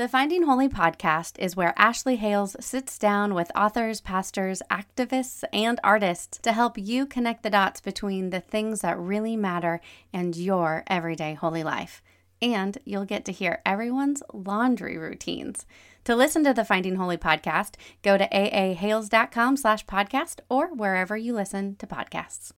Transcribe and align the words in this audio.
The 0.00 0.08
Finding 0.08 0.44
Holy 0.44 0.66
podcast 0.66 1.38
is 1.38 1.56
where 1.56 1.74
Ashley 1.76 2.16
Hales 2.16 2.56
sits 2.58 2.98
down 2.98 3.34
with 3.34 3.52
authors, 3.54 4.00
pastors, 4.00 4.62
activists, 4.70 5.44
and 5.52 5.78
artists 5.84 6.38
to 6.38 6.52
help 6.52 6.78
you 6.78 7.04
connect 7.04 7.42
the 7.42 7.50
dots 7.50 7.82
between 7.82 8.30
the 8.30 8.40
things 8.40 8.80
that 8.80 8.98
really 8.98 9.36
matter 9.36 9.78
and 10.10 10.34
your 10.34 10.84
everyday 10.86 11.34
holy 11.34 11.62
life. 11.62 12.02
And 12.40 12.78
you'll 12.86 13.04
get 13.04 13.26
to 13.26 13.32
hear 13.32 13.60
everyone's 13.66 14.22
laundry 14.32 14.96
routines. 14.96 15.66
To 16.04 16.16
listen 16.16 16.44
to 16.44 16.54
the 16.54 16.64
Finding 16.64 16.96
Holy 16.96 17.18
podcast, 17.18 17.74
go 18.00 18.16
to 18.16 18.26
aahales.com 18.26 19.58
slash 19.58 19.84
podcast 19.84 20.40
or 20.48 20.68
wherever 20.68 21.14
you 21.14 21.34
listen 21.34 21.76
to 21.76 21.86
podcasts. 21.86 22.52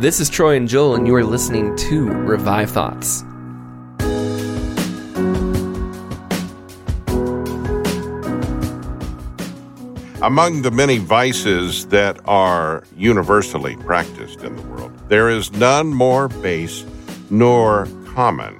This 0.00 0.18
is 0.18 0.28
Troy 0.28 0.56
and 0.56 0.66
Joel, 0.66 0.96
and 0.96 1.06
you 1.06 1.14
are 1.14 1.22
listening 1.22 1.76
to 1.76 2.08
Revive 2.08 2.72
Thoughts. 2.72 3.22
Among 10.22 10.62
the 10.62 10.70
many 10.70 10.98
vices 10.98 11.86
that 11.86 12.16
are 12.26 12.84
universally 12.96 13.74
practiced 13.78 14.42
in 14.42 14.54
the 14.54 14.62
world, 14.62 14.96
there 15.08 15.28
is 15.28 15.50
none 15.50 15.88
more 15.88 16.28
base 16.28 16.84
nor 17.28 17.88
common 18.06 18.56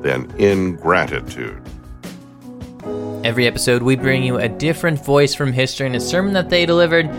than 0.00 0.30
ingratitude. 0.38 1.60
Every 3.22 3.46
episode, 3.46 3.82
we 3.82 3.96
bring 3.96 4.22
you 4.22 4.38
a 4.38 4.48
different 4.48 5.04
voice 5.04 5.34
from 5.34 5.52
history 5.52 5.88
and 5.88 5.96
a 5.96 6.00
sermon 6.00 6.32
that 6.32 6.48
they 6.48 6.64
delivered. 6.64 7.10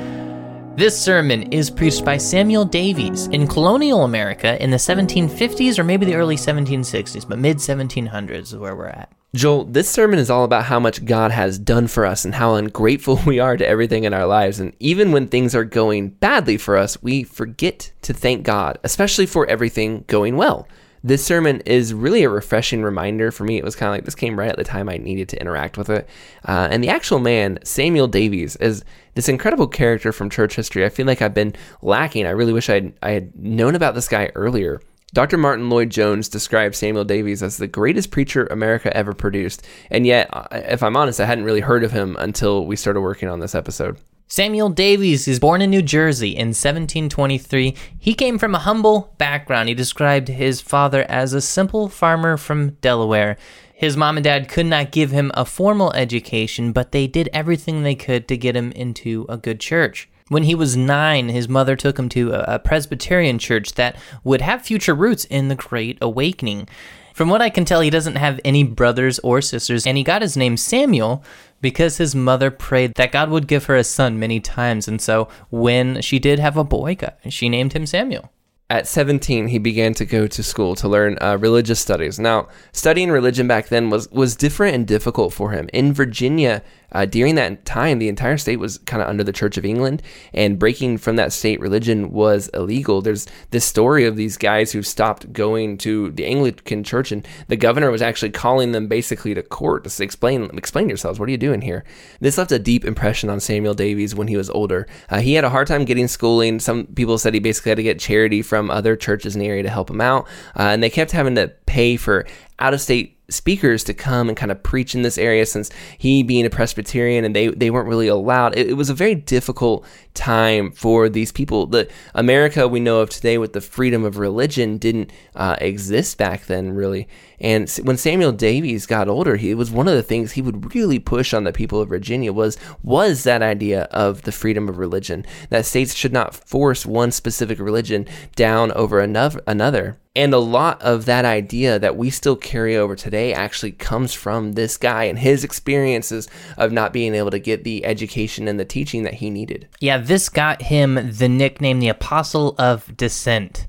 This 0.75 0.99
sermon 0.99 1.53
is 1.53 1.69
preached 1.69 2.03
by 2.03 2.17
Samuel 2.17 2.65
Davies 2.65 3.27
in 3.27 3.45
colonial 3.45 4.03
America 4.03 4.59
in 4.63 4.71
the 4.71 4.77
1750s 4.77 5.77
or 5.77 5.83
maybe 5.83 6.07
the 6.07 6.15
early 6.15 6.37
1760s, 6.37 7.29
but 7.29 7.37
mid 7.37 7.57
1700s 7.57 8.41
is 8.41 8.55
where 8.55 8.75
we're 8.75 8.87
at. 8.87 9.11
Joel, 9.35 9.65
this 9.65 9.89
sermon 9.89 10.19
is 10.19 10.29
all 10.29 10.45
about 10.45 10.65
how 10.65 10.79
much 10.79 11.03
God 11.03 11.31
has 11.31 11.59
done 11.59 11.87
for 11.87 12.05
us 12.05 12.23
and 12.23 12.33
how 12.33 12.55
ungrateful 12.55 13.19
we 13.25 13.39
are 13.39 13.57
to 13.57 13.67
everything 13.67 14.05
in 14.05 14.13
our 14.13 14.25
lives. 14.25 14.59
And 14.59 14.73
even 14.79 15.11
when 15.11 15.27
things 15.27 15.53
are 15.53 15.65
going 15.65 16.09
badly 16.09 16.57
for 16.57 16.77
us, 16.77 17.01
we 17.03 17.23
forget 17.23 17.91
to 18.03 18.13
thank 18.13 18.43
God, 18.43 18.79
especially 18.83 19.25
for 19.25 19.45
everything 19.47 20.05
going 20.07 20.37
well. 20.37 20.67
This 21.03 21.23
sermon 21.23 21.61
is 21.61 21.93
really 21.93 22.23
a 22.23 22.29
refreshing 22.29 22.81
reminder 22.81 23.31
for 23.31 23.43
me. 23.43 23.57
It 23.57 23.63
was 23.63 23.75
kind 23.75 23.89
of 23.89 23.95
like 23.95 24.05
this 24.05 24.15
came 24.15 24.39
right 24.39 24.49
at 24.49 24.57
the 24.57 24.63
time 24.63 24.89
I 24.89 24.97
needed 24.97 25.29
to 25.29 25.39
interact 25.39 25.77
with 25.77 25.89
it. 25.89 26.09
Uh, 26.47 26.67
and 26.71 26.83
the 26.83 26.89
actual 26.89 27.19
man, 27.19 27.59
Samuel 27.63 28.07
Davies, 28.07 28.55
is 28.57 28.83
this 29.13 29.29
incredible 29.29 29.67
character 29.67 30.11
from 30.11 30.29
church 30.29 30.55
history. 30.55 30.85
I 30.85 30.89
feel 30.89 31.05
like 31.05 31.21
I've 31.21 31.33
been 31.33 31.53
lacking. 31.81 32.25
I 32.25 32.31
really 32.31 32.53
wish 32.53 32.69
I'd, 32.69 32.93
I 33.03 33.11
had 33.11 33.35
known 33.35 33.75
about 33.75 33.93
this 33.93 34.07
guy 34.07 34.31
earlier. 34.35 34.81
Dr. 35.13 35.37
Martyn 35.37 35.69
Lloyd-Jones 35.69 36.27
described 36.27 36.75
Samuel 36.75 37.05
Davies 37.05 37.41
as 37.41 37.57
the 37.57 37.67
greatest 37.67 38.11
preacher 38.11 38.45
America 38.47 38.95
ever 38.95 39.13
produced. 39.13 39.65
And 39.89 40.05
yet, 40.05 40.29
uh, 40.33 40.47
if 40.51 40.83
I'm 40.83 40.97
honest, 40.97 41.21
I 41.21 41.25
hadn't 41.25 41.45
really 41.45 41.61
heard 41.61 41.83
of 41.83 41.91
him 41.93 42.17
until 42.19 42.65
we 42.65 42.75
started 42.75 43.01
working 43.01 43.29
on 43.29 43.39
this 43.39 43.55
episode. 43.55 43.97
Samuel 44.29 44.69
Davies 44.69 45.25
is 45.25 45.39
born 45.39 45.61
in 45.61 45.69
New 45.69 45.81
Jersey 45.81 46.31
in 46.31 46.47
1723. 46.47 47.73
He 47.97 48.13
came 48.13 48.37
from 48.37 48.53
a 48.53 48.59
humble 48.59 49.13
background. 49.17 49.69
He 49.69 49.75
described 49.75 50.27
his 50.27 50.59
father 50.59 51.05
as 51.07 51.31
a 51.31 51.39
simple 51.39 51.87
farmer 51.87 52.35
from 52.35 52.71
Delaware. 52.81 53.37
His 53.73 53.95
mom 53.95 54.17
and 54.17 54.25
dad 54.25 54.49
could 54.49 54.65
not 54.65 54.91
give 54.91 55.11
him 55.11 55.31
a 55.33 55.45
formal 55.45 55.93
education, 55.93 56.73
but 56.73 56.91
they 56.91 57.07
did 57.07 57.29
everything 57.31 57.83
they 57.83 57.95
could 57.95 58.27
to 58.27 58.35
get 58.35 58.57
him 58.57 58.73
into 58.73 59.25
a 59.29 59.37
good 59.37 59.61
church. 59.61 60.09
When 60.29 60.43
he 60.43 60.55
was 60.55 60.75
nine, 60.75 61.29
his 61.29 61.47
mother 61.47 61.75
took 61.75 61.97
him 61.97 62.09
to 62.09 62.33
a 62.33 62.59
Presbyterian 62.59 63.39
church 63.39 63.73
that 63.73 63.95
would 64.23 64.41
have 64.41 64.61
future 64.61 64.93
roots 64.93 65.25
in 65.25 65.47
the 65.47 65.55
Great 65.55 65.97
Awakening. 66.01 66.67
From 67.13 67.29
what 67.29 67.41
I 67.41 67.49
can 67.49 67.65
tell, 67.65 67.81
he 67.81 67.89
doesn't 67.89 68.17
have 68.17 68.39
any 68.45 68.63
brothers 68.63 69.19
or 69.19 69.41
sisters, 69.41 69.87
and 69.87 69.97
he 69.97 70.03
got 70.03 70.21
his 70.21 70.37
name 70.37 70.57
Samuel 70.57 71.23
because 71.61 71.97
his 71.97 72.13
mother 72.13 72.51
prayed 72.51 72.93
that 72.95 73.11
God 73.11 73.29
would 73.29 73.47
give 73.47 73.65
her 73.65 73.75
a 73.75 73.83
son 73.83 74.19
many 74.19 74.39
times. 74.39 74.87
And 74.87 75.01
so 75.01 75.27
when 75.49 76.01
she 76.01 76.19
did 76.19 76.39
have 76.39 76.57
a 76.57 76.63
boy, 76.63 76.97
she 77.29 77.49
named 77.49 77.73
him 77.73 77.85
Samuel. 77.85 78.29
At 78.69 78.85
17, 78.85 79.47
he 79.47 79.59
began 79.59 79.93
to 79.93 80.05
go 80.05 80.27
to 80.27 80.43
school 80.43 80.75
to 80.75 80.89
learn 80.89 81.17
uh, 81.21 81.37
religious 81.39 81.79
studies. 81.79 82.19
Now, 82.19 82.49
studying 82.73 83.09
religion 83.09 83.47
back 83.47 83.69
then 83.69 83.89
was, 83.89 84.11
was 84.11 84.35
different 84.35 84.75
and 84.75 84.85
difficult 84.85 85.33
for 85.33 85.51
him. 85.51 85.69
In 85.71 85.93
Virginia, 85.93 86.61
uh, 86.91 87.05
during 87.05 87.35
that 87.35 87.65
time, 87.65 87.99
the 87.99 88.07
entire 88.07 88.37
state 88.37 88.57
was 88.57 88.77
kind 88.79 89.01
of 89.01 89.09
under 89.09 89.23
the 89.23 89.33
Church 89.33 89.57
of 89.57 89.65
England, 89.65 90.01
and 90.33 90.59
breaking 90.59 90.97
from 90.97 91.15
that 91.17 91.33
state 91.33 91.59
religion 91.59 92.11
was 92.11 92.47
illegal. 92.49 93.01
There's 93.01 93.27
this 93.51 93.65
story 93.65 94.05
of 94.05 94.15
these 94.15 94.37
guys 94.37 94.71
who 94.71 94.81
stopped 94.81 95.33
going 95.33 95.77
to 95.79 96.11
the 96.11 96.25
Anglican 96.25 96.83
Church, 96.83 97.11
and 97.11 97.27
the 97.47 97.57
governor 97.57 97.91
was 97.91 98.01
actually 98.01 98.31
calling 98.31 98.71
them 98.71 98.87
basically 98.87 99.33
to 99.33 99.43
court 99.43 99.83
to 99.83 100.03
explain 100.03 100.49
explain 100.57 100.87
yourselves. 100.87 101.19
What 101.19 101.27
are 101.27 101.31
you 101.31 101.37
doing 101.37 101.61
here? 101.61 101.83
This 102.19 102.37
left 102.37 102.51
a 102.51 102.59
deep 102.59 102.85
impression 102.85 103.29
on 103.29 103.39
Samuel 103.39 103.73
Davies 103.73 104.15
when 104.15 104.27
he 104.27 104.37
was 104.37 104.49
older. 104.49 104.87
Uh, 105.09 105.19
he 105.19 105.33
had 105.33 105.43
a 105.43 105.49
hard 105.49 105.67
time 105.67 105.85
getting 105.85 106.07
schooling. 106.07 106.59
Some 106.59 106.85
people 106.87 107.17
said 107.17 107.33
he 107.33 107.39
basically 107.39 107.71
had 107.71 107.77
to 107.77 107.83
get 107.83 107.99
charity 107.99 108.41
from 108.41 108.69
other 108.69 108.95
churches 108.95 109.35
in 109.35 109.41
the 109.41 109.47
area 109.47 109.63
to 109.63 109.69
help 109.69 109.89
him 109.89 110.01
out, 110.01 110.27
uh, 110.55 110.63
and 110.63 110.81
they 110.81 110.89
kept 110.89 111.11
having 111.11 111.35
to 111.35 111.49
pay 111.65 111.97
for 111.97 112.25
out 112.59 112.73
of 112.73 112.81
state 112.81 113.16
speakers 113.29 113.83
to 113.83 113.93
come 113.93 114.29
and 114.29 114.37
kind 114.37 114.51
of 114.51 114.63
preach 114.63 114.95
in 114.95 115.01
this 115.01 115.17
area 115.17 115.45
since 115.45 115.69
he 115.97 116.23
being 116.23 116.45
a 116.45 116.49
Presbyterian 116.49 117.25
and 117.25 117.35
they, 117.35 117.47
they 117.47 117.69
weren't 117.69 117.89
really 117.89 118.07
allowed. 118.07 118.57
It, 118.57 118.69
it, 118.69 118.73
was 118.73 118.89
a 118.89 118.93
very 118.93 119.15
difficult 119.15 119.85
time 120.13 120.71
for 120.71 121.09
these 121.09 121.31
people. 121.31 121.67
The 121.67 121.89
America 122.13 122.67
we 122.67 122.79
know 122.79 122.99
of 122.99 123.09
today 123.09 123.37
with 123.37 123.53
the 123.53 123.61
freedom 123.61 124.05
of 124.05 124.17
religion 124.17 124.77
didn't 124.77 125.11
uh, 125.35 125.57
exist 125.59 126.17
back 126.17 126.45
then, 126.45 126.71
really. 126.71 127.07
And 127.39 127.69
when 127.83 127.97
Samuel 127.97 128.31
Davies 128.31 128.85
got 128.85 129.07
older, 129.07 129.35
he 129.35 129.53
was 129.53 129.69
one 129.69 129.87
of 129.87 129.95
the 129.95 130.03
things 130.03 130.31
he 130.31 130.41
would 130.41 130.73
really 130.73 130.99
push 130.99 131.33
on 131.33 131.43
the 131.43 131.53
people 131.53 131.81
of 131.81 131.89
Virginia 131.89 132.33
was 132.33 132.57
was 132.81 133.23
that 133.23 133.41
idea 133.41 133.83
of 133.83 134.23
the 134.23 134.31
freedom 134.31 134.67
of 134.67 134.77
religion 134.77 135.25
that 135.49 135.65
states 135.65 135.93
should 135.93 136.13
not 136.13 136.33
force 136.33 136.85
one 136.85 137.11
specific 137.11 137.59
religion 137.59 138.07
down 138.35 138.71
over 138.71 138.99
another. 138.99 139.97
And 140.15 140.33
a 140.33 140.39
lot 140.39 140.81
of 140.81 141.05
that 141.05 141.25
idea 141.25 141.77
that 141.77 141.95
we 141.95 142.09
still 142.09 142.35
carry 142.35 142.75
over 142.75 142.95
today 142.95 143.33
actually 143.33 143.73
comes 143.73 144.15
from 144.15 144.53
this 144.53 144.75
guy 144.75 145.03
and 145.03 145.19
his 145.19 145.43
experiences 145.43 146.27
of 146.57 146.71
not 146.71 146.91
being 146.91 147.13
able 147.13 147.29
to 147.29 147.37
get 147.37 147.63
the 147.63 147.85
education 147.85 148.47
and 148.47 148.59
the 148.59 148.65
teaching 148.65 149.03
that 149.03 149.15
he 149.15 149.29
needed. 149.29 149.67
Yeah, 149.79 149.99
this 149.99 150.27
got 150.27 150.63
him 150.63 151.11
the 151.11 151.29
nickname 151.29 151.79
the 151.79 151.89
Apostle 151.89 152.55
of 152.57 152.97
Dissent. 152.97 153.67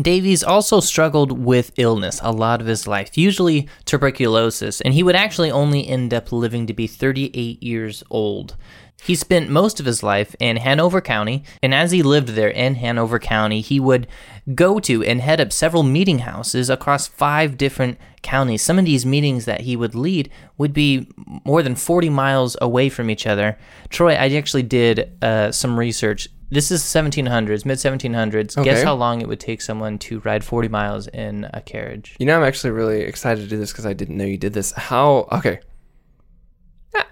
Davies 0.00 0.42
also 0.44 0.80
struggled 0.80 1.32
with 1.32 1.72
illness 1.78 2.20
a 2.22 2.30
lot 2.30 2.60
of 2.60 2.66
his 2.66 2.86
life, 2.86 3.16
usually 3.16 3.68
tuberculosis, 3.86 4.80
and 4.82 4.92
he 4.92 5.02
would 5.02 5.16
actually 5.16 5.50
only 5.50 5.88
end 5.88 6.12
up 6.12 6.32
living 6.32 6.66
to 6.66 6.74
be 6.74 6.86
38 6.86 7.62
years 7.62 8.02
old. 8.10 8.56
He 9.02 9.14
spent 9.14 9.50
most 9.50 9.78
of 9.78 9.86
his 9.86 10.02
life 10.02 10.34
in 10.40 10.56
Hanover 10.56 11.00
County, 11.00 11.44
and 11.62 11.74
as 11.74 11.92
he 11.92 12.02
lived 12.02 12.30
there 12.30 12.48
in 12.48 12.76
Hanover 12.76 13.18
County, 13.18 13.60
he 13.60 13.78
would 13.78 14.06
go 14.54 14.78
to 14.80 15.02
and 15.02 15.20
head 15.20 15.40
up 15.40 15.52
several 15.52 15.82
meeting 15.82 16.20
houses 16.20 16.70
across 16.70 17.06
five 17.06 17.56
different 17.56 17.98
counties. 18.22 18.62
Some 18.62 18.78
of 18.78 18.84
these 18.84 19.06
meetings 19.06 19.44
that 19.44 19.62
he 19.62 19.76
would 19.76 19.94
lead 19.94 20.30
would 20.58 20.72
be 20.72 21.08
more 21.44 21.62
than 21.62 21.74
40 21.74 22.08
miles 22.10 22.56
away 22.60 22.88
from 22.88 23.10
each 23.10 23.26
other. 23.26 23.58
Troy, 23.90 24.14
I 24.14 24.28
actually 24.34 24.62
did 24.62 25.12
uh, 25.22 25.52
some 25.52 25.78
research. 25.78 26.28
This 26.50 26.70
is 26.70 26.82
1700s, 26.82 27.64
mid 27.64 27.78
1700s. 27.78 28.56
Okay. 28.56 28.64
Guess 28.64 28.82
how 28.84 28.94
long 28.94 29.20
it 29.20 29.28
would 29.28 29.40
take 29.40 29.60
someone 29.60 29.98
to 30.00 30.20
ride 30.20 30.44
40 30.44 30.68
miles 30.68 31.08
in 31.08 31.48
a 31.52 31.60
carriage? 31.60 32.14
You 32.18 32.26
know, 32.26 32.36
I'm 32.36 32.44
actually 32.44 32.70
really 32.70 33.00
excited 33.00 33.42
to 33.42 33.48
do 33.48 33.56
this 33.58 33.72
because 33.72 33.86
I 33.86 33.92
didn't 33.92 34.16
know 34.16 34.24
you 34.24 34.38
did 34.38 34.52
this. 34.52 34.72
How? 34.72 35.28
Okay. 35.32 35.60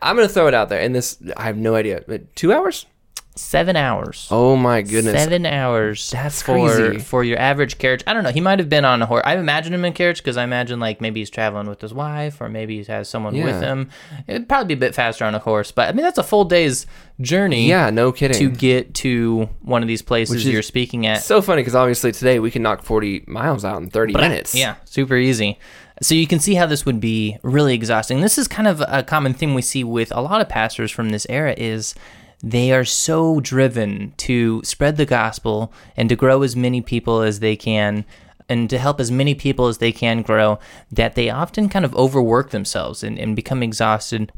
I'm 0.00 0.16
gonna 0.16 0.28
throw 0.28 0.46
it 0.46 0.54
out 0.54 0.68
there, 0.68 0.80
and 0.80 0.94
this 0.94 1.18
I 1.36 1.44
have 1.44 1.56
no 1.56 1.74
idea. 1.74 2.02
But 2.06 2.34
Two 2.36 2.52
hours? 2.52 2.86
Seven 3.36 3.74
hours. 3.74 4.28
Oh 4.30 4.54
my 4.54 4.82
goodness! 4.82 5.20
Seven 5.20 5.44
hours. 5.44 6.12
That's 6.12 6.40
for 6.40 6.52
crazy. 6.68 6.98
for 7.00 7.24
your 7.24 7.36
average 7.36 7.78
carriage. 7.78 8.04
I 8.06 8.12
don't 8.12 8.22
know. 8.22 8.30
He 8.30 8.40
might 8.40 8.60
have 8.60 8.68
been 8.68 8.84
on 8.84 9.02
a 9.02 9.06
horse. 9.06 9.22
I 9.26 9.36
imagine 9.36 9.74
him 9.74 9.84
in 9.84 9.90
a 9.92 9.94
carriage 9.94 10.18
because 10.18 10.36
I 10.36 10.44
imagine 10.44 10.78
like 10.78 11.00
maybe 11.00 11.20
he's 11.20 11.30
traveling 11.30 11.68
with 11.68 11.80
his 11.80 11.92
wife 11.92 12.40
or 12.40 12.48
maybe 12.48 12.78
he 12.78 12.84
has 12.84 13.08
someone 13.08 13.34
Yeah. 13.34 13.46
with 13.46 13.60
him. 13.60 13.90
It'd 14.28 14.48
probably 14.48 14.68
be 14.68 14.74
a 14.74 14.88
bit 14.88 14.94
faster 14.94 15.24
on 15.24 15.34
a 15.34 15.40
horse, 15.40 15.72
but 15.72 15.88
I 15.88 15.92
mean 15.92 16.04
that's 16.04 16.18
a 16.18 16.22
full 16.22 16.44
day's 16.44 16.86
journey. 17.20 17.66
Yeah, 17.68 17.90
no 17.90 18.12
kidding. 18.12 18.38
To 18.38 18.48
get 18.50 18.94
to 18.96 19.48
one 19.62 19.82
of 19.82 19.88
these 19.88 20.02
places 20.02 20.36
Which 20.36 20.44
you're 20.44 20.62
speaking 20.62 21.04
at. 21.06 21.24
so 21.24 21.42
funny 21.42 21.62
because 21.62 21.74
obviously 21.74 22.12
today 22.12 22.38
we 22.38 22.52
can 22.52 22.62
knock 22.62 22.82
40 22.84 23.24
miles 23.26 23.64
out 23.64 23.82
in 23.82 23.90
30 23.90 24.12
minutes. 24.12 24.54
Yeah, 24.54 24.76
super 24.84 25.16
easy. 25.16 25.58
So 26.02 26.14
you 26.14 26.28
can 26.28 26.38
see 26.38 26.54
how 26.54 26.66
this 26.66 26.86
would 26.86 27.00
be 27.00 27.38
really 27.42 27.74
exhausting. 27.74 28.20
This 28.20 28.38
is 28.38 28.46
kind 28.46 28.68
of 28.68 28.80
a 28.86 29.02
common 29.02 29.34
thing 29.34 29.54
we 29.54 29.62
see 29.62 29.82
with 29.82 30.12
a 30.14 30.20
lot 30.20 30.40
of 30.40 30.48
pastors 30.48 30.92
from 30.92 31.10
this 31.10 31.26
era 31.28 31.54
is 31.56 31.96
they 32.44 32.72
are 32.72 32.84
so 32.84 33.40
driven 33.40 34.12
to 34.18 34.62
spread 34.64 34.98
the 34.98 35.06
gospel 35.06 35.72
and 35.96 36.10
to 36.10 36.16
grow 36.16 36.42
as 36.42 36.54
many 36.54 36.82
people 36.82 37.22
as 37.22 37.40
they 37.40 37.56
can 37.56 38.04
and 38.50 38.68
to 38.68 38.78
help 38.78 39.00
as 39.00 39.10
many 39.10 39.34
people 39.34 39.66
as 39.66 39.78
they 39.78 39.90
can 39.90 40.20
grow 40.20 40.58
that 40.92 41.14
they 41.14 41.30
often 41.30 41.70
kind 41.70 41.86
of 41.86 41.96
overwork 41.96 42.50
themselves 42.50 43.02
and, 43.02 43.18
and 43.18 43.34
become 43.34 43.62
exhausted 43.62 44.30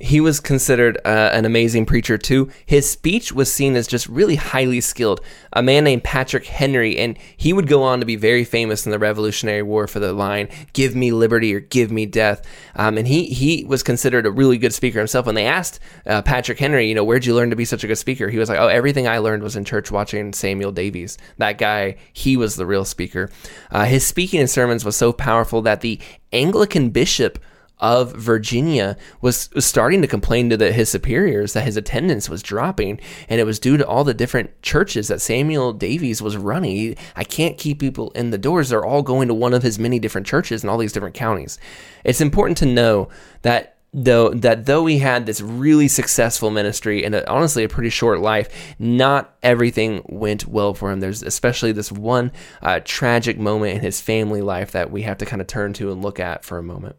He 0.00 0.20
was 0.20 0.40
considered 0.40 0.98
uh, 1.04 1.30
an 1.32 1.44
amazing 1.44 1.84
preacher 1.84 2.16
too. 2.16 2.50
His 2.64 2.88
speech 2.88 3.32
was 3.32 3.52
seen 3.52 3.76
as 3.76 3.86
just 3.86 4.08
really 4.08 4.36
highly 4.36 4.80
skilled. 4.80 5.20
A 5.52 5.62
man 5.62 5.84
named 5.84 6.04
Patrick 6.04 6.46
Henry, 6.46 6.98
and 6.98 7.18
he 7.36 7.52
would 7.52 7.66
go 7.66 7.82
on 7.82 8.00
to 8.00 8.06
be 8.06 8.16
very 8.16 8.44
famous 8.44 8.86
in 8.86 8.92
the 8.92 8.98
Revolutionary 8.98 9.62
War 9.62 9.86
for 9.86 10.00
the 10.00 10.12
line 10.12 10.48
"Give 10.72 10.96
me 10.96 11.12
liberty 11.12 11.54
or 11.54 11.60
give 11.60 11.90
me 11.90 12.06
death." 12.06 12.42
Um, 12.76 12.96
and 12.96 13.06
he 13.06 13.26
he 13.26 13.64
was 13.64 13.82
considered 13.82 14.26
a 14.26 14.30
really 14.30 14.58
good 14.58 14.72
speaker 14.72 14.98
himself. 14.98 15.26
When 15.26 15.34
they 15.34 15.46
asked 15.46 15.80
uh, 16.06 16.22
Patrick 16.22 16.58
Henry, 16.58 16.88
you 16.88 16.94
know, 16.94 17.04
where'd 17.04 17.26
you 17.26 17.34
learn 17.34 17.50
to 17.50 17.56
be 17.56 17.64
such 17.66 17.84
a 17.84 17.86
good 17.86 17.98
speaker? 17.98 18.28
He 18.28 18.38
was 18.38 18.48
like, 18.48 18.58
"Oh, 18.58 18.68
everything 18.68 19.06
I 19.06 19.18
learned 19.18 19.42
was 19.42 19.56
in 19.56 19.64
church 19.64 19.90
watching 19.90 20.32
Samuel 20.32 20.72
Davies. 20.72 21.18
That 21.38 21.58
guy, 21.58 21.96
he 22.12 22.36
was 22.36 22.56
the 22.56 22.66
real 22.66 22.84
speaker." 22.84 23.30
Uh, 23.70 23.84
his 23.84 24.06
speaking 24.06 24.40
and 24.40 24.48
sermons 24.48 24.84
was 24.84 24.96
so 24.96 25.12
powerful 25.12 25.62
that 25.62 25.82
the 25.82 26.00
Anglican 26.32 26.90
bishop 26.90 27.38
of 27.80 28.12
Virginia 28.12 28.96
was, 29.20 29.50
was 29.54 29.66
starting 29.66 30.02
to 30.02 30.08
complain 30.08 30.50
to 30.50 30.56
the, 30.56 30.72
his 30.72 30.88
superiors 30.88 31.54
that 31.54 31.64
his 31.64 31.76
attendance 31.76 32.28
was 32.28 32.42
dropping, 32.42 33.00
and 33.28 33.40
it 33.40 33.44
was 33.44 33.58
due 33.58 33.76
to 33.76 33.86
all 33.86 34.04
the 34.04 34.14
different 34.14 34.62
churches 34.62 35.08
that 35.08 35.20
Samuel 35.20 35.72
Davies 35.72 36.22
was 36.22 36.36
running. 36.36 36.76
He- 36.76 36.96
I 37.16 37.24
can't 37.24 37.58
keep 37.58 37.80
people 37.80 38.10
in 38.12 38.30
the 38.30 38.38
doors; 38.38 38.68
they're 38.68 38.84
all 38.84 39.02
going 39.02 39.28
to 39.28 39.34
one 39.34 39.54
of 39.54 39.62
his 39.62 39.78
many 39.78 39.98
different 39.98 40.26
churches 40.26 40.62
in 40.62 40.68
all 40.68 40.78
these 40.78 40.92
different 40.92 41.14
counties. 41.14 41.58
It's 42.04 42.20
important 42.20 42.58
to 42.58 42.66
know 42.66 43.08
that. 43.42 43.76
Though 43.92 44.30
that 44.34 44.66
though 44.66 44.86
he 44.86 45.00
had 45.00 45.26
this 45.26 45.40
really 45.40 45.88
successful 45.88 46.52
ministry 46.52 47.04
and 47.04 47.12
a, 47.12 47.28
honestly 47.28 47.64
a 47.64 47.68
pretty 47.68 47.90
short 47.90 48.20
life, 48.20 48.48
not 48.78 49.36
everything 49.42 50.02
went 50.08 50.46
well 50.46 50.74
for 50.74 50.92
him. 50.92 51.00
There's 51.00 51.24
especially 51.24 51.72
this 51.72 51.90
one 51.90 52.30
uh, 52.62 52.78
tragic 52.84 53.36
moment 53.36 53.74
in 53.74 53.80
his 53.80 54.00
family 54.00 54.42
life 54.42 54.70
that 54.70 54.92
we 54.92 55.02
have 55.02 55.18
to 55.18 55.26
kind 55.26 55.42
of 55.42 55.48
turn 55.48 55.72
to 55.72 55.90
and 55.90 56.02
look 56.02 56.20
at 56.20 56.44
for 56.44 56.56
a 56.56 56.62
moment. 56.62 56.94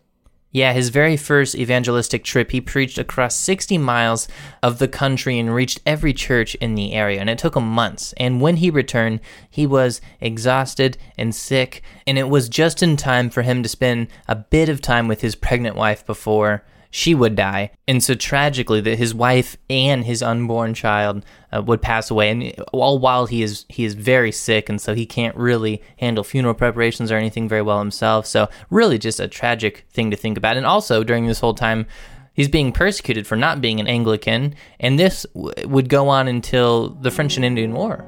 Yeah, 0.54 0.74
his 0.74 0.90
very 0.90 1.16
first 1.16 1.56
evangelistic 1.56 2.26
trip, 2.26 2.52
he 2.52 2.60
preached 2.60 2.98
across 2.98 3.36
60 3.36 3.78
miles 3.78 4.28
of 4.62 4.80
the 4.80 4.88
country 4.90 5.40
and 5.40 5.56
reached 5.56 5.80
every 5.86 6.14
church 6.14 6.56
in 6.56 6.76
the 6.76 6.92
area, 6.94 7.22
and 7.22 7.30
it 7.30 7.38
took 7.38 7.56
him 7.56 7.68
months. 7.68 8.14
And 8.18 8.42
when 8.42 8.58
he 8.58 8.70
returned, 8.70 9.22
he 9.50 9.66
was 9.66 10.02
exhausted 10.20 10.98
and 11.18 11.34
sick, 11.34 11.82
and 12.06 12.18
it 12.18 12.28
was 12.28 12.50
just 12.50 12.84
in 12.84 12.98
time 12.98 13.30
for 13.30 13.44
him 13.44 13.64
to 13.64 13.70
spend 13.70 14.08
a 14.28 14.36
bit 14.36 14.68
of 14.68 14.82
time 14.82 15.08
with 15.08 15.22
his 15.22 15.36
pregnant 15.36 15.78
wife 15.78 16.06
before 16.06 16.66
she 16.92 17.16
would 17.16 17.36
die. 17.36 17.72
And 17.88 18.04
so 18.04 18.14
tragically 18.14 18.82
that 18.82 18.98
his 18.98 19.16
wife 19.16 19.58
and 19.70 20.06
his 20.06 20.22
unborn 20.22 20.74
child 20.74 21.26
uh, 21.52 21.62
would 21.62 21.82
pass 21.82 22.12
away 22.12 22.30
and 22.30 22.52
all 22.72 23.00
while 23.00 23.26
he 23.26 23.42
is 23.42 23.66
he 23.70 23.86
is 23.86 23.94
very 23.96 24.32
sick 24.32 24.70
and 24.70 24.80
so 24.80 24.94
he 24.94 25.06
can't 25.06 25.36
really 25.36 25.82
handle 25.98 26.24
funeral 26.24 26.54
preparations 26.54 27.12
or 27.12 27.16
anything 27.16 27.48
very 27.50 27.62
well 27.62 27.80
himself. 27.80 28.28
So 28.28 28.50
really 28.70 29.00
just 29.00 29.20
a 29.20 29.28
tragic 29.28 29.86
thing 29.90 30.12
to 30.12 30.18
think 30.18 30.38
about. 30.38 30.58
And 30.58 30.66
also 30.66 31.04
during 31.04 31.26
this 31.26 31.40
whole 31.40 31.56
time 31.56 31.88
he's 32.34 32.50
being 32.50 32.72
persecuted 32.74 33.26
for 33.26 33.38
not 33.38 33.62
being 33.62 33.80
an 33.80 33.88
Anglican 33.88 34.54
and 34.80 35.00
this 35.00 35.26
w- 35.34 35.68
would 35.68 35.90
go 35.90 36.10
on 36.10 36.28
until 36.28 36.90
the 36.90 37.12
French 37.12 37.38
and 37.38 37.46
Indian 37.46 37.72
War. 37.72 38.06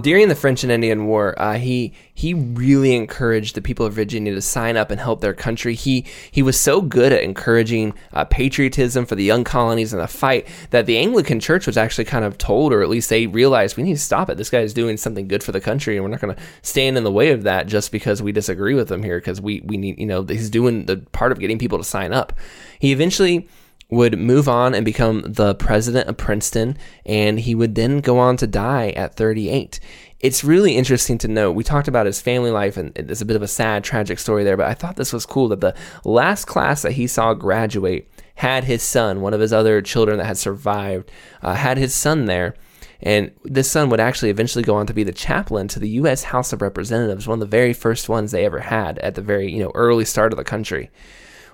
During 0.00 0.28
the 0.28 0.34
French 0.34 0.64
and 0.64 0.72
Indian 0.72 1.06
War, 1.06 1.40
uh, 1.40 1.54
he 1.54 1.92
he 2.12 2.34
really 2.34 2.96
encouraged 2.96 3.54
the 3.54 3.62
people 3.62 3.86
of 3.86 3.92
Virginia 3.92 4.34
to 4.34 4.40
sign 4.40 4.76
up 4.76 4.90
and 4.90 5.00
help 5.00 5.20
their 5.20 5.34
country. 5.34 5.74
He 5.74 6.04
he 6.30 6.42
was 6.42 6.60
so 6.60 6.80
good 6.80 7.12
at 7.12 7.22
encouraging 7.22 7.94
uh, 8.12 8.24
patriotism 8.24 9.06
for 9.06 9.14
the 9.14 9.22
young 9.22 9.44
colonies 9.44 9.92
in 9.92 10.00
the 10.00 10.08
fight 10.08 10.48
that 10.70 10.86
the 10.86 10.98
Anglican 10.98 11.38
Church 11.38 11.66
was 11.66 11.76
actually 11.76 12.06
kind 12.06 12.24
of 12.24 12.38
told, 12.38 12.72
or 12.72 12.82
at 12.82 12.88
least 12.88 13.08
they 13.08 13.28
realized, 13.28 13.76
we 13.76 13.84
need 13.84 13.94
to 13.94 14.00
stop 14.00 14.28
it. 14.28 14.36
This 14.36 14.50
guy 14.50 14.60
is 14.60 14.74
doing 14.74 14.96
something 14.96 15.28
good 15.28 15.44
for 15.44 15.52
the 15.52 15.60
country, 15.60 15.96
and 15.96 16.04
we're 16.04 16.10
not 16.10 16.20
going 16.20 16.34
to 16.34 16.42
stand 16.62 16.96
in 16.96 17.04
the 17.04 17.12
way 17.12 17.30
of 17.30 17.44
that 17.44 17.66
just 17.66 17.92
because 17.92 18.20
we 18.20 18.32
disagree 18.32 18.74
with 18.74 18.90
him 18.90 19.02
here. 19.02 19.18
Because 19.18 19.40
we 19.40 19.60
we 19.64 19.76
need 19.76 19.98
you 19.98 20.06
know 20.06 20.24
he's 20.24 20.50
doing 20.50 20.86
the 20.86 20.96
part 21.12 21.30
of 21.30 21.38
getting 21.38 21.58
people 21.58 21.78
to 21.78 21.84
sign 21.84 22.12
up. 22.12 22.32
He 22.80 22.90
eventually 22.90 23.48
would 23.90 24.18
move 24.18 24.48
on 24.48 24.74
and 24.74 24.84
become 24.84 25.22
the 25.26 25.54
president 25.54 26.08
of 26.08 26.16
Princeton, 26.16 26.76
and 27.04 27.40
he 27.40 27.54
would 27.54 27.74
then 27.74 28.00
go 28.00 28.18
on 28.18 28.36
to 28.38 28.46
die 28.46 28.90
at 28.90 29.14
38. 29.14 29.78
It's 30.20 30.42
really 30.42 30.76
interesting 30.76 31.18
to 31.18 31.28
note. 31.28 31.52
We 31.52 31.64
talked 31.64 31.88
about 31.88 32.06
his 32.06 32.20
family 32.20 32.50
life, 32.50 32.76
and 32.76 32.96
it's 32.96 33.20
a 33.20 33.26
bit 33.26 33.36
of 33.36 33.42
a 33.42 33.48
sad, 33.48 33.84
tragic 33.84 34.18
story 34.18 34.42
there, 34.42 34.56
but 34.56 34.66
I 34.66 34.74
thought 34.74 34.96
this 34.96 35.12
was 35.12 35.26
cool 35.26 35.48
that 35.48 35.60
the 35.60 35.74
last 36.04 36.46
class 36.46 36.82
that 36.82 36.92
he 36.92 37.06
saw 37.06 37.34
graduate 37.34 38.08
had 38.36 38.64
his 38.64 38.82
son, 38.82 39.20
one 39.20 39.34
of 39.34 39.40
his 39.40 39.52
other 39.52 39.80
children 39.82 40.18
that 40.18 40.26
had 40.26 40.38
survived, 40.38 41.10
uh, 41.42 41.54
had 41.54 41.78
his 41.78 41.94
son 41.94 42.24
there. 42.24 42.54
And 43.00 43.32
this 43.44 43.70
son 43.70 43.90
would 43.90 44.00
actually 44.00 44.30
eventually 44.30 44.64
go 44.64 44.76
on 44.76 44.86
to 44.86 44.94
be 44.94 45.04
the 45.04 45.12
chaplain 45.12 45.68
to 45.68 45.78
the 45.78 45.90
U.S. 45.90 46.24
House 46.24 46.54
of 46.54 46.62
Representatives, 46.62 47.28
one 47.28 47.36
of 47.36 47.40
the 47.40 47.46
very 47.46 47.74
first 47.74 48.08
ones 48.08 48.30
they 48.30 48.46
ever 48.46 48.60
had 48.60 48.98
at 49.00 49.14
the 49.14 49.20
very 49.20 49.52
you 49.52 49.62
know 49.62 49.72
early 49.74 50.06
start 50.06 50.32
of 50.32 50.38
the 50.38 50.44
country 50.44 50.90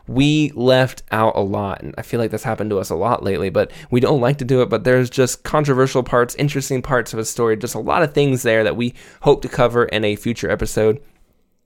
we 0.07 0.50
left 0.54 1.02
out 1.11 1.35
a 1.37 1.40
lot 1.40 1.83
and 1.83 1.95
i 1.99 2.02
feel 2.02 2.21
like 2.21 2.30
that's 2.30 2.45
happened 2.45 2.71
to 2.71 2.78
us 2.78 2.90
a 2.90 2.95
lot 2.95 3.23
lately 3.23 3.50
but 3.50 3.71
we 3.90 4.00
don't 4.00 4.21
like 4.21 4.38
to 4.38 4.45
do 4.45 4.62
it 4.62 4.69
but 4.69 4.85
there's 4.85 5.11
just 5.11 5.42
controversial 5.45 6.02
parts 6.02 6.35
interesting 6.37 6.83
parts 6.83 7.12
of 7.12 7.19
a 7.19 7.25
story 7.25 7.57
just 7.57 7.75
a 7.75 7.80
lot 7.80 8.02
of 8.02 8.12
things 8.12 8.42
there 8.42 8.64
that 8.64 8.76
we 8.76 8.95
hope 9.23 9.42
to 9.42 9.49
cover 9.49 9.85
in 9.85 10.04
a 10.04 10.16
future 10.16 10.50
episode 10.50 11.00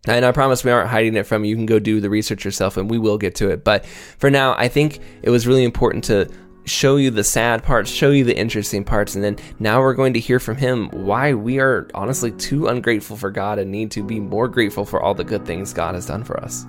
and 0.06 0.24
I 0.24 0.32
promise 0.32 0.62
we 0.62 0.70
aren't 0.70 0.90
hiding 0.90 1.16
it 1.16 1.26
from 1.26 1.44
you. 1.44 1.50
You 1.50 1.56
can 1.56 1.66
go 1.66 1.78
do 1.78 1.98
the 1.98 2.10
research 2.10 2.44
yourself 2.44 2.76
and 2.76 2.90
we 2.90 2.98
will 2.98 3.16
get 3.16 3.34
to 3.36 3.48
it. 3.50 3.64
But 3.64 3.86
for 3.86 4.30
now, 4.30 4.54
I 4.54 4.68
think 4.68 5.00
it 5.22 5.30
was 5.30 5.46
really 5.46 5.64
important 5.64 6.04
to 6.04 6.30
show 6.66 6.96
you 6.96 7.10
the 7.10 7.24
sad 7.24 7.62
parts, 7.62 7.90
show 7.90 8.10
you 8.10 8.24
the 8.24 8.36
interesting 8.36 8.84
parts, 8.84 9.14
and 9.14 9.24
then 9.24 9.38
now 9.58 9.80
we're 9.80 9.94
going 9.94 10.14
to 10.14 10.20
hear 10.20 10.40
from 10.40 10.56
him 10.56 10.88
why 10.90 11.34
we 11.34 11.58
are 11.58 11.88
honestly 11.94 12.32
too 12.32 12.68
ungrateful 12.68 13.16
for 13.16 13.30
God 13.30 13.58
and 13.58 13.70
need 13.70 13.90
to 13.92 14.02
be 14.02 14.20
more 14.20 14.48
grateful 14.48 14.84
for 14.84 15.00
all 15.00 15.14
the 15.14 15.24
good 15.24 15.44
things 15.46 15.72
God 15.72 15.94
has 15.94 16.06
done 16.06 16.24
for 16.24 16.38
us. 16.40 16.66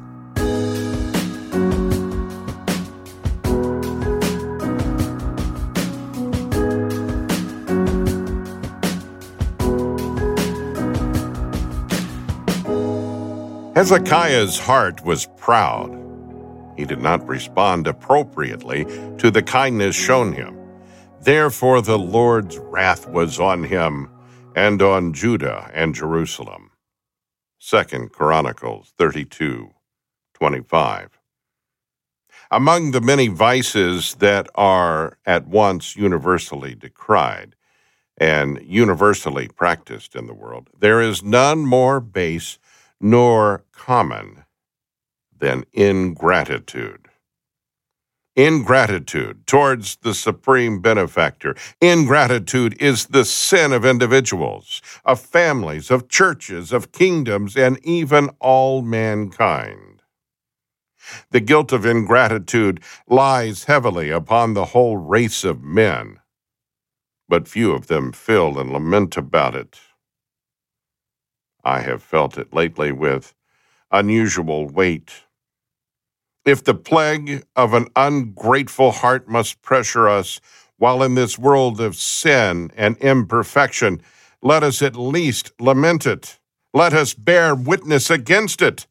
Hezekiah's 13.76 14.58
heart 14.58 15.04
was 15.04 15.28
proud. 15.36 15.92
He 16.78 16.86
did 16.86 17.02
not 17.02 17.28
respond 17.28 17.88
appropriately 17.88 18.86
to 19.18 19.30
the 19.30 19.44
kindness 19.44 19.98
shown 19.98 20.32
him. 20.32 20.58
Therefore, 21.22 21.82
the 21.82 22.00
Lord's 22.00 22.58
wrath 22.58 23.06
was 23.10 23.38
on 23.38 23.66
him 23.66 24.10
and 24.56 24.82
on 24.82 25.12
Judah 25.12 25.70
and 25.74 25.94
Jerusalem. 25.94 26.72
2 27.60 28.08
Chronicles 28.14 28.94
32 28.98 29.72
25. 30.36 31.20
Among 32.50 32.92
the 32.92 33.02
many 33.02 33.28
vices 33.28 34.16
that 34.16 34.48
are 34.56 35.18
at 35.26 35.48
once 35.48 35.98
universally 35.98 36.76
decried 36.76 37.56
and 38.18 38.58
universally 38.64 39.50
practiced 39.50 40.16
in 40.16 40.28
the 40.28 40.34
world, 40.34 40.70
there 40.80 41.02
is 41.02 41.22
none 41.22 41.66
more 41.66 42.00
base 42.00 42.58
nor 43.00 43.64
common 43.72 44.46
than 45.38 45.66
ingratitude. 45.74 47.08
Ingratitude 48.36 49.48
towards 49.48 49.96
the 49.98 50.14
supreme 50.14 50.82
benefactor. 50.82 51.56
Ingratitude 51.80 52.76
is 52.82 53.08
the 53.08 53.24
sin 53.24 53.72
of 53.72 53.86
individuals, 53.86 54.82
of 55.06 55.22
families, 55.22 55.90
of 55.90 56.10
churches, 56.10 56.74
of 56.74 56.92
kingdoms, 56.92 57.56
and 57.56 57.80
even 57.86 58.30
all 58.40 58.82
mankind. 58.82 60.02
The 61.32 61.40
guilt 61.40 61.72
of 61.72 61.86
ingratitude 61.86 62.82
lies 63.08 63.66
heavily 63.66 64.10
upon 64.10 64.54
the 64.54 64.66
whole 64.66 64.98
race 64.98 65.44
of 65.44 65.64
men, 65.64 66.20
but 67.30 67.48
few 67.48 67.72
of 67.72 67.88
them 67.88 68.12
feel 68.12 68.60
and 68.60 68.72
lament 68.72 69.16
about 69.16 69.56
it. 69.56 69.80
I 71.66 71.82
have 71.82 72.04
felt 72.04 72.38
it 72.38 72.54
lately 72.54 72.92
with 72.92 73.34
unusual 73.92 74.68
weight. 74.68 75.24
If 76.46 76.64
the 76.64 76.76
plague 76.76 77.44
of 77.56 77.74
an 77.74 77.88
ungrateful 77.96 78.92
heart 78.92 79.28
must 79.28 79.64
pressure 79.64 80.08
us 80.08 80.40
while 80.78 81.02
in 81.02 81.16
this 81.16 81.40
world 81.40 81.82
of 81.82 81.96
sin 81.96 82.72
and 82.76 82.98
imperfection, 82.98 84.02
let 84.44 84.62
us 84.62 84.84
at 84.84 84.96
least 84.96 85.52
lament 85.60 86.06
it. 86.06 86.40
Let 86.74 86.94
us 86.94 87.16
bear 87.16 87.56
witness 87.56 88.12
against 88.12 88.62
it. 88.62 88.86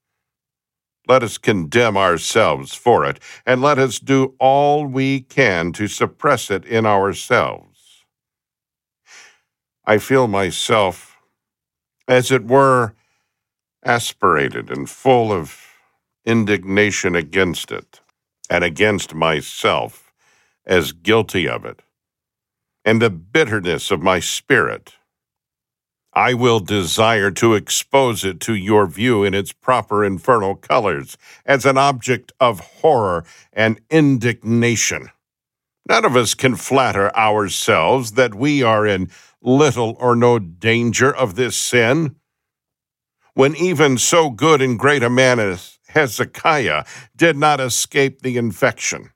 Let 1.06 1.22
us 1.22 1.38
condemn 1.38 1.96
ourselves 1.96 2.74
for 2.74 3.04
it, 3.04 3.20
and 3.44 3.60
let 3.60 3.78
us 3.78 3.98
do 4.00 4.34
all 4.40 4.86
we 4.86 5.20
can 5.20 5.72
to 5.74 5.86
suppress 5.86 6.50
it 6.50 6.64
in 6.64 6.86
ourselves. 6.86 8.06
I 9.84 9.98
feel 9.98 10.26
myself, 10.28 11.13
as 12.08 12.30
it 12.30 12.44
were, 12.46 12.94
aspirated 13.84 14.70
and 14.70 14.88
full 14.88 15.32
of 15.32 15.60
indignation 16.24 17.14
against 17.14 17.70
it 17.70 18.00
and 18.48 18.64
against 18.64 19.14
myself 19.14 20.12
as 20.66 20.92
guilty 20.92 21.48
of 21.48 21.64
it, 21.64 21.82
and 22.84 23.00
the 23.00 23.10
bitterness 23.10 23.90
of 23.90 24.00
my 24.00 24.20
spirit. 24.20 24.94
I 26.16 26.32
will 26.32 26.60
desire 26.60 27.30
to 27.32 27.54
expose 27.54 28.24
it 28.24 28.38
to 28.40 28.54
your 28.54 28.86
view 28.86 29.24
in 29.24 29.34
its 29.34 29.52
proper 29.52 30.04
infernal 30.04 30.54
colors 30.54 31.18
as 31.44 31.66
an 31.66 31.76
object 31.76 32.32
of 32.38 32.60
horror 32.60 33.24
and 33.52 33.80
indignation. 33.90 35.10
None 35.88 36.04
of 36.04 36.16
us 36.16 36.34
can 36.34 36.56
flatter 36.56 37.14
ourselves 37.16 38.12
that 38.12 38.34
we 38.34 38.62
are 38.62 38.86
in 38.86 39.10
little 39.44 39.96
or 40.00 40.16
no 40.16 40.38
danger 40.40 41.14
of 41.14 41.36
this 41.36 41.56
sin. 41.56 42.16
When 43.34 43.54
even 43.54 43.98
so 43.98 44.30
good 44.30 44.60
and 44.60 44.78
great 44.78 45.02
a 45.02 45.10
man 45.10 45.38
as 45.38 45.78
Hezekiah 45.88 46.84
did 47.14 47.36
not 47.36 47.60
escape 47.60 48.22
the 48.22 48.36
infection. 48.36 49.10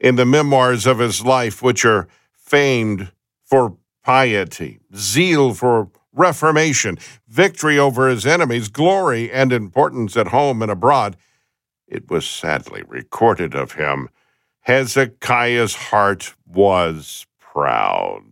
In 0.00 0.16
the 0.16 0.26
memoirs 0.26 0.86
of 0.86 0.98
his 0.98 1.24
life, 1.24 1.62
which 1.62 1.84
are 1.84 2.08
famed 2.32 3.12
for 3.44 3.76
piety, 4.04 4.80
zeal 4.94 5.54
for 5.54 5.90
reformation, 6.12 6.98
victory 7.28 7.78
over 7.78 8.08
his 8.08 8.24
enemies, 8.24 8.68
glory 8.68 9.30
and 9.30 9.52
importance 9.52 10.16
at 10.16 10.28
home 10.28 10.62
and 10.62 10.70
abroad, 10.70 11.16
it 11.86 12.10
was 12.10 12.28
sadly 12.28 12.82
recorded 12.88 13.54
of 13.54 13.72
him 13.72 14.08
Hezekiah's 14.68 15.74
heart 15.74 16.34
was 16.46 17.26
proud, 17.40 18.27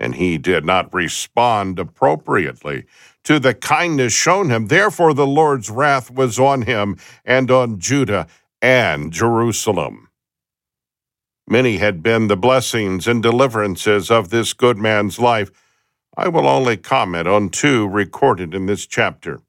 and 0.00 0.16
he 0.16 0.38
did 0.38 0.64
not 0.64 0.92
respond 0.92 1.78
appropriately 1.78 2.86
to 3.24 3.38
the 3.38 3.54
kindness 3.54 4.12
shown 4.12 4.50
him. 4.50 4.66
Therefore, 4.66 5.14
the 5.14 5.26
Lord's 5.26 5.70
wrath 5.70 6.10
was 6.10 6.38
on 6.38 6.62
him 6.62 6.96
and 7.24 7.50
on 7.50 7.78
Judah 7.78 8.26
and 8.62 9.12
Jerusalem. 9.12 10.08
Many 11.46 11.78
had 11.78 12.02
been 12.02 12.28
the 12.28 12.36
blessings 12.36 13.06
and 13.06 13.22
deliverances 13.22 14.10
of 14.10 14.30
this 14.30 14.52
good 14.52 14.78
man's 14.78 15.18
life. 15.18 15.50
I 16.16 16.28
will 16.28 16.46
only 16.46 16.76
comment 16.76 17.28
on 17.28 17.50
two 17.50 17.88
recorded 17.88 18.54
in 18.54 18.66
this 18.66 18.86
chapter. 18.86 19.40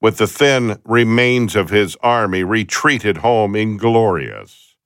with 0.00 0.18
the 0.18 0.26
thin 0.26 0.78
remains 0.84 1.56
of 1.56 1.70
his 1.70 1.96
army, 2.02 2.44
retreated 2.44 3.16
home 3.18 3.56
inglorious, 3.56 4.76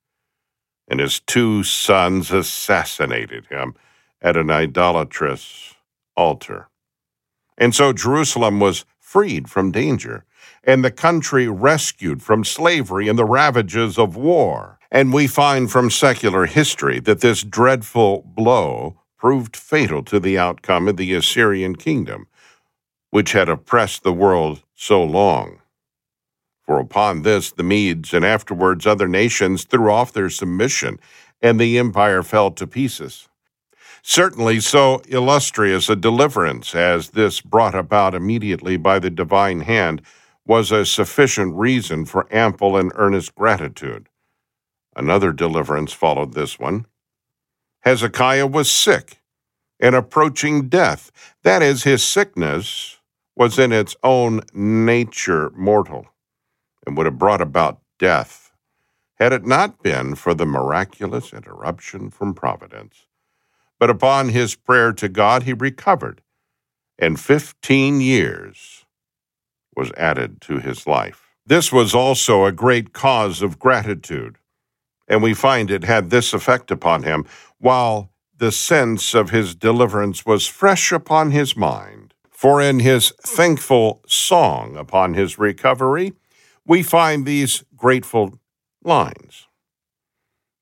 and 0.89 1.01
his 1.01 1.21
two 1.21 1.63
sons 1.63 2.31
assassinated 2.31 3.47
him 3.47 3.75
at 4.21 4.37
an 4.37 4.51
idolatrous 4.51 5.75
altar. 6.17 6.69
And 7.59 7.75
so 7.75 7.93
Jerusalem 7.93 8.61
was 8.61 8.85
freed 8.99 9.51
from 9.51 9.73
danger, 9.73 10.25
and 10.65 10.85
the 10.85 10.91
country 10.91 11.49
rescued 11.49 12.23
from 12.23 12.45
slavery 12.45 13.09
and 13.09 13.19
the 13.19 13.25
ravages 13.25 13.99
of 13.99 14.17
war. 14.17 14.79
And 14.95 15.11
we 15.11 15.27
find 15.27 15.73
from 15.73 15.89
secular 15.89 16.45
history 16.45 17.01
that 17.01 17.23
this 17.23 17.43
dreadful 17.43 18.25
blow 18.27 19.01
proved 19.17 19.57
fatal 19.57 20.03
to 20.03 20.21
the 20.21 20.37
outcome 20.37 20.87
of 20.87 20.99
the 20.99 21.15
Assyrian 21.15 21.77
kingdom, 21.77 22.27
which 23.09 23.33
had 23.33 23.49
oppressed 23.49 24.03
the 24.03 24.13
world 24.13 24.63
so 24.75 25.03
long. 25.03 25.63
For 26.67 26.79
upon 26.79 27.23
this 27.23 27.51
the 27.51 27.63
Medes 27.63 28.13
and 28.13 28.23
afterwards 28.23 28.87
other 28.87 29.09
nations 29.09 29.65
threw 29.65 29.91
off 29.91 30.13
their 30.13 30.29
submission, 30.29 31.01
and 31.41 31.59
the 31.59 31.79
empire 31.79 32.23
fell 32.23 32.51
to 32.51 32.67
pieces. 32.67 33.31
Certainly, 34.03 34.61
so 34.61 35.01
illustrious 35.09 35.89
a 35.89 35.97
deliverance 35.97 36.75
as 36.75 37.11
this 37.11 37.41
brought 37.41 37.75
about 37.75 38.15
immediately 38.15 38.77
by 38.77 38.99
the 38.99 39.11
divine 39.11 39.61
hand 39.61 40.03
was 40.45 40.71
a 40.71 40.85
sufficient 40.85 41.55
reason 41.55 42.05
for 42.05 42.27
ample 42.31 42.77
and 42.77 42.93
earnest 42.97 43.35
gratitude. 43.35 44.11
Another 44.95 45.33
deliverance 45.33 45.93
followed 45.93 46.35
this 46.35 46.59
one. 46.59 46.87
Hezekiah 47.81 48.47
was 48.47 48.71
sick 48.71 49.21
and 49.81 49.95
approaching 49.95 50.69
death. 50.69 51.11
That 51.43 51.63
is, 51.63 51.85
his 51.85 52.05
sickness 52.05 52.99
was 53.35 53.59
in 53.59 53.73
its 53.73 53.97
own 54.03 54.43
nature 54.53 55.51
mortal 55.57 56.07
and 56.87 56.97
would 56.97 57.07
have 57.07 57.19
brought 57.19 57.41
about 57.41 57.81
death 57.99 58.53
had 59.15 59.33
it 59.33 59.47
not 59.47 59.83
been 59.83 60.15
for 60.17 60.35
the 60.35 60.47
miraculous 60.47 61.33
interruption 61.33 62.11
from 62.11 62.35
Providence. 62.35 63.07
But 63.79 63.91
upon 63.91 64.31
his 64.31 64.55
prayer 64.55 64.93
to 64.95 65.09
God, 65.09 65.45
he 65.45 65.53
recovered, 65.53 66.23
and 66.99 67.19
fifteen 67.19 68.01
years 68.01 68.85
was 69.77 69.93
added 69.97 70.41
to 70.43 70.59
his 70.59 70.87
life. 70.87 71.37
This 71.47 71.73
was 71.73 71.95
also 71.95 72.45
a 72.45 72.53
great 72.53 72.93
cause 72.93 73.43
of 73.43 73.59
gratitude, 73.59 74.39
and 75.09 75.23
we 75.23 75.35
find 75.35 75.71
it 75.71 75.85
had 75.85 76.11
this 76.11 76.33
effect 76.33 76.71
upon 76.71 77.03
him, 77.03 77.25
while 77.59 78.11
the 78.37 78.53
sense 78.53 79.15
of 79.15 79.31
his 79.31 79.55
deliverance 79.55 80.27
was 80.27 80.47
fresh 80.47 80.93
upon 80.93 81.31
his 81.31 81.57
mind. 81.57 82.15
For 82.31 82.61
in 82.61 82.81
his 82.81 83.13
thankful 83.21 84.03
song 84.07 84.77
upon 84.77 85.15
his 85.15 85.39
recovery, 85.39 86.15
we 86.67 86.83
find 86.83 87.25
these 87.25 87.63
grateful 87.77 88.41
lines. 88.83 89.47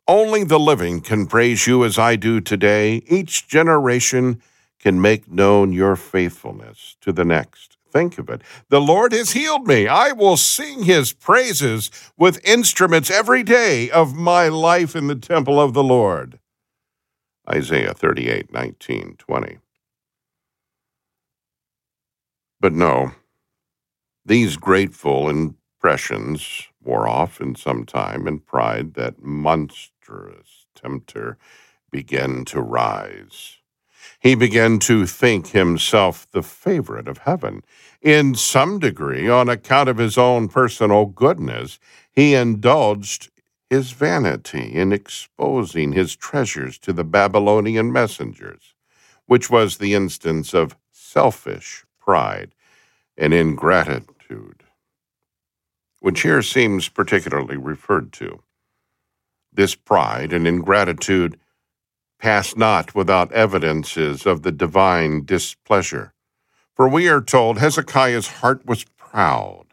Only 0.06 0.44
the 0.44 0.59
living 0.59 1.00
can 1.00 1.26
praise 1.26 1.66
you 1.66 1.85
as 1.85 1.99
I 1.99 2.16
do 2.16 2.40
today. 2.40 3.02
Each 3.06 3.47
generation 3.49 4.42
can 4.78 5.00
make 5.00 5.30
known 5.30 5.73
your 5.73 5.97
faithfulness 5.97 6.97
to 7.00 7.12
the 7.12 7.25
next. 7.25 7.76
Think 7.90 8.18
of 8.18 8.28
it. 8.28 8.42
The 8.68 8.80
Lord 8.80 9.12
has 9.12 9.32
healed 9.32 9.66
me. 9.66 9.88
I 9.88 10.12
will 10.12 10.37
sing 10.37 10.85
his 10.85 11.12
praises 11.12 11.90
with 12.16 12.44
instruments 12.44 13.11
every 13.11 13.42
day 13.42 13.90
of 13.90 14.14
my 14.14 14.49
life 14.49 14.94
in 14.94 15.09
the 15.09 15.16
temple 15.16 15.61
of 15.61 15.75
the 15.75 15.82
Lord. 15.82 16.38
Isaiah 17.49 17.94
38, 17.94 18.52
19, 18.52 19.16
20. 19.18 19.59
But 22.61 22.73
no, 22.73 23.12
these 24.25 24.56
grateful 24.56 25.28
impressions 25.28 26.68
wore 26.82 27.09
off 27.09 27.40
in 27.40 27.54
some 27.54 27.85
time, 27.85 28.26
and 28.26 28.44
pride, 28.44 28.94
that 28.94 29.23
monstrous 29.23 30.66
tempter, 30.75 31.38
began 31.90 32.44
to 32.44 32.61
rise 32.61 33.60
he 34.21 34.35
began 34.35 34.78
to 34.80 35.07
think 35.07 35.49
himself 35.49 36.26
the 36.33 36.42
favorite 36.42 37.09
of 37.09 37.19
heaven. 37.19 37.62
In 38.02 38.35
some 38.35 38.78
degree, 38.78 39.28
on 39.28 39.49
account 39.49 39.88
of 39.88 39.99
his 39.99 40.16
own 40.16 40.49
personal 40.49 41.07
goodness, 41.07 41.78
he 42.12 42.35
indulged 42.35 43.30
his 43.69 43.92
vanity 43.92 44.75
in 44.75 44.92
exposing 44.92 45.92
his 45.92 46.16
treasures 46.16 46.78
to 46.78 46.92
the 46.92 47.04
Babylonian 47.04 47.92
messengers, 47.92 48.75
which 49.26 49.49
was 49.49 49.78
the 49.78 49.95
instance 49.95 50.52
of 50.52 50.76
selfish 50.92 51.85
pride 51.99 52.54
and 53.16 53.33
ingratitude, 53.33 54.64
which 56.00 56.23
here 56.23 56.42
seems 56.42 56.88
particularly 56.88 57.57
referred 57.57 58.12
to. 58.12 58.42
This 59.52 59.75
pride 59.75 60.33
and 60.33 60.47
ingratitude 60.47 61.38
pass 62.20 62.54
not 62.54 62.94
without 62.94 63.32
evidences 63.32 64.26
of 64.26 64.42
the 64.42 64.52
divine 64.52 65.24
displeasure. 65.24 66.12
For 66.74 66.88
we 66.88 67.08
are 67.08 67.20
told 67.20 67.58
Hezekiah's 67.58 68.28
heart 68.28 68.64
was 68.66 68.84
proud, 68.96 69.66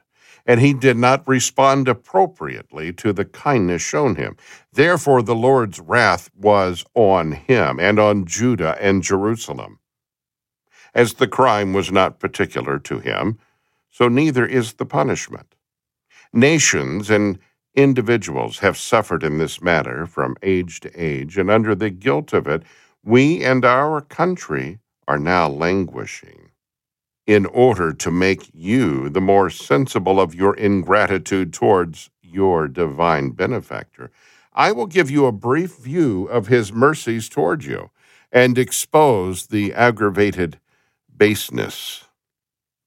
and 0.46 0.60
he 0.60 0.74
did 0.74 0.98
not 0.98 1.28
respond 1.28 1.88
appropriately 1.88 2.92
to 2.94 3.14
the 3.14 3.26
kindness 3.26 3.82
shown 3.82 4.16
him. 4.16 4.38
Therefore, 4.74 5.22
the 5.22 5.36
Lord's 5.36 5.80
wrath 5.80 6.30
was 6.36 6.86
on 6.96 7.34
him 7.34 7.80
and 7.80 8.00
on 8.00 8.26
Judah 8.26 8.78
and 8.82 9.04
Jerusalem. 9.04 9.80
As 10.94 11.16
the 11.16 11.28
crime 11.28 11.74
was 11.74 11.92
not 11.92 12.20
particular 12.20 12.80
to 12.80 13.00
him, 13.00 13.38
so 13.90 14.08
neither 14.08 14.46
is 14.46 14.74
the 14.74 14.86
punishment. 14.86 15.56
Nations 16.34 17.10
and 17.10 17.40
individuals 17.78 18.60
have 18.60 18.78
suffered 18.78 19.24
in 19.24 19.38
this 19.38 19.62
matter 19.62 20.08
from 20.08 20.36
age 20.44 20.82
to 20.82 20.92
age, 20.96 21.38
and 21.38 21.50
under 21.50 21.76
the 21.76 21.92
guilt 21.92 22.34
of 22.34 22.48
it, 22.48 22.64
we 23.06 23.44
and 23.46 23.64
our 23.64 24.02
country 24.02 24.80
are 25.08 25.20
now 25.20 25.48
languishing. 25.48 26.50
In 27.28 27.46
order 27.46 27.94
to 27.94 28.12
make 28.12 28.50
you 28.54 29.10
the 29.10 29.22
more 29.22 29.50
sensible 29.50 30.20
of 30.20 30.36
your 30.36 30.56
ingratitude 30.56 31.54
towards 31.54 32.10
your 32.22 32.68
divine 32.68 33.32
benefactor, 33.32 34.12
I 34.54 34.72
will 34.72 34.88
give 34.88 35.12
you 35.12 35.26
a 35.28 35.32
brief 35.32 35.78
view 35.78 36.26
of 36.26 36.48
his 36.48 36.74
mercies 36.74 37.30
toward 37.30 37.64
you 37.64 37.92
and 38.32 38.58
expose 38.58 39.48
the 39.48 39.74
aggravated 39.74 40.60
baseness 41.16 42.06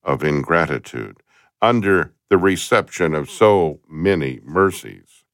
of 0.03 0.25
ingratitude 0.25 1.19
under 1.63 2.13
the 2.29 2.39
reception 2.39 3.15
of 3.15 3.31
so 3.31 3.81
many 3.89 4.41
mercies. 4.45 5.25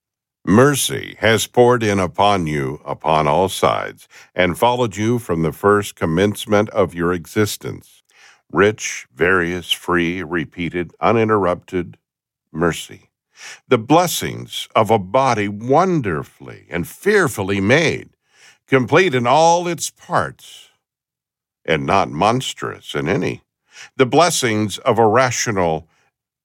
Mercy 0.44 1.16
has 1.18 1.46
poured 1.46 1.82
in 1.82 1.98
upon 1.98 2.46
you 2.46 2.80
upon 2.84 3.26
all 3.26 3.48
sides, 3.48 4.06
and 4.34 4.58
followed 4.58 4.96
you 4.96 5.18
from 5.18 5.42
the 5.42 5.52
first 5.52 5.96
commencement 5.96 6.70
of 6.70 6.94
your 6.94 7.12
existence. 7.12 8.02
Rich, 8.52 9.08
various, 9.12 9.72
free, 9.72 10.22
repeated, 10.22 10.92
uninterrupted 11.00 11.98
mercy. 12.52 13.10
The 13.68 13.78
blessings 13.78 14.68
of 14.74 14.90
a 14.90 15.00
body 15.00 15.48
wonderfully 15.48 16.66
and 16.70 16.86
fearfully 16.86 17.60
made, 17.60 18.10
complete 18.68 19.14
in 19.14 19.26
all 19.26 19.66
its 19.66 19.90
parts, 19.90 20.70
and 21.64 21.84
not 21.84 22.08
monstrous 22.08 22.94
in 22.94 23.08
any. 23.08 23.42
The 23.96 24.06
blessings 24.06 24.78
of 24.78 24.98
a 24.98 25.06
rational 25.06 25.88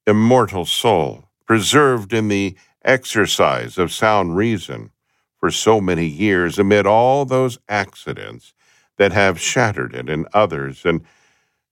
immortal 0.07 0.65
soul, 0.65 1.25
preserved 1.45 2.13
in 2.13 2.27
the 2.27 2.55
exercise 2.83 3.77
of 3.77 3.91
sound 3.91 4.35
reason 4.35 4.91
for 5.39 5.51
so 5.51 5.81
many 5.81 6.05
years 6.05 6.57
amid 6.57 6.85
all 6.85 7.25
those 7.25 7.59
accidents 7.67 8.53
that 8.97 9.11
have 9.11 9.39
shattered 9.39 9.95
it 9.95 10.09
in 10.09 10.25
others, 10.33 10.85
and 10.85 11.01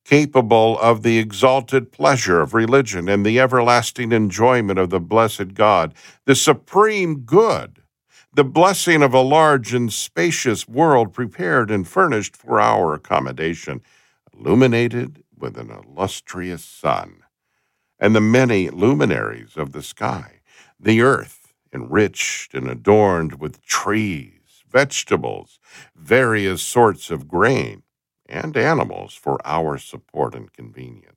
capable 0.05 0.79
of 0.79 1.03
the 1.03 1.19
exalted 1.19 1.91
pleasure 1.91 2.41
of 2.41 2.55
religion 2.55 3.07
and 3.07 3.23
the 3.23 3.39
everlasting 3.39 4.11
enjoyment 4.11 4.79
of 4.79 4.89
the 4.89 4.99
blessed 4.99 5.53
God, 5.53 5.93
the 6.25 6.35
supreme 6.35 7.19
good, 7.19 7.83
the 8.33 8.43
blessing 8.43 9.03
of 9.03 9.13
a 9.13 9.21
large 9.21 9.73
and 9.73 9.93
spacious 9.93 10.67
world 10.67 11.13
prepared 11.13 11.69
and 11.69 11.87
furnished 11.87 12.35
for 12.35 12.59
our 12.59 12.93
accommodation, 12.95 13.81
illuminated 14.33 15.23
with 15.37 15.57
an 15.57 15.69
illustrious 15.69 16.63
sun 16.63 17.18
and 17.99 18.15
the 18.15 18.21
many 18.21 18.69
luminaries 18.69 19.57
of 19.57 19.73
the 19.73 19.83
sky, 19.83 20.39
the 20.79 21.01
earth 21.01 21.53
enriched 21.73 22.53
and 22.53 22.69
adorned 22.69 23.39
with 23.39 23.61
trees, 23.63 24.63
vegetables, 24.71 25.59
various 25.95 26.61
sorts 26.61 27.11
of 27.11 27.27
grain, 27.27 27.83
and 28.27 28.55
animals 28.55 29.13
for 29.13 29.39
our 29.45 29.77
support 29.77 30.35
and 30.35 30.53
convenience. 30.53 31.15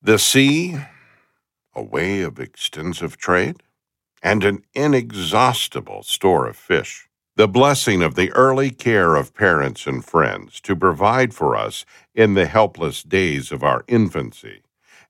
The 0.00 0.18
sea, 0.18 0.76
a 1.74 1.82
way 1.82 2.20
of 2.22 2.38
extensive 2.38 3.16
trade, 3.16 3.62
and 4.22 4.44
an 4.44 4.64
inexhaustible 4.74 6.02
store 6.02 6.46
of 6.46 6.56
fish. 6.56 7.08
The 7.36 7.48
blessing 7.48 8.00
of 8.00 8.14
the 8.14 8.30
early 8.32 8.70
care 8.70 9.16
of 9.16 9.34
parents 9.34 9.86
and 9.86 10.04
friends 10.04 10.60
to 10.60 10.76
provide 10.76 11.34
for 11.34 11.56
us 11.56 11.84
in 12.14 12.34
the 12.34 12.46
helpless 12.46 13.02
days 13.02 13.50
of 13.50 13.64
our 13.64 13.84
infancy 13.88 14.62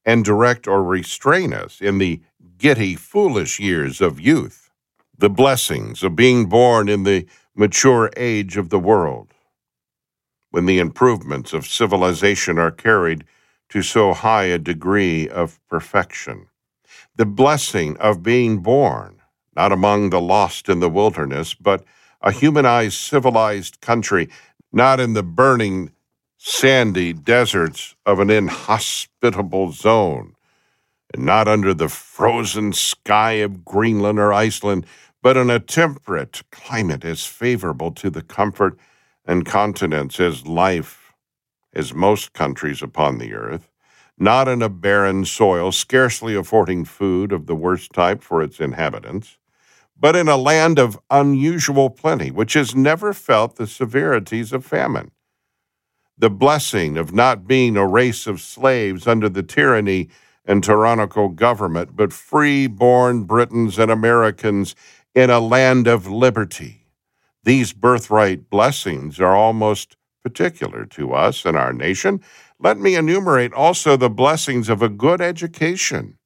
and 0.04 0.24
direct 0.24 0.66
or 0.66 0.82
restrain 0.82 1.52
us 1.52 1.80
in 1.80 1.98
the 1.98 2.20
giddy, 2.58 2.94
foolish 2.94 3.58
years 3.58 4.00
of 4.00 4.20
youth, 4.20 4.70
the 5.16 5.30
blessings 5.30 6.02
of 6.02 6.16
being 6.16 6.46
born 6.46 6.88
in 6.88 7.04
the 7.04 7.26
mature 7.54 8.10
age 8.16 8.56
of 8.56 8.70
the 8.70 8.78
world, 8.78 9.32
when 10.50 10.66
the 10.66 10.78
improvements 10.78 11.52
of 11.52 11.66
civilization 11.66 12.58
are 12.58 12.70
carried 12.70 13.24
to 13.68 13.82
so 13.82 14.12
high 14.12 14.44
a 14.44 14.58
degree 14.58 15.28
of 15.28 15.58
perfection, 15.68 16.46
the 17.16 17.26
blessing 17.26 17.96
of 17.98 18.22
being 18.22 18.58
born, 18.58 19.20
not 19.56 19.72
among 19.72 20.10
the 20.10 20.20
lost 20.20 20.68
in 20.68 20.80
the 20.80 20.90
wilderness, 20.90 21.54
but 21.54 21.84
a 22.20 22.32
humanized, 22.32 22.94
civilized 22.94 23.80
country, 23.80 24.28
not 24.72 24.98
in 25.00 25.12
the 25.12 25.22
burning 25.22 25.90
sandy 26.46 27.10
deserts 27.10 27.96
of 28.04 28.20
an 28.20 28.28
inhospitable 28.28 29.72
zone, 29.72 30.34
and 31.14 31.24
not 31.24 31.48
under 31.48 31.72
the 31.72 31.88
frozen 31.88 32.70
sky 32.70 33.32
of 33.32 33.64
Greenland 33.64 34.18
or 34.18 34.30
Iceland, 34.30 34.84
but 35.22 35.38
in 35.38 35.48
a 35.48 35.58
temperate 35.58 36.42
climate 36.52 37.02
as 37.02 37.24
favorable 37.24 37.90
to 37.92 38.10
the 38.10 38.20
comfort 38.20 38.78
and 39.24 39.46
continence 39.46 40.20
as 40.20 40.46
life 40.46 41.14
as 41.72 41.94
most 41.94 42.34
countries 42.34 42.82
upon 42.82 43.16
the 43.16 43.32
earth, 43.32 43.70
not 44.18 44.46
in 44.46 44.60
a 44.60 44.68
barren 44.68 45.24
soil 45.24 45.72
scarcely 45.72 46.34
affording 46.34 46.84
food 46.84 47.32
of 47.32 47.46
the 47.46 47.56
worst 47.56 47.90
type 47.94 48.22
for 48.22 48.42
its 48.42 48.60
inhabitants, 48.60 49.38
but 49.98 50.14
in 50.14 50.28
a 50.28 50.36
land 50.36 50.78
of 50.78 51.00
unusual 51.10 51.88
plenty, 51.88 52.30
which 52.30 52.52
has 52.52 52.74
never 52.74 53.14
felt 53.14 53.56
the 53.56 53.66
severities 53.66 54.52
of 54.52 54.62
famine 54.62 55.10
the 56.16 56.30
blessing 56.30 56.96
of 56.96 57.12
not 57.12 57.46
being 57.46 57.76
a 57.76 57.86
race 57.86 58.26
of 58.26 58.40
slaves 58.40 59.06
under 59.06 59.28
the 59.28 59.42
tyranny 59.42 60.08
and 60.44 60.62
tyrannical 60.62 61.28
government, 61.28 61.96
but 61.96 62.12
free 62.12 62.66
born 62.66 63.24
Britons 63.24 63.78
and 63.78 63.90
Americans 63.90 64.74
in 65.14 65.30
a 65.30 65.40
land 65.40 65.86
of 65.86 66.06
liberty. 66.06 66.86
These 67.42 67.72
birthright 67.72 68.48
blessings 68.48 69.20
are 69.20 69.34
almost 69.34 69.96
particular 70.22 70.86
to 70.86 71.12
us 71.12 71.44
and 71.44 71.56
our 71.56 71.72
nation. 71.72 72.20
Let 72.58 72.78
me 72.78 72.94
enumerate 72.94 73.52
also 73.52 73.96
the 73.96 74.10
blessings 74.10 74.68
of 74.68 74.82
a 74.82 74.88
good 74.88 75.20
education, 75.20 76.18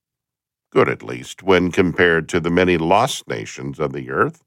good 0.70 0.88
at 0.88 1.02
least 1.02 1.42
when 1.42 1.72
compared 1.72 2.28
to 2.28 2.40
the 2.40 2.50
many 2.50 2.78
lost 2.78 3.26
nations 3.28 3.80
of 3.80 3.92
the 3.92 4.10
earth. 4.10 4.44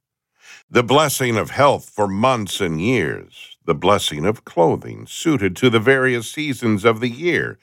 The 0.69 0.83
blessing 0.83 1.37
of 1.37 1.49
health 1.49 1.89
for 1.89 2.07
months 2.07 2.61
and 2.61 2.79
years, 2.81 3.50
the 3.65 3.75
blessing 3.75 4.25
of 4.25 4.45
clothing 4.45 5.05
suited 5.07 5.55
to 5.55 5.69
the 5.69 5.79
various 5.79 6.31
seasons 6.31 6.83
of 6.83 6.99
the 6.99 7.09
year, 7.09 7.59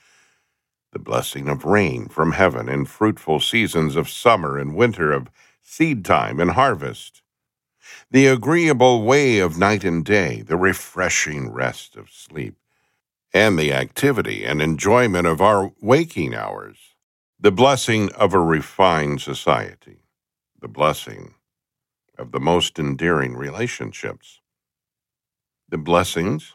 the 0.92 0.98
blessing 0.98 1.48
of 1.48 1.64
rain 1.64 2.08
from 2.08 2.32
heaven 2.32 2.68
in 2.68 2.84
fruitful 2.84 3.40
seasons 3.40 3.96
of 3.96 4.08
summer 4.08 4.58
and 4.58 4.76
winter, 4.76 5.12
of 5.12 5.30
seed 5.60 6.04
time 6.04 6.40
and 6.40 6.52
harvest, 6.52 7.22
the 8.10 8.26
agreeable 8.26 9.02
way 9.02 9.38
of 9.38 9.58
night 9.58 9.84
and 9.84 10.04
day, 10.04 10.42
the 10.42 10.56
refreshing 10.56 11.50
rest 11.50 11.96
of 11.96 12.10
sleep, 12.10 12.56
and 13.34 13.58
the 13.58 13.72
activity 13.72 14.44
and 14.44 14.62
enjoyment 14.62 15.26
of 15.26 15.40
our 15.40 15.72
waking 15.80 16.34
hours, 16.34 16.94
the 17.38 17.52
blessing 17.52 18.10
of 18.12 18.32
a 18.32 18.40
refined 18.40 19.20
society, 19.20 19.98
the 20.60 20.68
blessing 20.68 21.34
of 22.16 22.32
the 22.32 22.40
most 22.40 22.78
endearing 22.78 23.36
relationships. 23.36 24.37
The 25.70 25.78
blessings 25.78 26.54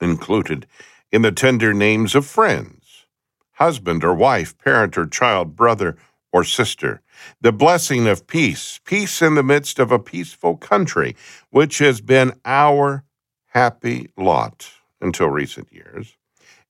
included 0.00 0.66
in 1.12 1.22
the 1.22 1.32
tender 1.32 1.72
names 1.72 2.14
of 2.14 2.26
friends, 2.26 3.06
husband 3.52 4.02
or 4.02 4.14
wife, 4.14 4.58
parent 4.58 4.98
or 4.98 5.06
child, 5.06 5.54
brother 5.54 5.96
or 6.32 6.44
sister, 6.44 7.02
the 7.40 7.52
blessing 7.52 8.08
of 8.08 8.26
peace, 8.26 8.80
peace 8.84 9.22
in 9.22 9.34
the 9.34 9.42
midst 9.42 9.78
of 9.78 9.92
a 9.92 9.98
peaceful 9.98 10.56
country, 10.56 11.16
which 11.50 11.78
has 11.78 12.00
been 12.00 12.32
our 12.44 13.04
happy 13.46 14.10
lot 14.16 14.70
until 15.00 15.28
recent 15.28 15.72
years. 15.72 16.16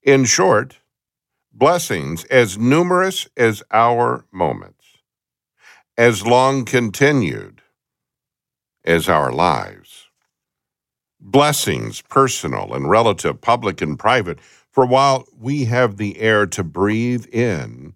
In 0.03 0.25
short, 0.25 0.79
blessings 1.53 2.25
as 2.25 2.59
numerous 2.59 3.29
as 3.37 3.63
our 3.71 4.25
moments, 4.31 4.85
as 5.97 6.27
long 6.27 6.65
continued 6.65 7.63
as 8.85 9.09
our 9.09 9.31
lives. 9.33 9.80
Blessings, 11.21 12.01
personal 12.03 12.73
and 12.75 12.89
relative, 12.89 13.41
public 13.41 13.83
and 13.83 13.99
private, 13.99 14.41
for 14.71 14.87
while 14.87 15.27
we 15.39 15.67
have 15.67 15.97
the 15.97 16.19
air 16.19 16.47
to 16.47 16.65
breathe 16.65 17.27
in, 17.27 17.95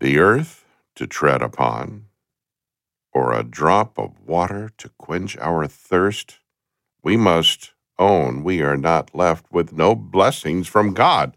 the 0.00 0.18
earth 0.18 0.64
to 0.96 1.06
tread 1.06 1.40
upon, 1.40 2.06
or 3.12 3.32
a 3.32 3.44
drop 3.44 3.98
of 3.98 4.18
water 4.26 4.70
to 4.76 4.88
quench 4.98 5.36
our 5.38 5.66
thirst, 5.66 6.40
we 7.02 7.16
must 7.16 7.72
own 7.98 8.42
we 8.42 8.60
are 8.60 8.76
not 8.76 9.14
left 9.14 9.46
with 9.52 9.72
no 9.72 9.94
blessings 9.94 10.66
from 10.66 10.94
God. 10.94 11.36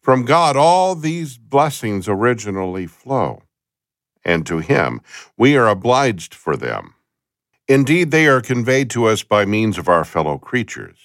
From 0.00 0.24
God, 0.24 0.56
all 0.56 0.94
these 0.94 1.38
blessings 1.38 2.08
originally 2.08 2.86
flow, 2.86 3.42
and 4.24 4.44
to 4.46 4.58
Him 4.58 5.00
we 5.36 5.56
are 5.56 5.68
obliged 5.68 6.34
for 6.34 6.56
them. 6.56 6.94
Indeed, 7.66 8.10
they 8.10 8.26
are 8.26 8.42
conveyed 8.42 8.90
to 8.90 9.06
us 9.06 9.22
by 9.22 9.46
means 9.46 9.78
of 9.78 9.88
our 9.88 10.04
fellow 10.04 10.36
creatures, 10.36 10.98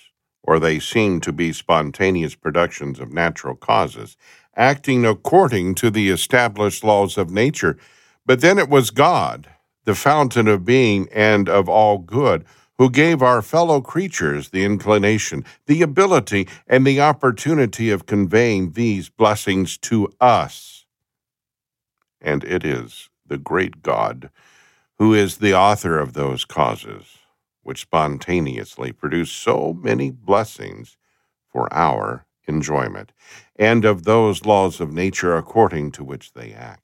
or 0.43 0.59
they 0.59 0.79
seem 0.79 1.21
to 1.21 1.31
be 1.31 1.53
spontaneous 1.53 2.35
productions 2.35 2.99
of 2.99 3.13
natural 3.13 3.55
causes, 3.55 4.17
acting 4.57 5.05
according 5.05 5.75
to 5.75 5.89
the 5.89 6.09
established 6.09 6.83
laws 6.83 7.17
of 7.17 7.31
nature. 7.31 7.77
But 8.25 8.41
then 8.41 8.59
it 8.59 8.67
was 8.67 8.91
God, 8.91 9.47
the 9.85 9.95
fountain 9.95 10.49
of 10.49 10.65
being 10.65 11.07
and 11.13 11.47
of 11.47 11.69
all 11.69 11.97
good, 11.97 12.43
who 12.77 12.89
gave 12.89 13.21
our 13.21 13.41
fellow 13.41 13.79
creatures 13.79 14.49
the 14.49 14.65
inclination, 14.65 15.45
the 15.65 15.81
ability, 15.81 16.47
and 16.67 16.85
the 16.85 16.99
opportunity 16.99 17.89
of 17.89 18.05
conveying 18.05 18.71
these 18.71 19.07
blessings 19.07 19.77
to 19.77 20.11
us. 20.19 20.85
And 22.19 22.43
it 22.43 22.65
is 22.65 23.09
the 23.25 23.37
great 23.37 23.81
God 23.81 24.29
who 24.99 25.13
is 25.13 25.37
the 25.37 25.55
author 25.55 25.97
of 25.97 26.11
those 26.11 26.43
causes, 26.43 27.19
which 27.63 27.81
spontaneously 27.81 28.91
produce 28.91 29.31
so 29.31 29.73
many 29.81 30.11
blessings 30.11 30.97
for 31.47 31.73
our 31.73 32.25
enjoyment, 32.47 33.13
and 33.55 33.85
of 33.85 34.03
those 34.03 34.45
laws 34.45 34.81
of 34.81 34.91
nature 34.91 35.37
according 35.37 35.89
to 35.89 36.03
which 36.03 36.33
they 36.33 36.51
act. 36.51 36.83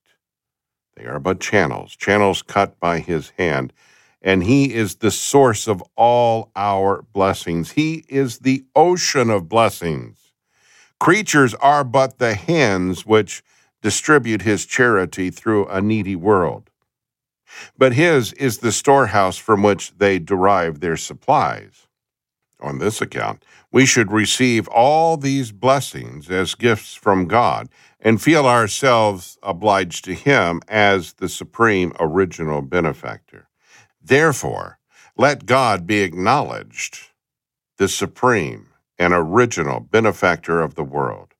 They 0.95 1.05
are 1.05 1.19
but 1.19 1.41
channels, 1.41 1.93
channels 1.93 2.41
cut 2.41 2.79
by 2.79 2.99
his 2.99 3.31
hand, 3.31 3.73
and 4.21 4.43
he 4.43 4.73
is 4.73 4.95
the 4.95 5.11
source 5.11 5.67
of 5.67 5.83
all 5.97 6.51
our 6.55 7.03
blessings. 7.11 7.71
He 7.71 8.05
is 8.07 8.39
the 8.39 8.63
ocean 8.77 9.29
of 9.29 9.49
blessings. 9.49 10.31
Creatures 11.01 11.53
are 11.55 11.83
but 11.83 12.17
the 12.17 12.33
hands 12.33 13.05
which 13.05 13.43
distribute 13.81 14.43
his 14.43 14.65
charity 14.65 15.29
through 15.29 15.67
a 15.67 15.81
needy 15.81 16.15
world 16.15 16.69
but 17.77 17.93
his 17.93 18.33
is 18.33 18.59
the 18.59 18.71
storehouse 18.71 19.37
from 19.37 19.63
which 19.63 19.97
they 19.97 20.19
derive 20.19 20.79
their 20.79 20.97
supplies. 20.97 21.87
On 22.61 22.79
this 22.79 23.01
account, 23.01 23.43
we 23.71 23.85
should 23.85 24.11
receive 24.11 24.67
all 24.69 25.17
these 25.17 25.51
blessings 25.51 26.31
as 26.31 26.55
gifts 26.55 26.95
from 26.95 27.27
God 27.27 27.69
and 27.99 28.21
feel 28.21 28.45
ourselves 28.45 29.37
obliged 29.43 30.05
to 30.05 30.13
Him 30.13 30.61
as 30.67 31.13
the 31.13 31.27
supreme 31.27 31.91
original 31.99 32.61
benefactor. 32.61 33.49
Therefore, 34.01 34.79
let 35.17 35.45
God 35.45 35.85
be 35.85 36.01
acknowledged, 36.01 37.09
the 37.77 37.87
supreme 37.89 38.67
and 38.97 39.13
original 39.13 39.79
benefactor 39.79 40.61
of 40.61 40.75
the 40.75 40.83
world, 40.83 41.33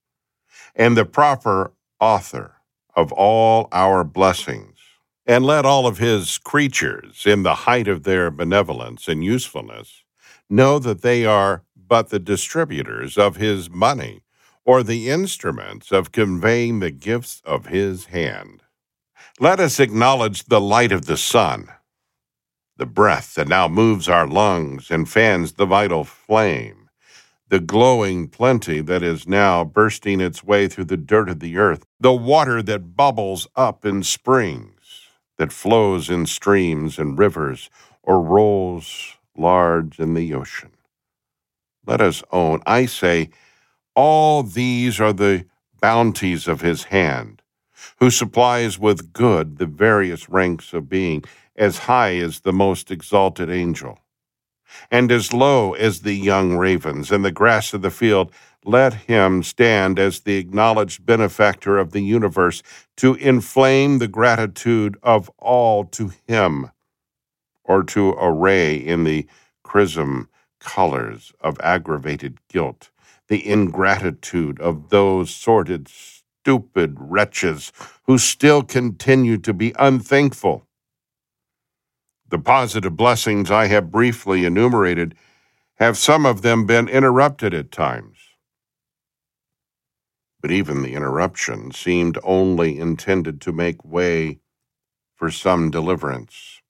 and 0.75 0.97
the 0.97 1.06
proper 1.06 1.71
author 1.99 2.56
of 2.95 3.12
all 3.13 3.69
our 3.71 4.04
blessings 4.04 4.75
and 5.26 5.46
let 5.46 5.66
all 5.66 5.88
of 5.88 5.98
his 5.98 6.38
creatures, 6.38 7.24
in 7.26 7.44
the 7.44 7.56
height 7.56 7.88
of 7.88 8.04
their 8.04 8.30
benevolence 8.30 9.08
and 9.08 9.24
usefulness, 9.24 10.04
know 10.50 10.78
that 10.78 11.02
they 11.02 11.26
are 11.26 11.64
but 11.76 12.10
the 12.10 12.20
distributors 12.20 13.18
of 13.18 13.36
his 13.36 13.70
money, 13.70 14.22
or 14.66 14.84
the 14.84 15.10
instruments 15.10 15.92
of 15.92 16.12
conveying 16.12 16.80
the 16.80 16.92
gifts 16.92 17.42
of 17.46 17.68
his 17.68 18.06
hand. 18.06 18.62
Let 19.40 19.60
us 19.60 19.80
acknowledge 19.80 20.46
the 20.46 20.62
light 20.62 20.92
of 20.92 21.06
the 21.06 21.18
sun, 21.18 21.70
the 22.78 22.86
breath 22.86 23.36
that 23.36 23.48
now 23.48 23.68
moves 23.68 24.08
our 24.10 24.28
lungs 24.28 24.92
and 24.92 25.10
fans 25.10 25.54
the 25.54 25.66
vital 25.66 26.04
flame, 26.04 26.90
the 27.50 27.60
glowing 27.60 28.28
plenty 28.28 28.82
that 28.82 29.04
is 29.04 29.28
now 29.28 29.64
bursting 29.64 30.20
its 30.20 30.44
way 30.44 30.68
through 30.68 30.86
the 30.86 30.98
dirt 30.98 31.30
of 31.30 31.40
the 31.40 31.58
earth, 31.58 31.86
the 32.00 32.14
water 32.14 32.62
that 32.64 32.96
bubbles 32.96 33.48
up 33.56 33.86
in 33.86 34.04
spring 34.04 34.75
that 35.38 35.52
flows 35.52 36.10
in 36.10 36.26
streams 36.26 36.98
and 36.98 37.17
rivers 37.19 37.69
or 38.04 38.21
rolls 38.21 39.17
large 39.38 40.00
in 40.00 40.13
the 40.13 40.34
ocean. 40.34 40.71
Let 41.86 42.02
us 42.02 42.24
own, 42.32 42.62
I 42.65 42.86
say, 42.86 43.30
all 43.95 44.43
these 44.43 45.00
are 45.00 45.13
the 45.13 45.45
bounties 45.82 46.48
of 46.48 46.62
his 46.62 46.86
hand, 46.86 47.41
who 48.00 48.10
supplies 48.10 48.80
with 48.80 49.13
good 49.13 49.58
the 49.58 49.65
various 49.65 50.30
ranks 50.30 50.74
of 50.74 50.89
being, 50.89 51.24
as 51.56 51.80
high 51.80 52.15
as 52.15 52.41
the 52.41 52.54
most 52.54 52.91
exalted 52.91 53.50
angel, 53.50 54.00
and 54.92 55.12
as 55.12 55.34
low 55.34 55.74
as 55.74 56.02
the 56.02 56.14
young 56.14 56.56
ravens 56.58 57.12
and 57.12 57.24
the 57.24 57.32
grass 57.32 57.74
of 57.74 57.82
the 57.82 57.92
field, 57.92 58.32
let 58.64 58.94
him 58.94 59.44
stand 59.44 60.00
as 60.00 60.22
the 60.22 60.38
acknowledged 60.38 61.06
benefactor 61.06 61.78
of 61.78 61.92
the 61.92 62.02
universe 62.02 62.64
to 62.98 63.16
inflame 63.16 64.00
the 64.00 64.08
gratitude 64.08 64.98
of 65.04 65.30
all 65.38 65.86
to 65.86 66.12
him, 66.28 66.72
or 67.64 67.84
to 67.84 68.16
array 68.20 68.76
in 68.76 69.04
the 69.04 69.28
chrism 69.64 70.30
colors 70.60 71.32
of 71.42 71.60
aggravated 71.62 72.40
guilt 72.50 72.90
the 73.28 73.48
ingratitude 73.48 74.60
of 74.60 74.90
those 74.90 75.34
sordid, 75.34 75.88
stupid 75.88 76.96
wretches 77.00 77.72
who 78.04 78.18
still 78.18 78.64
continue 78.64 79.38
to 79.38 79.54
be 79.54 79.74
unthankful. 79.80 80.64
The 82.30 82.40
positive 82.40 82.98
blessings 82.98 83.52
I 83.52 83.68
have 83.68 83.92
briefly 83.92 84.46
enumerated 84.46 85.16
have 85.76 85.98
some 85.98 86.26
of 86.26 86.42
them 86.42 86.66
been 86.66 86.88
interrupted 86.90 87.54
at 87.54 87.72
times 87.72 88.18
but 90.46 90.52
even 90.52 90.84
the 90.84 90.94
interruption 90.94 91.72
seemed 91.72 92.20
only 92.24 92.78
intended 92.78 93.42
to 93.42 93.52
make 93.52 93.84
way 93.84 94.40
for 95.16 95.32
some 95.32 95.72
deliverance. 95.72 96.62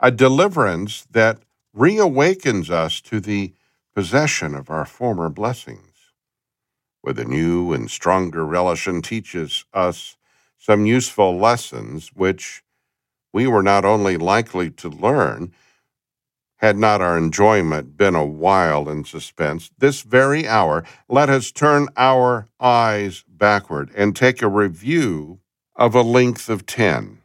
A 0.00 0.10
deliverance 0.10 1.06
that 1.10 1.38
reawakens 1.74 2.68
us 2.68 3.00
to 3.00 3.20
the 3.20 3.54
possession 3.94 4.54
of 4.54 4.68
our 4.68 4.84
former 4.84 5.30
blessings. 5.30 5.94
With 7.02 7.18
a 7.18 7.24
new 7.24 7.72
and 7.72 7.90
stronger 7.90 8.44
relish 8.44 8.86
and 8.86 9.02
teaches 9.02 9.64
us 9.72 10.18
some 10.58 10.84
useful 10.84 11.38
lessons 11.38 12.10
which 12.14 12.62
we 13.32 13.46
were 13.46 13.62
not 13.62 13.84
only 13.84 14.16
likely 14.16 14.70
to 14.70 14.88
learn, 14.88 15.52
had 16.62 16.78
not 16.78 17.00
our 17.00 17.18
enjoyment 17.18 17.96
been 17.96 18.14
a 18.14 18.24
while 18.24 18.88
in 18.88 19.04
suspense, 19.04 19.70
this 19.78 20.02
very 20.02 20.46
hour, 20.46 20.84
let 21.08 21.28
us 21.28 21.50
turn 21.50 21.88
our 21.96 22.48
eyes 22.60 23.24
backward 23.28 23.90
and 23.96 24.14
take 24.14 24.40
a 24.40 24.48
review 24.48 25.40
of 25.74 25.94
a 25.94 26.02
length 26.02 26.48
of 26.48 26.64
10, 26.64 27.18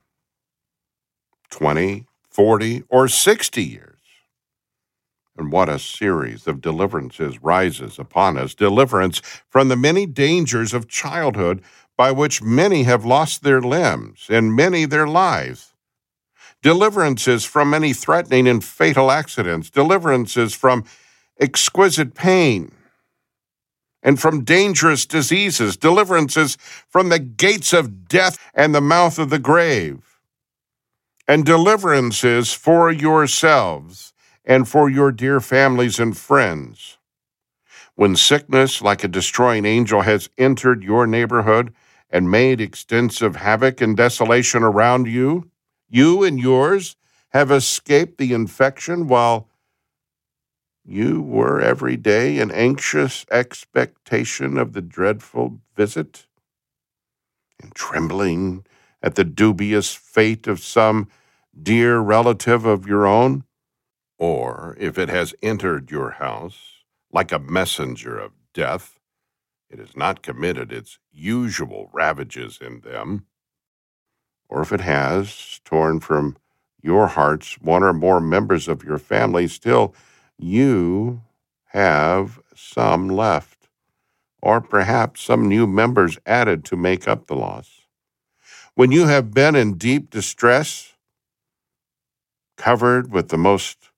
20, 1.52 2.06
40, 2.32 2.84
or 2.90 3.08
60 3.08 3.64
years. 3.64 3.94
And 5.38 5.52
what 5.52 5.70
a 5.70 5.78
series 5.78 6.48
of 6.48 6.62
deliverances 6.62 7.44
rises 7.44 8.00
upon 8.00 8.40
us 8.40 8.56
deliverance 8.56 9.22
from 9.48 9.68
the 9.68 9.76
many 9.76 10.08
dangers 10.08 10.74
of 10.74 10.88
childhood 10.88 11.62
by 11.96 12.12
which 12.12 12.42
many 12.42 12.84
have 12.84 13.06
lost 13.06 13.44
their 13.44 13.62
limbs 13.62 14.26
and 14.30 14.56
many 14.56 14.86
their 14.86 15.08
lives. 15.08 15.74
Deliverances 16.68 17.46
from 17.46 17.70
many 17.70 17.94
threatening 17.94 18.46
and 18.46 18.62
fatal 18.62 19.10
accidents, 19.10 19.70
deliverances 19.70 20.54
from 20.54 20.84
exquisite 21.40 22.14
pain 22.14 22.74
and 24.04 24.20
from 24.20 24.44
dangerous 24.44 25.06
diseases, 25.06 25.78
deliverances 25.78 26.58
from 26.90 27.08
the 27.08 27.20
gates 27.20 27.72
of 27.72 28.10
death 28.10 28.38
and 28.54 28.76
the 28.76 28.82
mouth 28.82 29.18
of 29.18 29.30
the 29.30 29.40
grave, 29.40 30.20
and 31.26 31.46
deliverances 31.46 32.52
for 32.52 32.92
yourselves 32.92 34.12
and 34.44 34.68
for 34.68 34.90
your 34.90 35.14
dear 35.14 35.40
families 35.40 36.02
and 36.02 36.18
friends. 36.18 36.98
When 37.96 38.18
sickness, 38.18 38.82
like 38.82 39.06
a 39.06 39.08
destroying 39.08 39.64
angel, 39.64 40.02
has 40.02 40.30
entered 40.38 40.84
your 40.84 41.08
neighborhood 41.08 41.74
and 42.10 42.30
made 42.30 42.60
extensive 42.60 43.38
havoc 43.38 43.80
and 43.80 43.96
desolation 43.96 44.64
around 44.64 45.08
you, 45.08 45.50
you 45.90 46.24
and 46.24 46.40
yours 46.40 46.96
have 47.30 47.52
escaped 47.52 48.18
the 48.18 48.34
infection 48.34 49.08
while 49.08 49.50
you 50.84 51.22
were 51.22 51.60
every 51.60 51.98
day 51.98 52.40
in 52.40 52.50
anxious 52.52 53.26
expectation 53.30 54.58
of 54.58 54.74
the 54.74 54.82
dreadful 54.82 55.60
visit, 55.76 56.28
and 57.62 57.76
trembling 57.76 58.66
at 59.02 59.16
the 59.16 59.26
dubious 59.26 59.94
fate 59.94 60.48
of 60.48 60.64
some 60.64 61.08
dear 61.62 62.00
relative 62.00 62.66
of 62.66 62.88
your 62.88 63.06
own? 63.06 63.44
Or 64.18 64.76
if 64.80 64.98
it 64.98 65.10
has 65.10 65.36
entered 65.42 65.92
your 65.92 66.12
house 66.12 66.58
like 67.12 67.32
a 67.32 67.40
messenger 67.40 68.18
of 68.18 68.32
death, 68.54 69.00
it 69.70 69.80
has 69.80 69.96
not 69.96 70.22
committed 70.22 70.72
its 70.72 71.00
usual 71.12 71.90
ravages 71.92 72.60
in 72.62 72.80
them, 72.82 73.26
or 74.50 74.62
if 74.62 74.72
it 74.72 74.82
has 74.82 75.60
torn 75.66 76.00
from 76.00 76.38
your 76.82 77.08
hearts 77.08 77.60
one 77.62 77.84
or 77.84 77.94
more 77.94 78.20
members 78.20 78.68
of 78.68 78.84
your 78.84 78.98
family, 78.98 79.48
still 79.48 79.94
you 80.38 81.22
have 81.72 82.40
some 82.56 83.10
left, 83.10 83.68
or 84.42 84.62
perhaps 84.62 85.22
some 85.22 85.48
new 85.48 85.68
members 85.68 86.18
added 86.26 86.64
to 86.66 86.76
make 86.76 87.08
up 87.08 87.28
the 87.28 87.36
loss. 87.36 87.82
When 88.76 88.92
you 88.92 89.08
have 89.08 89.34
been 89.34 89.56
in 89.56 89.78
deep 89.78 90.10
distress, 90.10 90.94
covered 92.58 93.12
with 93.12 93.30
the 93.30 93.38
most 93.38 93.90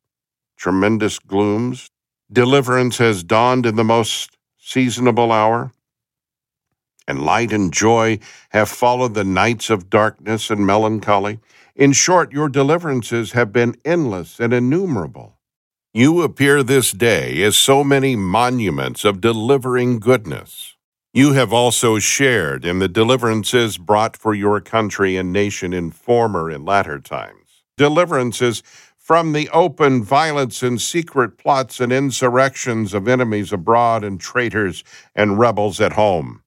tremendous 0.57 1.17
glooms. 1.17 1.89
Deliverance 2.31 2.97
has 2.97 3.23
dawned 3.23 3.65
in 3.65 3.75
the 3.75 3.83
most 3.83 4.37
seasonable 4.57 5.31
hour, 5.31 5.71
and 7.09 7.25
light 7.25 7.51
and 7.51 7.73
joy 7.73 8.19
have 8.49 8.69
followed 8.69 9.15
the 9.15 9.23
nights 9.23 9.69
of 9.69 9.89
darkness 9.89 10.49
and 10.49 10.65
melancholy. 10.65 11.39
In 11.75 11.91
short, 11.91 12.31
your 12.31 12.47
deliverances 12.47 13.31
have 13.31 13.51
been 13.51 13.75
endless 13.83 14.39
and 14.39 14.53
innumerable. 14.53 15.39
You 15.93 16.21
appear 16.21 16.61
this 16.61 16.91
day 16.91 17.41
as 17.41 17.57
so 17.57 17.83
many 17.83 18.15
monuments 18.15 19.03
of 19.03 19.21
delivering 19.21 19.99
goodness. 19.99 20.75
You 21.13 21.33
have 21.33 21.51
also 21.51 21.97
shared 21.97 22.63
in 22.63 22.77
the 22.77 22.87
deliverances 22.87 23.79
brought 23.79 24.15
for 24.15 24.35
your 24.35 24.61
country 24.61 25.17
and 25.17 25.33
nation 25.33 25.73
in 25.73 25.89
former 25.89 26.51
and 26.51 26.63
latter 26.63 26.99
times. 26.99 27.63
Deliverances 27.75 28.61
from 28.95 29.33
the 29.33 29.49
open 29.49 30.03
violence 30.03 30.61
and 30.61 30.79
secret 30.79 31.39
plots 31.39 31.79
and 31.79 31.91
insurrections 31.91 32.93
of 32.93 33.07
enemies 33.07 33.51
abroad 33.51 34.03
and 34.03 34.21
traitors 34.21 34.83
and 35.15 35.39
rebels 35.39 35.81
at 35.81 35.93
home. 35.93 36.43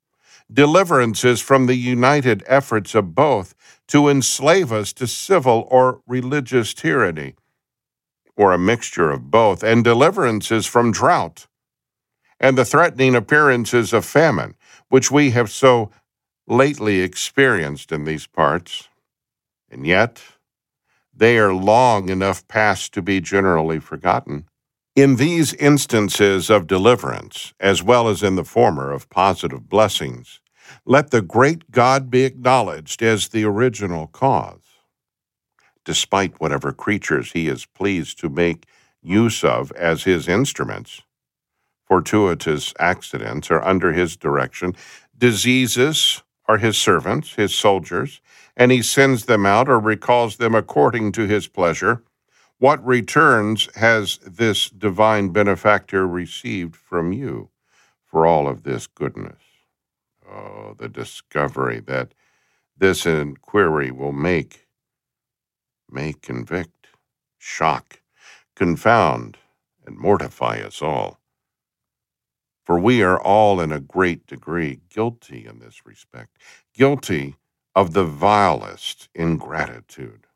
Deliverances 0.52 1.40
from 1.40 1.66
the 1.66 1.76
united 1.76 2.42
efforts 2.46 2.94
of 2.94 3.14
both 3.14 3.54
to 3.88 4.08
enslave 4.08 4.72
us 4.72 4.92
to 4.94 5.06
civil 5.06 5.66
or 5.70 6.02
religious 6.06 6.74
tyranny, 6.74 7.36
or 8.36 8.52
a 8.52 8.58
mixture 8.58 9.10
of 9.10 9.30
both, 9.30 9.62
and 9.62 9.84
deliverances 9.84 10.66
from 10.66 10.92
drought 10.92 11.46
and 12.42 12.58
the 12.58 12.64
threatening 12.64 13.14
appearances 13.14 13.92
of 13.92 14.04
famine, 14.04 14.56
which 14.88 15.10
we 15.10 15.30
have 15.30 15.50
so 15.50 15.90
lately 16.48 17.00
experienced 17.00 17.92
in 17.92 18.04
these 18.04 18.26
parts. 18.26 18.88
And 19.70 19.86
yet, 19.86 20.20
they 21.14 21.38
are 21.38 21.54
long 21.54 22.08
enough 22.08 22.46
past 22.48 22.92
to 22.94 23.00
be 23.02 23.20
generally 23.20 23.78
forgotten. 23.78 24.46
In 24.96 25.16
these 25.16 25.54
instances 25.54 26.50
of 26.50 26.66
deliverance, 26.66 27.54
as 27.60 27.82
well 27.82 28.08
as 28.08 28.22
in 28.22 28.34
the 28.34 28.44
former 28.44 28.92
of 28.92 29.08
positive 29.08 29.68
blessings, 29.68 30.40
let 30.84 31.10
the 31.10 31.22
great 31.22 31.70
God 31.70 32.10
be 32.10 32.24
acknowledged 32.24 33.02
as 33.02 33.28
the 33.28 33.44
original 33.44 34.06
cause. 34.06 34.62
Despite 35.84 36.40
whatever 36.40 36.72
creatures 36.72 37.32
he 37.32 37.48
is 37.48 37.66
pleased 37.66 38.18
to 38.20 38.28
make 38.28 38.66
use 39.02 39.42
of 39.42 39.72
as 39.72 40.04
his 40.04 40.28
instruments, 40.28 41.02
fortuitous 41.84 42.72
accidents 42.78 43.50
are 43.50 43.64
under 43.64 43.92
his 43.92 44.16
direction, 44.16 44.74
diseases 45.16 46.22
are 46.46 46.58
his 46.58 46.76
servants, 46.76 47.34
his 47.34 47.54
soldiers, 47.54 48.20
and 48.56 48.70
he 48.72 48.82
sends 48.82 49.24
them 49.24 49.46
out 49.46 49.68
or 49.68 49.78
recalls 49.80 50.36
them 50.36 50.54
according 50.54 51.12
to 51.12 51.26
his 51.26 51.48
pleasure. 51.48 52.02
What 52.58 52.84
returns 52.86 53.68
has 53.76 54.18
this 54.18 54.70
divine 54.70 55.30
benefactor 55.30 56.06
received 56.06 56.76
from 56.76 57.12
you 57.12 57.50
for 58.04 58.26
all 58.26 58.46
of 58.46 58.62
this 58.62 58.86
goodness? 58.86 59.51
Oh, 60.32 60.74
the 60.78 60.88
discovery 60.88 61.80
that 61.80 62.14
this 62.76 63.06
inquiry 63.06 63.90
will 63.90 64.12
make, 64.12 64.66
may 65.90 66.14
convict, 66.14 66.88
shock, 67.38 68.00
confound, 68.56 69.38
and 69.86 69.98
mortify 69.98 70.60
us 70.60 70.82
all. 70.82 71.20
For 72.64 72.78
we 72.78 73.02
are 73.02 73.20
all 73.20 73.60
in 73.60 73.72
a 73.72 73.80
great 73.80 74.26
degree 74.26 74.80
guilty 74.88 75.46
in 75.46 75.58
this 75.58 75.84
respect, 75.84 76.38
guilty 76.74 77.36
of 77.74 77.92
the 77.92 78.04
vilest 78.04 79.08
ingratitude. 79.14 80.26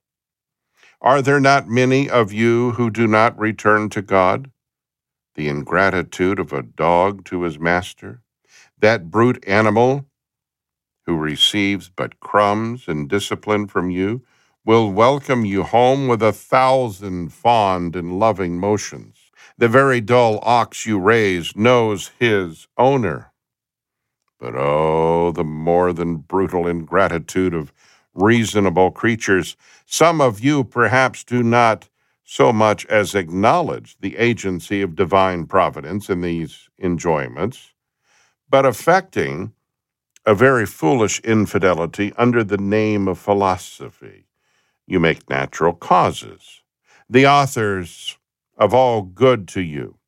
Are 1.00 1.22
there 1.22 1.40
not 1.40 1.68
many 1.68 2.10
of 2.10 2.32
you 2.32 2.72
who 2.72 2.90
do 2.90 3.06
not 3.06 3.38
return 3.38 3.90
to 3.90 4.02
God? 4.02 4.50
The 5.36 5.48
ingratitude 5.48 6.40
of 6.40 6.52
a 6.52 6.62
dog 6.62 7.24
to 7.26 7.42
his 7.42 7.58
master, 7.58 8.22
that 8.78 9.10
brute 9.10 9.42
animal 9.46 10.06
who 11.06 11.16
receives 11.16 11.88
but 11.88 12.20
crumbs 12.20 12.88
and 12.88 13.08
discipline 13.08 13.66
from 13.66 13.90
you, 13.90 14.22
will 14.64 14.90
welcome 14.90 15.44
you 15.44 15.62
home 15.62 16.08
with 16.08 16.20
a 16.20 16.32
thousand 16.32 17.32
fond 17.32 17.94
and 17.94 18.18
loving 18.18 18.58
motions. 18.58 19.30
The 19.56 19.68
very 19.68 20.00
dull 20.00 20.40
ox 20.42 20.84
you 20.84 20.98
raise 20.98 21.54
knows 21.54 22.10
his 22.18 22.66
owner. 22.76 23.32
But 24.40 24.54
oh, 24.56 25.30
the 25.30 25.44
more 25.44 25.92
than 25.92 26.16
brutal 26.16 26.66
ingratitude 26.66 27.54
of 27.54 27.72
reasonable 28.12 28.90
creatures. 28.90 29.56
Some 29.86 30.20
of 30.20 30.40
you 30.40 30.64
perhaps 30.64 31.22
do 31.22 31.42
not 31.42 31.88
so 32.24 32.52
much 32.52 32.84
as 32.86 33.14
acknowledge 33.14 33.96
the 34.00 34.16
agency 34.16 34.82
of 34.82 34.96
divine 34.96 35.46
providence 35.46 36.10
in 36.10 36.22
these 36.22 36.68
enjoyments, 36.82 37.72
but 38.48 38.66
affecting 38.66 39.52
a 40.24 40.34
very 40.34 40.66
foolish 40.66 41.20
infidelity 41.20 42.12
under 42.16 42.42
the 42.42 42.58
name 42.58 43.06
of 43.08 43.18
philosophy. 43.18 44.26
You 44.86 45.00
make 45.00 45.28
natural 45.30 45.72
causes, 45.72 46.62
the 47.08 47.26
authors 47.26 48.18
of 48.56 48.74
all 48.74 49.02
good 49.02 49.46
to 49.48 49.60
you, 49.60 49.98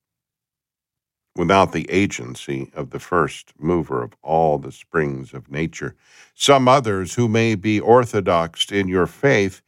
without 1.36 1.72
the 1.72 1.88
agency 1.90 2.70
of 2.74 2.90
the 2.90 2.98
first 2.98 3.52
mover 3.58 4.02
of 4.02 4.12
all 4.22 4.58
the 4.58 4.72
springs 4.72 5.32
of 5.32 5.50
nature. 5.50 5.94
Some 6.34 6.66
others 6.66 7.14
who 7.14 7.28
may 7.28 7.54
be 7.54 7.78
orthodox 7.78 8.72
in 8.72 8.88
your 8.88 9.06
faith 9.06 9.62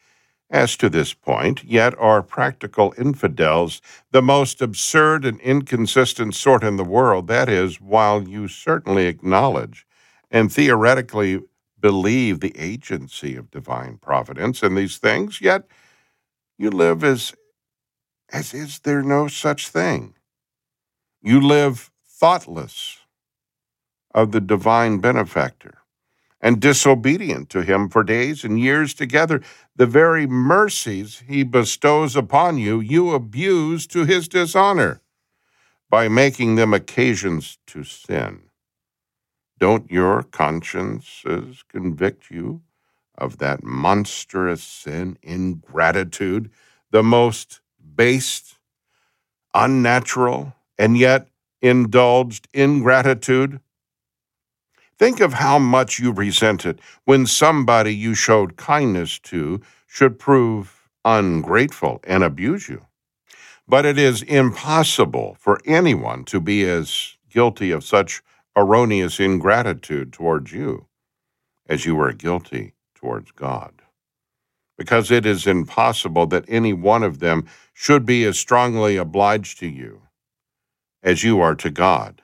as 0.50 0.76
to 0.76 0.88
this 0.88 1.14
point, 1.14 1.62
yet 1.62 1.96
are 1.98 2.22
practical 2.22 2.92
infidels, 2.98 3.80
the 4.10 4.22
most 4.22 4.60
absurd 4.60 5.24
and 5.24 5.40
inconsistent 5.40 6.34
sort 6.34 6.64
in 6.64 6.76
the 6.76 6.84
world. 6.84 7.28
That 7.28 7.48
is, 7.48 7.80
while 7.80 8.28
you 8.28 8.48
certainly 8.48 9.06
acknowledge 9.06 9.86
and 10.30 10.52
theoretically 10.52 11.40
believe 11.80 12.40
the 12.40 12.56
agency 12.58 13.36
of 13.36 13.50
divine 13.50 13.98
providence 13.98 14.62
in 14.62 14.74
these 14.74 14.98
things, 14.98 15.40
yet 15.40 15.64
you 16.58 16.70
live 16.70 17.02
as 17.04 17.34
as 18.32 18.54
is 18.54 18.80
there 18.80 19.02
no 19.02 19.26
such 19.28 19.68
thing. 19.68 20.14
You 21.20 21.40
live 21.40 21.90
thoughtless 22.06 22.98
of 24.14 24.32
the 24.32 24.40
divine 24.40 24.98
benefactor, 24.98 25.78
and 26.40 26.60
disobedient 26.60 27.50
to 27.50 27.62
him 27.62 27.88
for 27.88 28.02
days 28.02 28.44
and 28.44 28.58
years 28.58 28.94
together. 28.94 29.42
The 29.76 29.86
very 29.86 30.26
mercies 30.26 31.22
he 31.26 31.42
bestows 31.42 32.16
upon 32.16 32.58
you, 32.58 32.80
you 32.80 33.12
abuse 33.12 33.86
to 33.88 34.04
his 34.04 34.28
dishonor 34.28 35.00
by 35.90 36.08
making 36.08 36.54
them 36.54 36.72
occasions 36.72 37.58
to 37.66 37.84
sin. 37.84 38.42
Don't 39.58 39.90
your 39.90 40.22
consciences 40.22 41.62
convict 41.68 42.30
you 42.30 42.62
of 43.18 43.36
that 43.38 43.62
monstrous 43.62 44.62
sin, 44.62 45.18
ingratitude, 45.22 46.50
the 46.90 47.02
most 47.02 47.60
base, 47.94 48.54
unnatural, 49.52 50.54
and 50.78 50.96
yet 50.96 51.28
indulged 51.60 52.48
ingratitude? 52.54 53.60
Think 55.00 55.20
of 55.20 55.32
how 55.32 55.58
much 55.58 55.98
you 55.98 56.12
resent 56.12 56.66
it 56.66 56.78
when 57.06 57.24
somebody 57.26 57.94
you 57.94 58.14
showed 58.14 58.58
kindness 58.58 59.18
to 59.20 59.62
should 59.86 60.18
prove 60.18 60.90
ungrateful 61.06 62.02
and 62.04 62.22
abuse 62.22 62.68
you. 62.68 62.84
But 63.66 63.86
it 63.86 63.96
is 63.96 64.20
impossible 64.20 65.38
for 65.40 65.58
anyone 65.64 66.26
to 66.26 66.38
be 66.38 66.68
as 66.68 67.16
guilty 67.30 67.70
of 67.70 67.82
such 67.82 68.20
erroneous 68.54 69.18
ingratitude 69.18 70.12
towards 70.12 70.52
you 70.52 70.86
as 71.66 71.86
you 71.86 71.98
are 71.98 72.12
guilty 72.12 72.74
towards 72.94 73.30
God. 73.30 73.72
Because 74.76 75.10
it 75.10 75.24
is 75.24 75.46
impossible 75.46 76.26
that 76.26 76.44
any 76.46 76.74
one 76.74 77.02
of 77.02 77.20
them 77.20 77.46
should 77.72 78.04
be 78.04 78.24
as 78.24 78.38
strongly 78.38 78.98
obliged 78.98 79.60
to 79.60 79.66
you 79.66 80.02
as 81.02 81.24
you 81.24 81.40
are 81.40 81.54
to 81.54 81.70
God. 81.70 82.20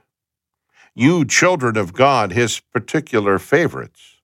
You, 0.99 1.27
children 1.27 1.77
of 1.77 1.93
God, 1.93 2.33
his 2.33 2.59
particular 2.59 3.39
favorites, 3.39 4.17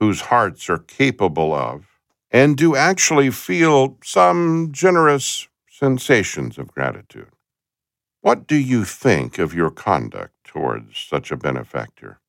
whose 0.00 0.20
hearts 0.22 0.68
are 0.68 0.76
capable 0.76 1.54
of 1.54 1.86
and 2.30 2.58
do 2.58 2.76
actually 2.76 3.30
feel 3.30 3.96
some 4.04 4.68
generous 4.72 5.48
sensations 5.70 6.58
of 6.58 6.74
gratitude. 6.74 7.30
What 8.20 8.46
do 8.46 8.56
you 8.56 8.84
think 8.84 9.38
of 9.38 9.54
your 9.54 9.70
conduct 9.70 10.34
towards 10.44 10.98
such 10.98 11.30
a 11.30 11.38
benefactor? 11.38 12.20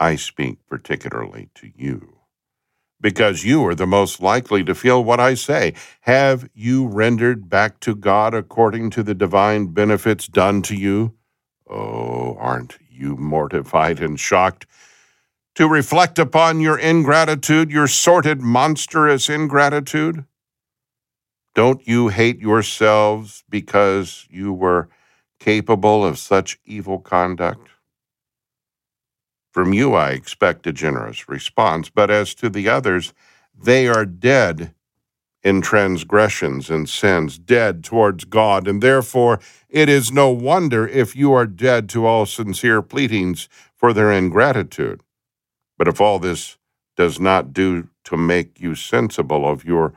I 0.00 0.16
speak 0.16 0.58
particularly 0.66 1.50
to 1.54 1.70
you 1.76 2.16
because 3.00 3.44
you 3.44 3.64
are 3.66 3.76
the 3.76 3.86
most 3.86 4.20
likely 4.20 4.64
to 4.64 4.74
feel 4.74 5.04
what 5.04 5.20
I 5.20 5.34
say. 5.34 5.74
Have 6.00 6.50
you 6.54 6.88
rendered 6.88 7.48
back 7.48 7.78
to 7.80 7.94
God 7.94 8.34
according 8.34 8.90
to 8.90 9.04
the 9.04 9.14
divine 9.14 9.68
benefits 9.68 10.26
done 10.26 10.62
to 10.62 10.74
you? 10.74 11.14
Oh, 11.68 12.36
aren't 12.38 12.78
you 12.90 13.16
mortified 13.16 14.00
and 14.00 14.18
shocked 14.18 14.66
to 15.54 15.68
reflect 15.68 16.18
upon 16.18 16.60
your 16.60 16.78
ingratitude, 16.78 17.70
your 17.70 17.88
sordid, 17.88 18.40
monstrous 18.40 19.28
ingratitude? 19.28 20.24
Don't 21.54 21.86
you 21.86 22.08
hate 22.08 22.38
yourselves 22.38 23.44
because 23.48 24.26
you 24.30 24.52
were 24.52 24.88
capable 25.40 26.04
of 26.04 26.18
such 26.18 26.58
evil 26.64 26.98
conduct? 26.98 27.68
From 29.52 29.72
you 29.72 29.94
I 29.94 30.10
expect 30.10 30.66
a 30.66 30.72
generous 30.72 31.28
response, 31.28 31.90
but 31.90 32.10
as 32.10 32.34
to 32.36 32.48
the 32.48 32.68
others, 32.68 33.12
they 33.60 33.88
are 33.88 34.06
dead 34.06 34.74
in 35.42 35.60
transgressions 35.60 36.68
and 36.68 36.88
sins, 36.88 37.38
dead 37.38 37.84
towards 37.84 38.24
God, 38.24 38.66
and 38.66 38.82
therefore 38.82 39.40
it 39.68 39.88
is 39.88 40.10
no 40.10 40.30
wonder 40.30 40.86
if 40.86 41.14
you 41.14 41.32
are 41.32 41.46
dead 41.46 41.88
to 41.90 42.06
all 42.06 42.26
sincere 42.26 42.82
pleadings 42.82 43.48
for 43.74 43.92
their 43.92 44.10
ingratitude. 44.10 45.02
But 45.76 45.88
if 45.88 46.00
all 46.00 46.18
this 46.18 46.58
does 46.96 47.20
not 47.20 47.52
do 47.52 47.88
to 48.04 48.16
make 48.16 48.60
you 48.60 48.74
sensible 48.74 49.48
of 49.48 49.64
your 49.64 49.94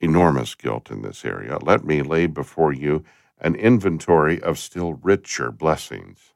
enormous 0.00 0.54
guilt 0.54 0.90
in 0.90 1.02
this 1.02 1.24
area, 1.24 1.58
let 1.62 1.84
me 1.84 2.02
lay 2.02 2.26
before 2.26 2.72
you 2.72 3.04
an 3.40 3.54
inventory 3.54 4.40
of 4.42 4.58
still 4.58 4.94
richer 4.94 5.50
blessings. 5.50 6.34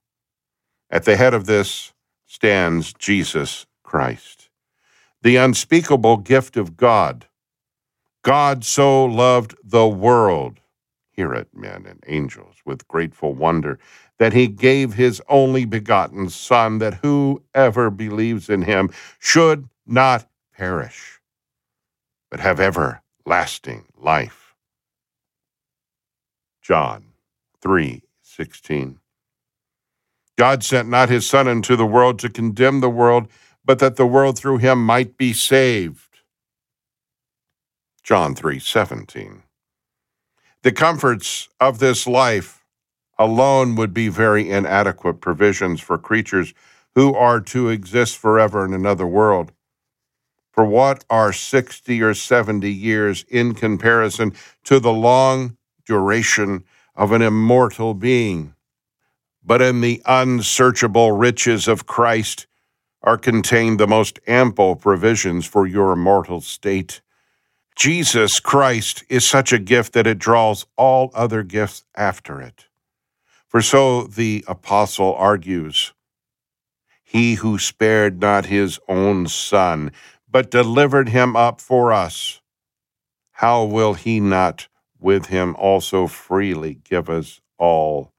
At 0.88 1.04
the 1.04 1.16
head 1.16 1.34
of 1.34 1.46
this 1.46 1.92
stands 2.26 2.94
Jesus 2.94 3.66
Christ, 3.82 4.48
the 5.20 5.36
unspeakable 5.36 6.18
gift 6.18 6.56
of 6.56 6.76
God. 6.76 7.26
God 8.22 8.64
so 8.64 9.04
loved 9.04 9.56
the 9.64 9.86
world, 9.86 10.60
hear 11.10 11.34
it, 11.34 11.48
men 11.52 11.86
and 11.86 12.02
angels, 12.06 12.56
with 12.64 12.86
grateful 12.86 13.34
wonder, 13.34 13.78
that 14.18 14.32
he 14.32 14.46
gave 14.46 14.94
his 14.94 15.20
only 15.28 15.64
begotten 15.64 16.30
Son, 16.30 16.78
that 16.78 16.94
whoever 17.02 17.90
believes 17.90 18.48
in 18.48 18.62
him 18.62 18.90
should 19.18 19.68
not 19.86 20.28
perish, 20.54 21.20
but 22.30 22.38
have 22.38 22.60
everlasting 22.60 23.86
life. 23.96 24.54
John 26.62 27.06
3 27.60 28.02
16. 28.22 28.98
God 30.38 30.64
sent 30.64 30.88
not 30.88 31.08
his 31.08 31.28
Son 31.28 31.48
into 31.48 31.76
the 31.76 31.84
world 31.84 32.18
to 32.20 32.30
condemn 32.30 32.80
the 32.80 32.88
world, 32.88 33.28
but 33.64 33.80
that 33.80 33.96
the 33.96 34.06
world 34.06 34.38
through 34.38 34.58
him 34.58 34.84
might 34.84 35.16
be 35.16 35.32
saved. 35.32 36.11
John 38.02 38.34
3:17. 38.34 39.42
The 40.62 40.72
comforts 40.72 41.48
of 41.60 41.78
this 41.78 42.06
life 42.06 42.64
alone 43.18 43.76
would 43.76 43.94
be 43.94 44.08
very 44.08 44.50
inadequate 44.50 45.20
provisions 45.20 45.80
for 45.80 45.98
creatures 45.98 46.54
who 46.94 47.14
are 47.14 47.40
to 47.40 47.68
exist 47.68 48.18
forever 48.18 48.64
in 48.64 48.74
another 48.74 49.06
world. 49.06 49.52
For 50.52 50.64
what 50.64 51.04
are 51.10 51.32
60 51.32 52.02
or 52.02 52.14
70 52.14 52.70
years 52.70 53.24
in 53.28 53.54
comparison 53.54 54.34
to 54.64 54.80
the 54.80 54.92
long 54.92 55.56
duration 55.86 56.64
of 56.94 57.12
an 57.12 57.22
immortal 57.22 57.94
being? 57.94 58.54
but 59.44 59.60
in 59.62 59.80
the 59.80 60.02
unsearchable 60.06 61.12
riches 61.12 61.66
of 61.68 61.86
Christ 61.86 62.46
are 63.02 63.18
contained 63.18 63.80
the 63.80 63.86
most 63.86 64.20
ample 64.26 64.76
provisions 64.76 65.46
for 65.46 65.66
your 65.66 65.92
immortal 65.92 66.40
state. 66.40 67.00
Jesus 67.76 68.40
Christ 68.40 69.04
is 69.08 69.26
such 69.26 69.52
a 69.52 69.58
gift 69.58 69.94
that 69.94 70.06
it 70.06 70.18
draws 70.18 70.66
all 70.76 71.10
other 71.14 71.42
gifts 71.42 71.84
after 71.96 72.40
it. 72.40 72.66
For 73.48 73.62
so 73.62 74.04
the 74.04 74.44
apostle 74.48 75.14
argues 75.14 75.92
He 77.04 77.34
who 77.34 77.58
spared 77.58 78.20
not 78.20 78.46
his 78.46 78.80
own 78.88 79.26
son, 79.28 79.92
but 80.30 80.50
delivered 80.50 81.10
him 81.10 81.36
up 81.36 81.60
for 81.60 81.92
us, 81.92 82.40
how 83.32 83.64
will 83.64 83.94
he 83.94 84.20
not 84.20 84.68
with 84.98 85.26
him 85.26 85.54
also 85.56 86.06
freely 86.06 86.74
give 86.84 87.10
us 87.10 87.40
all 87.58 88.12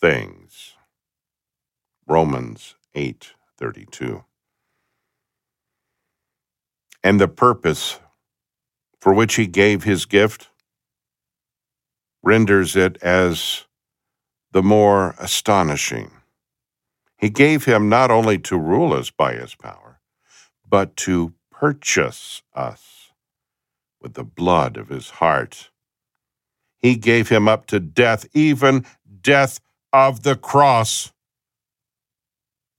things. 0.00 0.74
Romans 2.06 2.74
8:32. 2.94 4.24
And 7.04 7.20
the 7.20 7.28
purpose 7.28 8.00
for 9.00 9.14
which 9.14 9.36
he 9.36 9.46
gave 9.46 9.84
his 9.84 10.06
gift 10.06 10.48
renders 12.22 12.76
it 12.76 12.96
as 13.02 13.64
the 14.52 14.62
more 14.62 15.14
astonishing. 15.18 16.10
He 17.16 17.30
gave 17.30 17.64
him 17.64 17.88
not 17.88 18.10
only 18.10 18.38
to 18.40 18.58
rule 18.58 18.92
us 18.92 19.10
by 19.10 19.34
his 19.34 19.54
power, 19.54 20.00
but 20.68 20.96
to 20.96 21.34
purchase 21.50 22.42
us 22.54 23.12
with 24.00 24.14
the 24.14 24.24
blood 24.24 24.76
of 24.76 24.88
his 24.88 25.10
heart. 25.10 25.70
He 26.78 26.96
gave 26.96 27.28
him 27.28 27.48
up 27.48 27.66
to 27.66 27.80
death, 27.80 28.26
even 28.34 28.86
death 29.20 29.60
of 29.92 30.22
the 30.22 30.36
cross, 30.36 31.12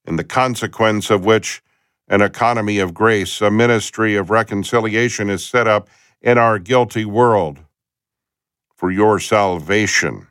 in 0.06 0.16
the 0.16 0.24
consequence 0.24 1.10
of 1.10 1.26
which 1.26 1.62
an 2.08 2.22
economy 2.22 2.80
of 2.80 2.94
grace, 2.94 3.42
a 3.42 3.52
ministry 3.52 4.16
of 4.16 4.30
reconciliation 4.30 5.30
is 5.30 5.46
set 5.46 5.68
up 5.68 5.88
in 6.22 6.38
our 6.38 6.60
guilty 6.60 7.06
world. 7.06 7.60
For 8.76 8.92
your 8.92 9.20
salvation, 9.20 10.28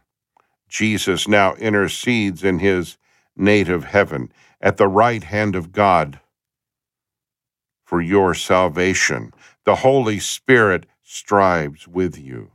Jesus 0.69 1.29
now 1.29 1.55
intercedes 1.55 2.45
in 2.45 2.61
his 2.61 2.99
native 3.37 3.85
heaven 3.85 4.33
at 4.61 4.77
the 4.77 4.89
right 4.89 5.25
hand 5.25 5.57
of 5.57 5.73
God. 5.73 6.21
For 7.85 8.01
your 8.03 8.35
salvation, 8.35 9.33
the 9.65 9.77
Holy 9.77 10.21
Spirit 10.21 10.87
strives 11.03 11.89
with 11.89 12.19
you. 12.19 12.53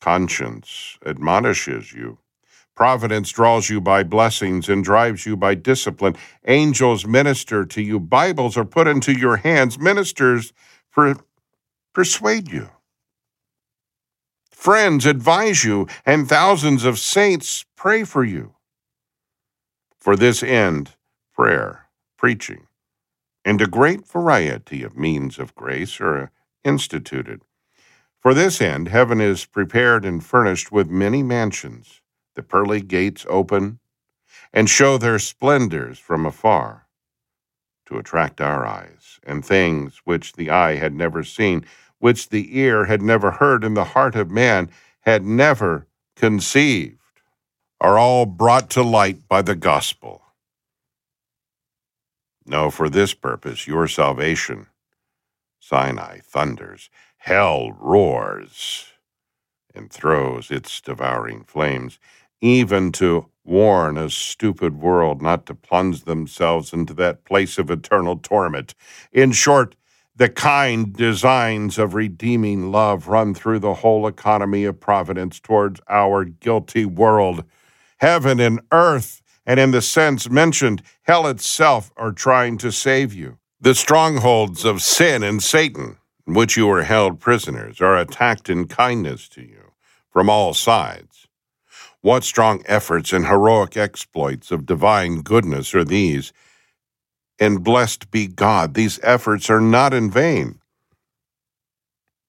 Conscience 0.00 0.98
admonishes 1.06 1.92
you 1.92 2.18
Providence 2.76 3.32
draws 3.32 3.70
you 3.70 3.80
by 3.82 4.02
blessings 4.04 4.68
and 4.68 4.84
drives 4.84 5.26
you 5.26 5.36
by 5.36 5.54
discipline. 5.54 6.16
Angels 6.46 7.06
minister 7.06 7.66
to 7.66 7.82
you. 7.82 8.00
Bibles 8.00 8.56
are 8.56 8.66
put 8.66 8.88
into 8.88 9.12
your 9.12 9.38
hands. 9.38 9.78
Ministers 9.78 10.52
per- 10.92 11.16
persuade 11.96 12.52
you. 12.52 12.68
Friends 14.50 15.06
advise 15.06 15.64
you, 15.64 15.86
and 16.04 16.28
thousands 16.28 16.84
of 16.84 16.98
saints 16.98 17.64
pray 17.74 18.04
for 18.04 18.22
you. 18.22 18.54
For 19.98 20.14
this 20.14 20.42
end, 20.42 20.90
prayer, 21.32 21.88
preaching, 22.18 22.66
and 23.46 23.62
a 23.62 23.66
great 23.66 24.06
variety 24.06 24.82
of 24.82 24.98
means 24.98 25.38
of 25.38 25.54
grace 25.54 25.98
are 25.98 26.30
instituted. 26.64 27.40
For 28.20 28.34
this 28.34 28.60
end, 28.60 28.88
heaven 28.88 29.22
is 29.22 29.46
prepared 29.46 30.04
and 30.04 30.22
furnished 30.22 30.70
with 30.70 30.90
many 30.90 31.22
mansions. 31.22 32.02
The 32.34 32.42
pearly 32.42 32.82
gates 32.82 33.24
open 33.26 33.78
and 34.52 34.68
show 34.68 34.98
their 34.98 35.18
splendors 35.18 35.98
from 35.98 36.26
afar 36.26 36.86
to 37.86 37.98
attract 37.98 38.40
our 38.40 38.66
eyes, 38.66 39.18
and 39.22 39.44
things 39.44 40.02
which 40.04 40.34
the 40.34 40.50
eye 40.50 40.74
had 40.74 40.92
never 40.92 41.22
seen, 41.22 41.64
which 42.06 42.28
the 42.28 42.56
ear 42.56 42.84
had 42.84 43.02
never 43.02 43.32
heard, 43.32 43.64
and 43.64 43.76
the 43.76 43.82
heart 43.96 44.14
of 44.14 44.30
man 44.30 44.70
had 45.00 45.24
never 45.24 45.88
conceived, 46.14 47.00
are 47.80 47.98
all 47.98 48.24
brought 48.24 48.70
to 48.70 48.80
light 48.80 49.26
by 49.26 49.42
the 49.42 49.56
gospel. 49.56 50.22
No, 52.46 52.70
for 52.70 52.88
this 52.88 53.12
purpose, 53.12 53.66
your 53.66 53.88
salvation, 53.88 54.68
Sinai 55.58 56.20
thunders, 56.20 56.90
hell 57.16 57.72
roars, 57.72 58.92
and 59.74 59.90
throws 59.90 60.48
its 60.48 60.80
devouring 60.80 61.42
flames, 61.42 61.98
even 62.40 62.92
to 62.92 63.26
warn 63.42 63.98
a 63.98 64.10
stupid 64.10 64.80
world 64.80 65.20
not 65.20 65.44
to 65.46 65.56
plunge 65.56 66.04
themselves 66.04 66.72
into 66.72 66.94
that 66.94 67.24
place 67.24 67.58
of 67.58 67.68
eternal 67.68 68.16
torment. 68.16 68.76
In 69.10 69.32
short, 69.32 69.74
the 70.16 70.28
kind 70.30 70.94
designs 70.94 71.78
of 71.78 71.94
redeeming 71.94 72.72
love 72.72 73.06
run 73.06 73.34
through 73.34 73.58
the 73.58 73.74
whole 73.74 74.06
economy 74.06 74.64
of 74.64 74.80
providence 74.80 75.38
towards 75.38 75.80
our 75.88 76.24
guilty 76.24 76.86
world. 76.86 77.44
Heaven 77.98 78.40
and 78.40 78.60
earth 78.72 79.22
and 79.46 79.60
in 79.60 79.70
the 79.70 79.82
sense 79.82 80.28
mentioned, 80.28 80.82
hell 81.02 81.26
itself 81.26 81.92
are 81.96 82.12
trying 82.12 82.58
to 82.58 82.72
save 82.72 83.14
you. 83.14 83.38
The 83.60 83.74
strongholds 83.74 84.64
of 84.64 84.82
sin 84.82 85.22
and 85.22 85.42
Satan, 85.42 85.98
in 86.26 86.34
which 86.34 86.56
you 86.56 86.68
are 86.70 86.82
held 86.82 87.20
prisoners, 87.20 87.80
are 87.80 87.96
attacked 87.96 88.50
in 88.50 88.66
kindness 88.66 89.28
to 89.30 89.42
you 89.42 89.72
from 90.10 90.28
all 90.28 90.52
sides. 90.52 91.28
What 92.00 92.24
strong 92.24 92.62
efforts 92.66 93.12
and 93.12 93.26
heroic 93.26 93.76
exploits 93.76 94.50
of 94.50 94.66
divine 94.66 95.22
goodness 95.22 95.74
are 95.74 95.84
these? 95.84 96.32
And 97.38 97.62
blessed 97.62 98.10
be 98.10 98.26
God, 98.26 98.74
these 98.74 98.98
efforts 99.02 99.50
are 99.50 99.60
not 99.60 99.92
in 99.92 100.10
vain. 100.10 100.60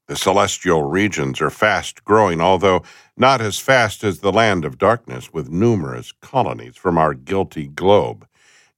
The 0.07 0.15
celestial 0.15 0.83
regions 0.83 1.41
are 1.41 1.49
fast 1.49 2.03
growing, 2.05 2.39
although 2.39 2.83
not 3.17 3.41
as 3.41 3.59
fast 3.59 4.03
as 4.03 4.19
the 4.19 4.31
land 4.31 4.63
of 4.63 4.77
darkness, 4.77 5.33
with 5.33 5.49
numerous 5.49 6.13
colonies 6.21 6.77
from 6.77 6.97
our 6.97 7.13
guilty 7.13 7.67
globe. 7.67 8.25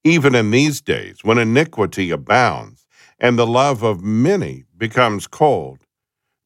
Even 0.03 0.33
in 0.33 0.49
these 0.51 0.81
days, 0.81 1.23
when 1.23 1.37
iniquity 1.37 2.09
abounds 2.09 2.87
and 3.19 3.37
the 3.37 3.45
love 3.45 3.83
of 3.83 4.01
many 4.03 4.65
becomes 4.75 5.27
cold, 5.27 5.79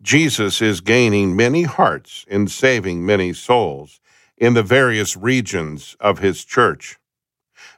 Jesus 0.01 0.61
is 0.61 0.81
gaining 0.81 1.36
many 1.36 1.63
hearts 1.63 2.25
and 2.29 2.51
saving 2.51 3.05
many 3.05 3.31
souls 3.31 4.01
in 4.38 4.53
the 4.53 4.63
various 4.63 5.15
regions 5.15 5.95
of 6.01 6.19
his 6.19 6.43
church. 6.43 6.97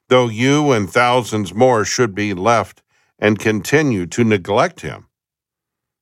Though 0.08 0.28
you 0.28 0.72
and 0.72 0.90
thousands 0.90 1.54
more 1.54 1.84
should 1.84 2.14
be 2.14 2.34
left 2.34 2.84
and 3.18 3.40
continue 3.40 4.06
to 4.08 4.24
neglect 4.24 4.82
him, 4.82 5.08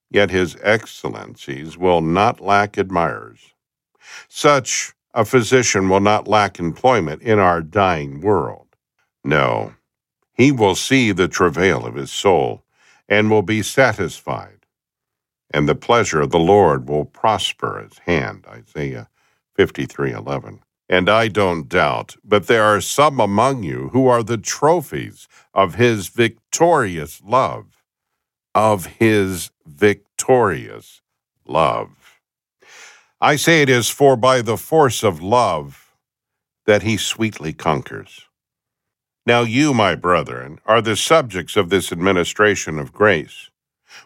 yet 0.09 0.29
his 0.29 0.57
excellencies 0.61 1.77
will 1.77 2.01
not 2.01 2.41
lack 2.41 2.77
admirers. 2.77 3.53
Such 4.27 4.93
a 5.13 5.23
physician 5.23 5.89
will 5.89 6.01
not 6.01 6.27
lack 6.27 6.59
employment 6.59 7.21
in 7.21 7.39
our 7.39 7.61
dying 7.61 8.19
world. 8.19 8.67
No, 9.23 9.73
he 10.33 10.51
will 10.51 10.75
see 10.75 11.11
the 11.11 11.27
travail 11.27 11.85
of 11.85 11.95
his 11.95 12.11
soul 12.11 12.65
and 13.07 13.29
will 13.29 13.41
be 13.41 13.61
satisfied, 13.61 14.65
and 15.51 15.69
the 15.69 15.75
pleasure 15.75 16.21
of 16.21 16.31
the 16.31 16.39
Lord 16.39 16.89
will 16.89 17.05
prosper 17.05 17.81
his 17.81 17.99
hand. 17.99 18.45
Isaiah 18.47 19.09
53:11. 19.57 20.59
And 20.93 21.09
I 21.09 21.27
don't 21.27 21.67
doubt, 21.67 22.17
but 22.23 22.45
there 22.45 22.63
are 22.63 22.79
some 22.79 23.19
among 23.19 23.63
you 23.63 23.89
who 23.93 24.05
are 24.07 24.21
the 24.21 24.37
trophies 24.37 25.27
of 25.53 25.75
his 25.75 26.07
victorious 26.07 27.19
love 27.25 27.73
of 28.55 28.85
his 28.85 29.51
victorious 29.65 31.01
love. 31.45 32.19
I 33.19 33.35
say 33.35 33.61
it 33.61 33.69
is 33.69 33.89
for 33.89 34.15
by 34.15 34.41
the 34.41 34.57
force 34.57 35.03
of 35.03 35.21
love 35.21 35.95
that 36.65 36.83
he 36.83 36.97
sweetly 36.97 37.53
conquers. 37.53 38.25
Now 39.25 39.41
you, 39.41 39.73
my 39.73 39.95
brethren, 39.95 40.59
are 40.65 40.81
the 40.81 40.95
subjects 40.95 41.55
of 41.55 41.69
this 41.69 41.91
administration 41.91 42.77
of 42.77 42.93
grace. 42.93 43.49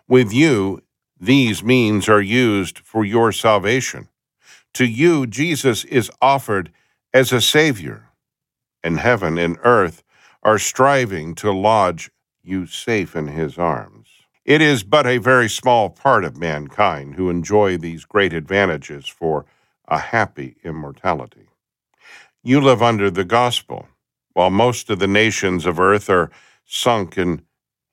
With 0.07 0.31
you, 0.31 0.83
these 1.19 1.63
means 1.63 2.07
are 2.07 2.21
used 2.21 2.79
for 2.79 3.03
your 3.03 3.31
salvation. 3.31 4.07
To 4.77 4.85
you, 4.85 5.25
Jesus 5.25 5.85
is 5.85 6.11
offered 6.21 6.71
as 7.11 7.33
a 7.33 7.41
Savior, 7.41 8.09
and 8.83 8.99
heaven 8.99 9.39
and 9.39 9.57
earth 9.63 10.03
are 10.43 10.59
striving 10.59 11.33
to 11.37 11.51
lodge 11.51 12.11
you 12.43 12.67
safe 12.67 13.15
in 13.15 13.25
his 13.25 13.57
arms. 13.57 14.07
It 14.45 14.61
is 14.61 14.83
but 14.83 15.07
a 15.07 15.17
very 15.17 15.49
small 15.49 15.89
part 15.89 16.23
of 16.23 16.37
mankind 16.37 17.15
who 17.15 17.31
enjoy 17.31 17.77
these 17.77 18.05
great 18.05 18.33
advantages 18.33 19.07
for 19.07 19.47
a 19.87 19.97
happy 19.97 20.57
immortality. 20.63 21.49
You 22.43 22.61
live 22.61 22.83
under 22.83 23.09
the 23.09 23.25
gospel, 23.25 23.87
while 24.33 24.51
most 24.51 24.91
of 24.91 24.99
the 24.99 25.07
nations 25.07 25.65
of 25.65 25.79
earth 25.79 26.07
are 26.07 26.29
sunk 26.65 27.17
in 27.17 27.41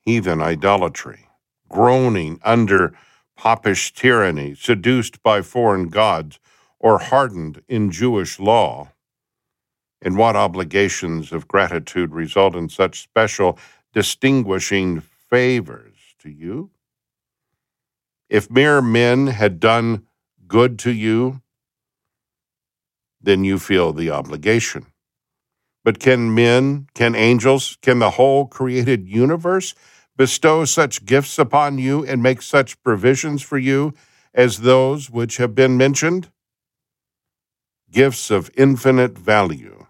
heathen 0.01 0.39
idolatry, 0.39 1.29
groaning 1.67 2.39
under 2.43 2.95
popish 3.35 3.91
tyranny, 3.91 4.53
seduced 4.53 5.23
by 5.23 5.41
foreign 5.41 5.89
gods, 5.89 6.39
or 6.79 6.99
hardened 6.99 7.61
in 7.67 7.91
Jewish 7.91 8.39
law. 8.39 8.91
And 10.01 10.17
what 10.17 10.35
obligations 10.35 11.31
of 11.31 11.47
gratitude 11.47 12.13
result 12.13 12.55
in 12.55 12.69
such 12.69 13.01
special 13.01 13.57
distinguishing 13.93 15.01
favors? 15.01 15.95
to 16.25 16.31
you? 16.31 16.71
If 18.29 18.49
mere 18.49 18.81
men 18.81 19.27
had 19.27 19.59
done 19.59 20.07
good 20.47 20.79
to 20.79 20.91
you, 20.91 21.41
then 23.21 23.43
you 23.43 23.59
feel 23.59 23.93
the 23.93 24.09
obligation. 24.09 24.87
But 25.83 25.99
can 25.99 26.33
men, 26.33 26.87
can 26.95 27.13
angels, 27.15 27.77
can 27.81 27.99
the 27.99 28.11
whole 28.11 28.47
created 28.47 29.07
universe 29.07 29.75
bestow 30.17 30.65
such 30.65 31.05
gifts 31.05 31.37
upon 31.37 31.77
you 31.77 32.03
and 32.05 32.23
make 32.23 32.41
such 32.41 32.81
provisions 32.81 33.43
for 33.43 33.59
you 33.59 33.93
as 34.33 34.59
those 34.59 35.11
which 35.11 35.37
have 35.37 35.53
been 35.53 35.77
mentioned? 35.77 36.31
Gifts 37.95 38.29
of 38.29 38.51
infinite 38.57 39.17
value, 39.17 39.85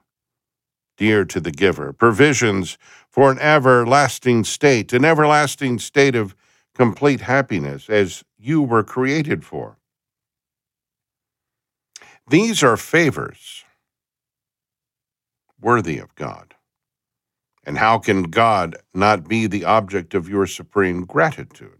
dear 0.95 1.25
to 1.25 1.39
the 1.39 1.49
giver, 1.49 1.91
provisions 1.91 2.77
for 3.09 3.31
an 3.31 3.39
everlasting 3.39 4.43
state, 4.43 4.93
an 4.93 5.03
everlasting 5.03 5.79
state 5.79 6.13
of 6.13 6.35
complete 6.75 7.21
happiness 7.21 7.89
as 7.89 8.23
you 8.37 8.61
were 8.61 8.83
created 8.83 9.43
for. 9.43 9.79
These 12.29 12.61
are 12.61 12.77
favors 12.77 13.63
worthy 15.59 15.97
of 15.97 16.13
God. 16.13 16.53
And 17.65 17.79
how 17.79 17.97
can 17.97 18.25
God 18.25 18.75
not 18.93 19.27
be 19.27 19.47
the 19.47 19.65
object 19.65 20.13
of 20.13 20.29
your 20.29 20.45
supreme 20.45 21.05
gratitude? 21.05 21.79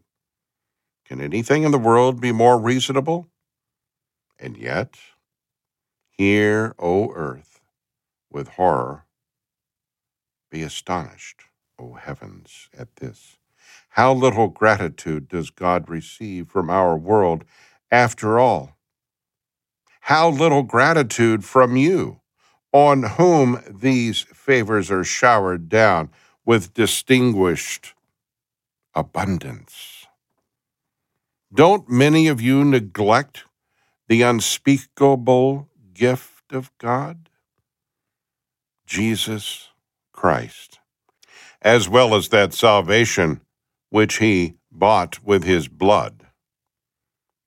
Can 1.05 1.21
anything 1.21 1.61
in 1.61 1.71
the 1.71 1.77
world 1.77 2.19
be 2.19 2.31
more 2.31 2.59
reasonable? 2.59 3.27
And 4.39 4.57
yet, 4.57 4.97
hear, 6.17 6.75
O 6.79 7.11
earth, 7.13 7.61
with 8.31 8.49
horror 8.49 9.05
be 10.49 10.63
astonished, 10.63 11.41
O 11.77 11.93
heavens, 11.93 12.69
at 12.77 12.95
this. 12.97 13.37
How 13.89 14.13
little 14.13 14.47
gratitude 14.47 15.27
does 15.27 15.49
God 15.49 15.89
receive 15.89 16.47
from 16.47 16.69
our 16.69 16.97
world 16.97 17.43
after 17.91 18.39
all? 18.39 18.77
How 20.01 20.29
little 20.29 20.63
gratitude 20.63 21.43
from 21.43 21.75
you, 21.75 22.21
on 22.71 23.03
whom 23.03 23.61
these 23.69 24.21
favors 24.21 24.91
are 24.91 25.03
showered 25.03 25.67
down 25.69 26.09
with 26.45 26.73
distinguished 26.73 27.93
abundance. 28.93 30.05
Don't 31.53 31.89
many 31.89 32.27
of 32.27 32.41
you 32.41 32.63
neglect 32.63 33.43
the 34.07 34.21
unspeakable 34.21 35.69
gift 35.95 36.51
of 36.51 36.69
God? 36.77 37.29
Jesus 38.85 39.69
Christ, 40.13 40.79
as 41.61 41.89
well 41.89 42.13
as 42.13 42.29
that 42.29 42.53
salvation 42.53 43.41
which 43.89 44.17
he 44.17 44.55
bought 44.71 45.23
with 45.23 45.43
his 45.43 45.67
blood. 45.67 46.27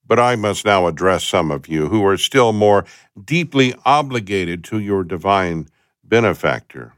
But 0.05 0.18
I 0.18 0.34
must 0.34 0.64
now 0.64 0.86
address 0.86 1.22
some 1.22 1.51
of 1.51 1.68
you 1.68 1.88
who 1.88 2.05
are 2.05 2.16
still 2.16 2.53
more 2.53 2.84
deeply 3.22 3.74
obligated 3.84 4.64
to 4.64 4.80
your 4.80 5.05
divine 5.05 5.68
benefactor, 6.03 6.94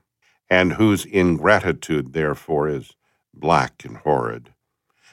and 0.48 0.74
whose 0.74 1.05
ingratitude, 1.05 2.12
therefore, 2.12 2.68
is 2.68 2.94
black 3.34 3.84
and 3.84 3.98
horrid. 3.98 4.51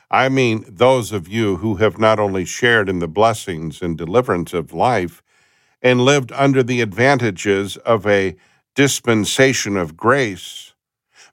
I 0.10 0.30
mean 0.30 0.64
those 0.68 1.12
of 1.12 1.28
you 1.28 1.58
who 1.58 1.76
have 1.76 1.98
not 1.98 2.20
only 2.20 2.46
shared 2.46 2.88
in 2.88 3.00
the 3.00 3.08
blessings 3.08 3.82
and 3.82 3.98
deliverance 3.98 4.54
of 4.54 4.72
life 4.72 5.22
and 5.82 6.02
lived 6.02 6.32
under 6.32 6.64
the 6.64 6.82
advantages 6.82 7.78
of 7.78 8.06
a 8.08 8.36
dispensation 8.76 9.78
of 9.78 9.98
grace, 9.98 10.74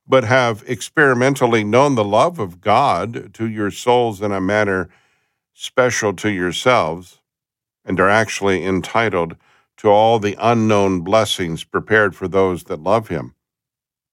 but 0.07 0.25
have 0.25 0.65
experimentally 0.67 1.65
known 1.65 1.95
the 1.95 2.05
love 2.05 2.39
of 2.39 2.61
God 2.61 3.33
to 3.35 3.49
your 3.49 3.71
souls 3.71 4.21
in 4.21 4.33
a 4.33 4.41
manner 4.41 4.89
special 5.55 6.13
to 6.15 6.31
yourselves, 6.31 7.21
and 7.85 8.01
are 8.01 8.11
actually 8.11 8.65
entitled 8.65 9.37
to 9.77 9.89
all 9.89 10.19
the 10.19 10.37
unknown 10.41 11.01
blessings 11.01 11.65
prepared 11.65 12.15
for 12.15 12.29
those 12.29 12.65
that 12.65 12.83
love 12.83 13.09
Him. 13.09 13.35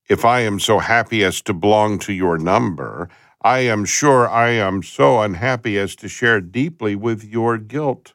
If 0.10 0.26
I 0.26 0.42
am 0.42 0.60
so 0.60 0.80
happy 0.80 1.24
as 1.24 1.42
to 1.44 1.54
belong 1.54 2.00
to 2.00 2.14
your 2.14 2.38
number, 2.38 3.10
I 3.42 3.60
am 3.60 3.86
sure 3.86 4.30
I 4.30 4.50
am 4.50 4.84
so 4.84 5.22
unhappy 5.22 5.78
as 5.80 5.96
to 5.98 6.08
share 6.08 6.42
deeply 6.42 6.96
with 6.96 7.24
your 7.24 7.58
guilt. 7.58 8.14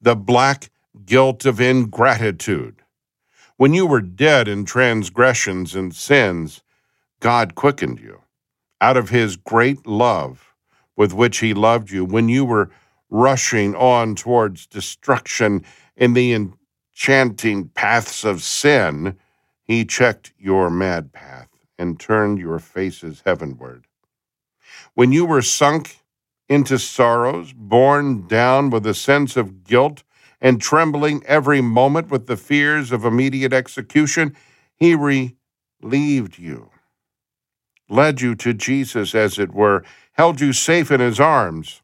The 0.00 0.16
black 0.16 0.71
guilt 1.04 1.44
of 1.44 1.60
ingratitude. 1.60 2.82
When 3.56 3.74
you 3.74 3.86
were 3.86 4.00
dead 4.00 4.48
in 4.48 4.64
transgressions 4.64 5.74
and 5.74 5.94
sins, 5.94 6.62
God 7.20 7.54
quickened 7.54 8.00
you 8.00 8.22
out 8.80 8.96
of 8.96 9.10
his 9.10 9.36
great 9.36 9.86
love 9.86 10.54
with 10.96 11.12
which 11.14 11.38
he 11.38 11.54
loved 11.54 11.90
you. 11.90 12.04
When 12.04 12.28
you 12.28 12.44
were 12.44 12.70
rushing 13.10 13.74
on 13.74 14.14
towards 14.14 14.66
destruction 14.66 15.64
in 15.96 16.14
the 16.14 16.32
enchanting 16.32 17.68
paths 17.68 18.24
of 18.24 18.42
sin, 18.42 19.16
he 19.62 19.84
checked 19.84 20.32
your 20.38 20.70
mad 20.70 21.12
path 21.12 21.48
and 21.78 22.00
turned 22.00 22.38
your 22.38 22.58
faces 22.58 23.22
heavenward. 23.24 23.86
When 24.94 25.12
you 25.12 25.24
were 25.24 25.42
sunk 25.42 25.98
into 26.48 26.78
sorrows, 26.78 27.52
borne 27.52 28.26
down 28.26 28.70
with 28.70 28.86
a 28.86 28.94
sense 28.94 29.36
of 29.36 29.64
guilt, 29.64 30.02
and 30.42 30.60
trembling 30.60 31.22
every 31.24 31.60
moment 31.60 32.10
with 32.10 32.26
the 32.26 32.36
fears 32.36 32.90
of 32.90 33.04
immediate 33.04 33.52
execution, 33.52 34.36
he 34.76 34.96
relieved 34.96 36.36
you, 36.36 36.68
led 37.88 38.20
you 38.20 38.34
to 38.34 38.52
Jesus, 38.52 39.14
as 39.14 39.38
it 39.38 39.54
were, 39.54 39.84
held 40.14 40.40
you 40.40 40.52
safe 40.52 40.90
in 40.90 40.98
his 40.98 41.20
arms. 41.20 41.80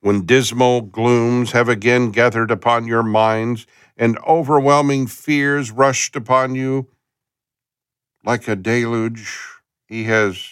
When 0.00 0.26
dismal 0.26 0.82
glooms 0.82 1.52
have 1.52 1.68
again 1.68 2.10
gathered 2.10 2.50
upon 2.50 2.86
your 2.86 3.02
minds 3.02 3.66
and 3.96 4.18
overwhelming 4.28 5.06
fears 5.06 5.70
rushed 5.72 6.14
upon 6.14 6.54
you, 6.54 6.88
like 8.22 8.46
a 8.46 8.54
deluge, 8.54 9.40
he 9.86 10.04
has 10.04 10.46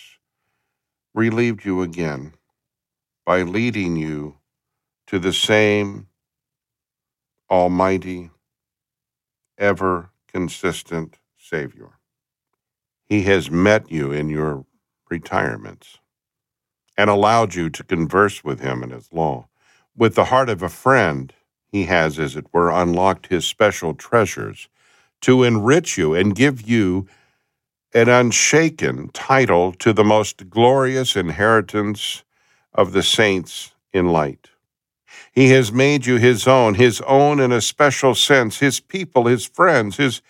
relieved 1.15 1.67
you 1.67 1.83
again 1.83 2.33
by 3.27 3.43
leading 3.43 3.97
you 3.97 4.39
to 5.07 5.19
the 5.19 5.35
same 5.35 6.09
Almighty, 7.51 8.31
ever 9.59 10.11
consistent 10.27 11.19
Savior. 11.39 11.99
He 13.05 13.23
has 13.23 13.51
met 13.51 13.91
you 13.91 14.11
in 14.11 14.29
your 14.29 14.67
retirements 15.09 15.99
and 16.99 17.09
allowed 17.09 17.55
you 17.55 17.71
to 17.71 17.85
converse 17.85 18.43
with 18.43 18.61
Him 18.61 18.83
in 18.83 18.91
His 18.91 19.13
law. 19.13 19.49
With 19.97 20.15
the 20.15 20.27
heart 20.27 20.49
of 20.49 20.63
a 20.63 20.69
friend, 20.69 21.33
He 21.67 21.85
has, 21.85 22.19
as 22.19 22.37
it 22.37 22.47
were, 22.53 22.71
unlocked 22.71 23.29
His 23.29 23.47
special 23.47 23.95
treasures 23.95 24.69
to 25.23 25.45
enrich 25.45 25.97
you 25.97 26.15
and 26.15 26.35
give 26.35 26.69
you 26.69 27.07
an 27.95 28.09
unshaken 28.09 29.09
title 29.11 29.73
to 29.73 29.93
the 29.93 30.05
most 30.05 30.51
glorious 30.51 31.17
inheritance 31.17 32.25
of 32.75 32.93
the 32.93 33.03
saints 33.03 33.73
in 33.93 34.09
light. 34.09 34.49
He 35.33 35.51
has 35.51 35.73
made 35.73 36.07
you 36.07 36.17
his 36.17 36.47
own, 36.47 36.75
his 36.75 37.01
own 37.03 37.41
in 37.41 37.53
a 37.53 37.61
special 37.61 38.15
sense, 38.15 38.59
his 38.59 38.81
people, 38.81 39.27
his 39.27 39.47
friends, 39.47 39.97
his 39.97 40.23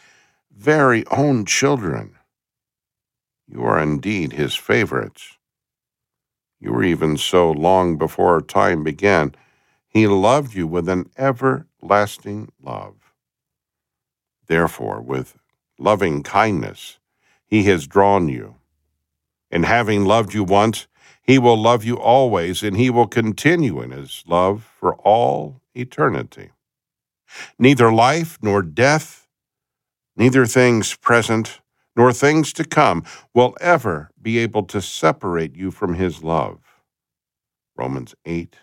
very 0.56 1.06
own 1.08 1.44
children. 1.44 2.16
You 3.46 3.62
are 3.64 3.80
indeed 3.80 4.32
his 4.32 4.54
favorites. 4.54 5.36
You 6.60 6.72
were 6.72 6.82
even 6.82 7.16
so 7.16 7.50
long 7.50 7.96
before 7.96 8.40
time 8.40 8.82
began. 8.82 9.34
He 9.86 10.06
loved 10.06 10.54
you 10.54 10.66
with 10.66 10.88
an 10.88 11.10
everlasting 11.16 12.50
love. 12.62 12.94
Therefore, 14.46 15.00
with 15.00 15.36
loving 15.78 16.22
kindness, 16.22 16.98
he 17.46 17.64
has 17.64 17.86
drawn 17.86 18.28
you. 18.28 18.56
And 19.50 19.64
having 19.64 20.04
loved 20.04 20.34
you 20.34 20.42
once, 20.42 20.86
he 21.26 21.38
will 21.38 21.60
love 21.60 21.84
you 21.84 21.98
always, 21.98 22.62
and 22.62 22.76
he 22.76 22.88
will 22.88 23.08
continue 23.08 23.80
in 23.80 23.90
his 23.90 24.22
love 24.28 24.70
for 24.78 24.94
all 24.96 25.60
eternity. 25.74 26.50
Neither 27.58 27.92
life 27.92 28.38
nor 28.40 28.62
death, 28.62 29.26
neither 30.16 30.46
things 30.46 30.94
present 30.94 31.60
nor 31.96 32.12
things 32.12 32.52
to 32.52 32.64
come 32.64 33.02
will 33.34 33.56
ever 33.60 34.10
be 34.20 34.38
able 34.38 34.62
to 34.64 34.80
separate 34.80 35.56
you 35.56 35.70
from 35.70 35.94
his 35.94 36.22
love. 36.22 36.60
Romans 37.74 38.14
8, 38.24 38.56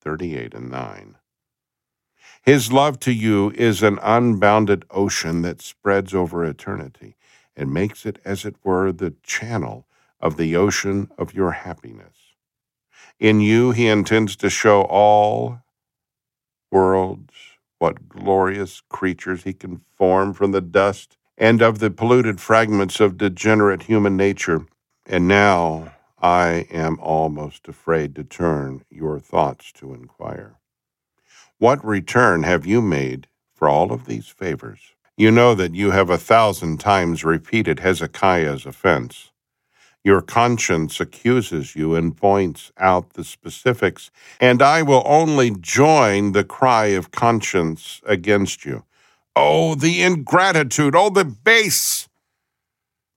38 0.00 0.54
and 0.54 0.70
9. 0.70 1.16
His 2.42 2.72
love 2.72 3.00
to 3.00 3.12
you 3.12 3.50
is 3.52 3.82
an 3.82 3.98
unbounded 4.02 4.84
ocean 4.90 5.42
that 5.42 5.60
spreads 5.60 6.14
over 6.14 6.44
eternity 6.44 7.16
and 7.56 7.72
makes 7.72 8.06
it, 8.06 8.20
as 8.24 8.44
it 8.44 8.54
were, 8.62 8.92
the 8.92 9.14
channel 9.22 9.87
of 10.20 10.36
the 10.36 10.56
ocean 10.56 11.10
of 11.18 11.34
your 11.34 11.52
happiness. 11.52 12.14
In 13.18 13.40
you, 13.40 13.72
he 13.72 13.88
intends 13.88 14.36
to 14.36 14.50
show 14.50 14.82
all 14.82 15.60
worlds 16.70 17.32
what 17.78 18.08
glorious 18.08 18.82
creatures 18.88 19.44
he 19.44 19.52
can 19.52 19.80
form 19.96 20.34
from 20.34 20.52
the 20.52 20.60
dust 20.60 21.16
and 21.36 21.62
of 21.62 21.78
the 21.78 21.90
polluted 21.90 22.40
fragments 22.40 23.00
of 23.00 23.16
degenerate 23.18 23.84
human 23.84 24.16
nature. 24.16 24.66
And 25.06 25.28
now 25.28 25.92
I 26.20 26.66
am 26.70 26.98
almost 27.00 27.68
afraid 27.68 28.14
to 28.16 28.24
turn 28.24 28.84
your 28.90 29.20
thoughts 29.20 29.72
to 29.72 29.94
inquire. 29.94 30.56
What 31.58 31.84
return 31.84 32.42
have 32.42 32.66
you 32.66 32.82
made 32.82 33.28
for 33.54 33.68
all 33.68 33.92
of 33.92 34.06
these 34.06 34.28
favors? 34.28 34.80
You 35.16 35.30
know 35.30 35.54
that 35.54 35.74
you 35.74 35.92
have 35.92 36.10
a 36.10 36.18
thousand 36.18 36.78
times 36.78 37.24
repeated 37.24 37.80
Hezekiah's 37.80 38.66
offense. 38.66 39.27
Your 40.04 40.22
conscience 40.22 41.00
accuses 41.00 41.74
you 41.74 41.94
and 41.94 42.16
points 42.16 42.72
out 42.78 43.10
the 43.10 43.24
specifics, 43.24 44.10
and 44.40 44.62
I 44.62 44.82
will 44.82 45.02
only 45.04 45.50
join 45.50 46.32
the 46.32 46.44
cry 46.44 46.86
of 46.86 47.10
conscience 47.10 48.00
against 48.06 48.64
you. 48.64 48.84
Oh, 49.34 49.74
the 49.74 50.02
ingratitude! 50.02 50.94
Oh, 50.96 51.10
the 51.10 51.24
base, 51.24 52.08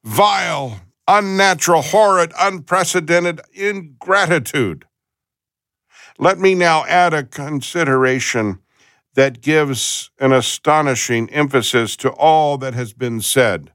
vile, 0.04 0.82
unnatural, 1.08 1.82
horrid, 1.82 2.34
unprecedented 2.40 3.42
ingratitude! 3.54 4.86
Let 6.18 6.40
me 6.40 6.56
now 6.56 6.86
add 6.86 7.14
a 7.14 7.24
consideration 7.24 8.60
that 9.14 9.42
gives 9.42 10.12
an 10.20 10.32
astonishing 10.32 11.30
emphasis 11.30 11.96
to 11.98 12.12
all 12.12 12.58
that 12.58 12.74
has 12.74 12.94
been 12.94 13.22
said 13.22 13.72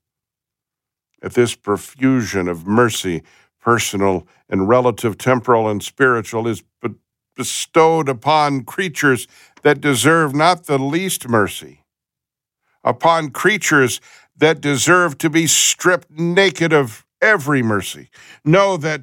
at 1.22 1.34
this 1.34 1.54
profusion 1.54 2.48
of 2.48 2.66
mercy, 2.66 3.22
personal 3.60 4.26
and 4.48 4.68
relative, 4.68 5.18
temporal 5.18 5.68
and 5.68 5.82
spiritual, 5.82 6.46
is 6.46 6.62
bestowed 7.36 8.08
upon 8.08 8.64
creatures 8.64 9.28
that 9.62 9.80
deserve 9.80 10.34
not 10.34 10.64
the 10.64 10.78
least 10.78 11.28
mercy, 11.28 11.84
upon 12.82 13.30
creatures 13.30 14.00
that 14.36 14.60
deserve 14.60 15.18
to 15.18 15.30
be 15.30 15.46
stripped 15.46 16.10
naked 16.10 16.72
of 16.72 17.04
every 17.20 17.62
mercy, 17.62 18.08
no, 18.44 18.76
that 18.76 19.02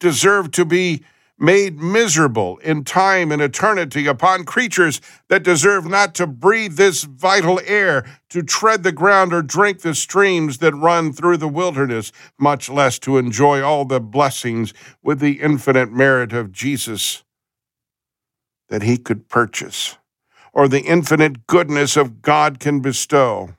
deserve 0.00 0.50
to 0.50 0.64
be 0.64 1.02
made 1.38 1.78
miserable 1.78 2.58
in 2.58 2.82
time 2.82 3.30
and 3.30 3.40
eternity 3.40 4.06
upon 4.06 4.44
creatures 4.44 5.00
that 5.28 5.44
deserve 5.44 5.86
not 5.86 6.14
to 6.14 6.26
breathe 6.26 6.74
this 6.74 7.04
vital 7.04 7.60
air, 7.64 8.04
to 8.28 8.42
tread 8.42 8.82
the 8.82 8.92
ground 8.92 9.32
or 9.32 9.40
drink 9.40 9.80
the 9.80 9.94
streams 9.94 10.58
that 10.58 10.74
run 10.74 11.12
through 11.12 11.36
the 11.36 11.48
wilderness, 11.48 12.10
much 12.38 12.68
less 12.68 12.98
to 12.98 13.18
enjoy 13.18 13.62
all 13.62 13.84
the 13.84 14.00
blessings 14.00 14.74
with 15.02 15.20
the 15.20 15.40
infinite 15.40 15.92
merit 15.92 16.32
of 16.32 16.52
Jesus 16.52 17.22
that 18.68 18.82
he 18.82 18.98
could 18.98 19.28
purchase, 19.28 19.96
or 20.52 20.68
the 20.68 20.82
infinite 20.82 21.46
goodness 21.46 21.96
of 21.96 22.20
God 22.20 22.58
can 22.58 22.80
bestow. 22.80 23.54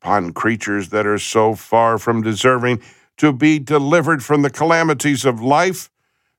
Upon 0.00 0.32
creatures 0.32 0.88
that 0.88 1.06
are 1.06 1.18
so 1.18 1.54
far 1.54 1.98
from 1.98 2.22
deserving 2.22 2.80
to 3.18 3.32
be 3.32 3.58
delivered 3.58 4.24
from 4.24 4.42
the 4.42 4.50
calamities 4.50 5.24
of 5.24 5.42
life 5.42 5.90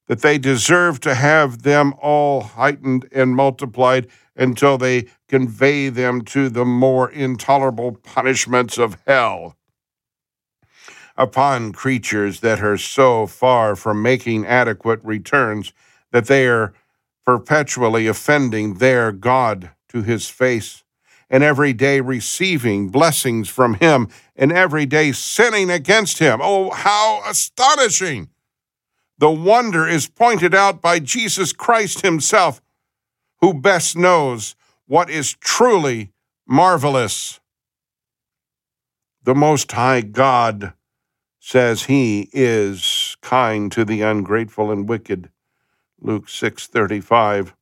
that 0.10 0.24
they 0.24 0.40
deserve 0.40 1.00
to 1.02 1.16
have 1.16 1.64
them 1.64 1.94
all 2.02 2.42
heightened 2.42 3.08
and 3.14 3.36
multiplied 3.36 4.08
until 4.36 4.78
they 4.78 5.08
convey 5.30 5.90
them 5.90 6.24
to 6.24 6.50
the 6.50 6.66
more 6.66 7.12
intolerable 7.12 7.94
punishments 7.94 8.78
of 8.80 8.98
hell. 9.08 9.56
upon 11.18 11.74
creatures 11.74 12.42
that 12.42 12.62
are 12.62 12.78
so 12.78 13.28
far 13.28 13.76
from 13.76 14.02
making 14.04 14.46
adequate 14.48 15.02
returns 15.04 15.74
that 16.12 16.28
they 16.28 16.48
are 16.48 16.74
perpetually 17.26 18.08
offending 18.08 18.76
their 18.76 19.12
God 19.12 19.72
to 19.90 20.04
his 20.04 20.30
face, 20.30 20.84
and 21.30 21.44
every 21.44 21.74
day 21.74 22.02
receiving 22.02 22.90
blessings 22.90 23.50
from 23.50 23.76
him, 23.76 24.10
and 24.36 24.52
every 24.52 24.86
day 24.86 25.12
sinning 25.12 25.70
against 25.72 26.20
him. 26.20 26.40
Oh, 26.44 26.72
how 26.72 27.22
astonishing! 27.28 28.30
The 29.20 29.30
wonder 29.30 29.86
is 29.86 30.08
pointed 30.08 30.56
out 30.56 30.82
by 30.82 31.00
Jesus 31.00 31.52
Christ 31.52 32.02
himself, 32.02 32.62
who 33.42 33.54
best 33.54 33.98
knows 33.98 34.56
what 34.88 35.10
is 35.10 35.34
truly 35.42 36.14
marvelous. 36.48 37.42
The 39.24 39.36
Most 39.36 39.74
High 39.74 40.02
God 40.02 40.72
says 41.38 41.84
he 41.84 42.30
is 42.32 43.18
kind 43.22 43.70
to 43.74 43.84
the 43.84 44.02
ungrateful 44.02 44.72
and 44.72 44.88
wicked. 44.88 45.30
Luke 46.00 46.30
6:35. 46.30 47.54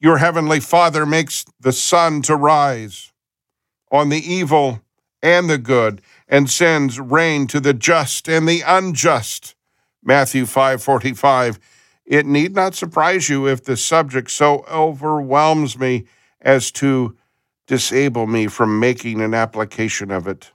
Your 0.00 0.16
heavenly 0.16 0.60
Father 0.60 1.04
makes 1.04 1.44
the 1.60 1.72
sun 1.72 2.22
to 2.22 2.34
rise 2.34 3.12
on 3.90 4.08
the 4.08 4.32
evil 4.32 4.80
and 5.22 5.50
the 5.50 5.58
good 5.58 6.00
and 6.26 6.50
sends 6.50 6.98
rain 6.98 7.46
to 7.48 7.60
the 7.60 7.74
just 7.74 8.26
and 8.26 8.48
the 8.48 8.62
unjust. 8.62 9.54
Matthew 10.04 10.44
5:45. 10.44 11.58
It 12.04 12.26
need 12.26 12.54
not 12.54 12.74
surprise 12.74 13.30
you 13.30 13.48
if 13.48 13.64
the 13.64 13.76
subject 13.76 14.30
so 14.30 14.64
overwhelms 14.70 15.78
me 15.78 16.04
as 16.42 16.70
to 16.72 17.16
disable 17.66 18.26
me 18.26 18.46
from 18.46 18.78
making 18.78 19.22
an 19.22 19.32
application 19.32 20.10
of 20.10 20.28
it. 20.28 20.52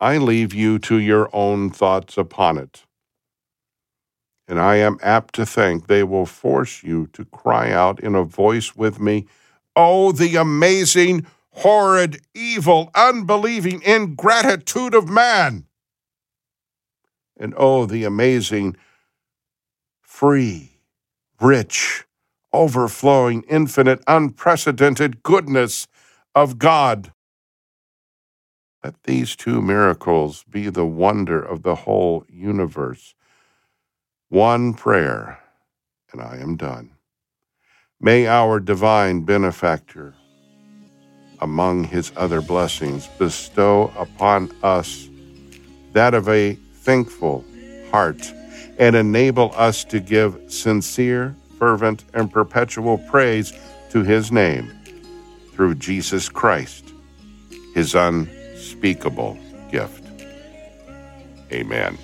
I 0.00 0.18
leave 0.18 0.52
you 0.52 0.80
to 0.80 0.98
your 0.98 1.30
own 1.32 1.70
thoughts 1.70 2.18
upon 2.18 2.58
it. 2.58 2.84
And 4.48 4.58
I 4.60 4.76
am 4.76 4.98
apt 5.00 5.34
to 5.36 5.46
think 5.46 5.86
they 5.86 6.02
will 6.02 6.26
force 6.26 6.82
you 6.82 7.06
to 7.12 7.24
cry 7.26 7.70
out 7.70 8.00
in 8.00 8.16
a 8.16 8.24
voice 8.24 8.74
with 8.74 8.98
me, 8.98 9.26
Oh, 9.76 10.10
the 10.10 10.34
amazing, 10.34 11.24
horrid, 11.50 12.20
evil, 12.34 12.90
unbelieving 12.96 13.82
ingratitude 13.82 14.94
of 14.94 15.08
man! 15.08 15.67
And 17.38 17.54
oh, 17.56 17.86
the 17.86 18.04
amazing, 18.04 18.76
free, 20.02 20.80
rich, 21.40 22.04
overflowing, 22.52 23.44
infinite, 23.48 24.02
unprecedented 24.06 25.22
goodness 25.22 25.86
of 26.34 26.58
God. 26.58 27.12
Let 28.82 29.02
these 29.04 29.36
two 29.36 29.60
miracles 29.60 30.44
be 30.48 30.68
the 30.68 30.86
wonder 30.86 31.40
of 31.42 31.62
the 31.62 31.74
whole 31.74 32.24
universe. 32.28 33.14
One 34.28 34.74
prayer, 34.74 35.40
and 36.12 36.20
I 36.20 36.36
am 36.38 36.56
done. 36.56 36.90
May 38.00 38.26
our 38.28 38.60
divine 38.60 39.22
benefactor, 39.22 40.14
among 41.40 41.84
his 41.84 42.12
other 42.16 42.40
blessings, 42.40 43.08
bestow 43.18 43.92
upon 43.98 44.52
us 44.62 45.08
that 45.92 46.14
of 46.14 46.28
a 46.28 46.58
thankful 46.88 47.44
heart 47.90 48.32
and 48.78 48.96
enable 48.96 49.52
us 49.54 49.84
to 49.84 50.00
give 50.00 50.34
sincere, 50.50 51.36
fervent, 51.58 52.02
and 52.14 52.32
perpetual 52.32 52.96
praise 52.96 53.52
to 53.90 54.02
his 54.02 54.32
name 54.32 54.72
through 55.52 55.74
Jesus 55.74 56.30
Christ, 56.30 56.94
his 57.74 57.94
unspeakable 57.94 59.36
gift. 59.70 60.02
Amen. 61.52 61.98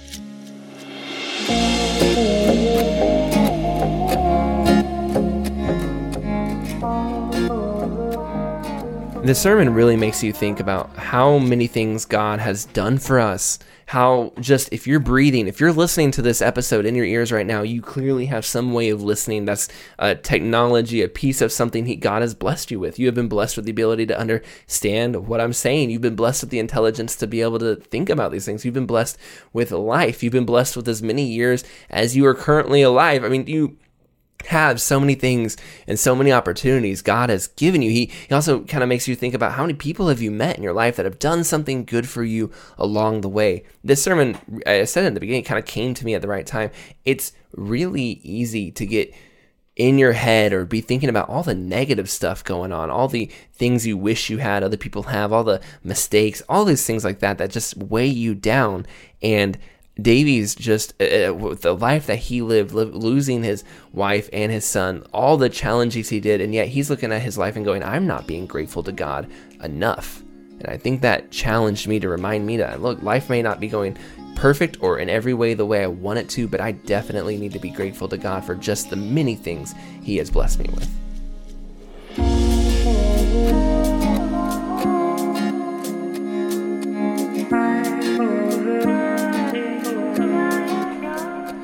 The 9.25 9.35
sermon 9.35 9.72
really 9.72 9.97
makes 9.97 10.22
you 10.22 10.35
think 10.35 10.61
about 10.61 10.95
how 10.99 11.39
many 11.39 11.66
things 11.66 12.05
God 12.05 12.41
has 12.41 12.66
done 12.66 12.99
for 12.99 13.18
us. 13.18 13.59
How 13.87 14.35
just 14.39 14.70
if 14.70 14.87
you're 14.87 15.01
breathing, 15.01 15.49
if 15.49 15.61
you're 15.61 15.72
listening 15.72 16.11
to 16.11 16.20
this 16.20 16.43
episode 16.43 16.85
in 16.85 16.95
your 16.95 17.07
ears 17.07 17.33
right 17.33 17.47
now, 17.47 17.62
you 17.62 17.81
clearly 17.81 18.27
have 18.27 18.45
some 18.45 18.75
way 18.75 18.91
of 18.91 19.03
listening. 19.03 19.47
That's 19.47 19.70
a 19.99 20.14
technology, 20.14 21.01
a 21.01 21.09
piece 21.09 21.41
of 21.41 21.53
something 21.53 21.87
he, 21.87 21.97
God 21.97 22.20
has 22.20 22.35
blessed 22.35 22.70
you 22.70 22.79
with. 22.79 22.99
You 22.99 23.07
have 23.07 23.14
been 23.14 23.29
blessed 23.29 23.57
with 23.57 23.64
the 23.64 23.70
ability 23.70 24.05
to 24.07 24.18
understand 24.18 25.27
what 25.27 25.41
I'm 25.41 25.55
saying. 25.55 25.89
You've 25.89 26.03
been 26.03 26.16
blessed 26.16 26.43
with 26.43 26.51
the 26.51 26.59
intelligence 26.59 27.16
to 27.16 27.27
be 27.27 27.41
able 27.41 27.61
to 27.61 27.77
think 27.77 28.11
about 28.11 28.31
these 28.31 28.45
things. 28.45 28.62
You've 28.66 28.75
been 28.75 28.85
blessed 28.85 29.16
with 29.55 29.72
life. 29.72 30.22
You've 30.22 30.35
been 30.35 30.45
blessed 30.45 30.77
with 30.77 30.87
as 30.87 31.03
many 31.03 31.25
years 31.25 31.64
as 31.89 32.14
you 32.14 32.27
are 32.27 32.35
currently 32.35 32.83
alive. 32.83 33.25
I 33.25 33.31
mean, 33.31 33.47
you 33.47 33.79
have 34.47 34.80
so 34.80 35.01
many 35.01 35.14
things 35.14 35.57
and 35.86 35.99
so 35.99 36.14
many 36.14 36.32
opportunities 36.32 37.03
God 37.03 37.30
has 37.30 37.49
given 37.49 37.82
you. 37.82 37.90
He, 37.90 38.11
he 38.28 38.34
also 38.34 38.61
kind 38.64 38.82
of 38.82 38.88
makes 38.88 39.09
you 39.09 39.14
think 39.14 39.34
about 39.34 39.53
how 39.53 39.62
many 39.62 39.74
people 39.74 40.09
have 40.09 40.22
you 40.22 40.30
met 40.30 40.57
in 40.57 40.62
your 40.62 40.72
life 40.72 40.97
that 40.97 41.05
have 41.05 41.18
done 41.18 41.45
something 41.45 41.84
good 41.84 42.09
for 42.09 42.22
you 42.24 42.51
along 42.78 43.20
the 43.20 43.28
way. 43.28 43.64
This 43.82 44.03
sermon, 44.03 44.38
I 44.66 44.84
said 44.84 45.05
in 45.05 45.14
the 45.14 45.20
beginning, 45.20 45.45
kind 45.45 45.59
of 45.59 45.66
came 45.66 45.95
to 45.95 46.05
me 46.05 46.14
at 46.14 46.22
the 46.22 46.28
right 46.28 46.47
time. 46.47 46.70
It's 47.05 47.32
really 47.53 48.20
easy 48.22 48.70
to 48.72 48.86
get 48.86 49.14
in 49.76 49.99
your 49.99 50.12
head 50.12 50.53
or 50.53 50.64
be 50.64 50.80
thinking 50.80 51.09
about 51.09 51.28
all 51.28 51.42
the 51.42 51.55
negative 51.55 52.09
stuff 52.09 52.45
going 52.45 52.72
on, 52.72 52.90
all 52.90 53.09
the 53.09 53.30
things 53.53 53.86
you 53.86 53.97
wish 53.97 54.30
you 54.30 54.38
had, 54.38 54.62
other 54.62 54.76
people 54.76 55.05
have, 55.05 55.32
all 55.32 55.42
the 55.42 55.61
mistakes, 55.82 56.42
all 56.49 56.64
these 56.64 56.86
things 56.86 57.05
like 57.05 57.18
that 57.18 57.38
that 57.38 57.51
just 57.51 57.76
weigh 57.76 58.07
you 58.07 58.34
down. 58.34 58.86
And 59.20 59.59
Davies 60.01 60.55
just 60.55 60.95
uh, 61.01 61.28
uh, 61.28 61.34
with 61.34 61.62
the 61.62 61.74
life 61.74 62.07
that 62.07 62.18
he 62.18 62.42
lived, 62.42 62.72
li- 62.72 62.84
losing 62.84 63.45
his 63.45 63.62
wife 63.92 64.28
and 64.32 64.51
his 64.51 64.64
son, 64.64 65.05
all 65.12 65.36
the 65.36 65.49
challenges 65.49 66.09
he 66.09 66.18
did, 66.18 66.40
and 66.40 66.53
yet 66.53 66.68
he's 66.68 66.90
looking 66.90 67.12
at 67.12 67.22
his 67.22 67.38
life 67.38 67.55
and 67.55 67.64
going, 67.64 67.82
"I'm 67.82 68.07
not 68.07 68.26
being 68.26 68.47
grateful 68.47 68.82
to 68.82 68.92
God 68.92 69.30
enough." 69.62 70.22
And 70.59 70.66
I 70.66 70.76
think 70.76 71.03
that 71.03 71.30
challenged 71.30 71.86
me 71.86 72.01
to 72.01 72.09
remind 72.09 72.45
me 72.45 72.57
that 72.57 72.82
look, 72.82 73.03
life 73.03 73.30
may 73.30 73.42
not 73.42 73.61
be 73.61 73.68
going 73.68 73.97
perfect 74.34 74.78
or 74.80 74.99
in 74.99 75.09
every 75.09 75.34
way 75.34 75.55
the 75.55 75.66
way 75.66 75.82
I 75.82 75.86
want 75.86 76.18
it 76.18 76.28
to, 76.30 76.49
but 76.49 76.61
I 76.61 76.72
definitely 76.72 77.36
need 77.36 77.53
to 77.53 77.61
be 77.61 77.70
grateful 77.70 78.09
to 78.09 78.16
God 78.16 78.45
for 78.45 78.57
just 78.57 78.90
the 78.90 78.97
many 78.97 79.36
things 79.36 79.74
He 80.03 80.16
has 80.16 80.30
blessed 80.30 80.59
me 80.59 80.70
with. 80.74 81.03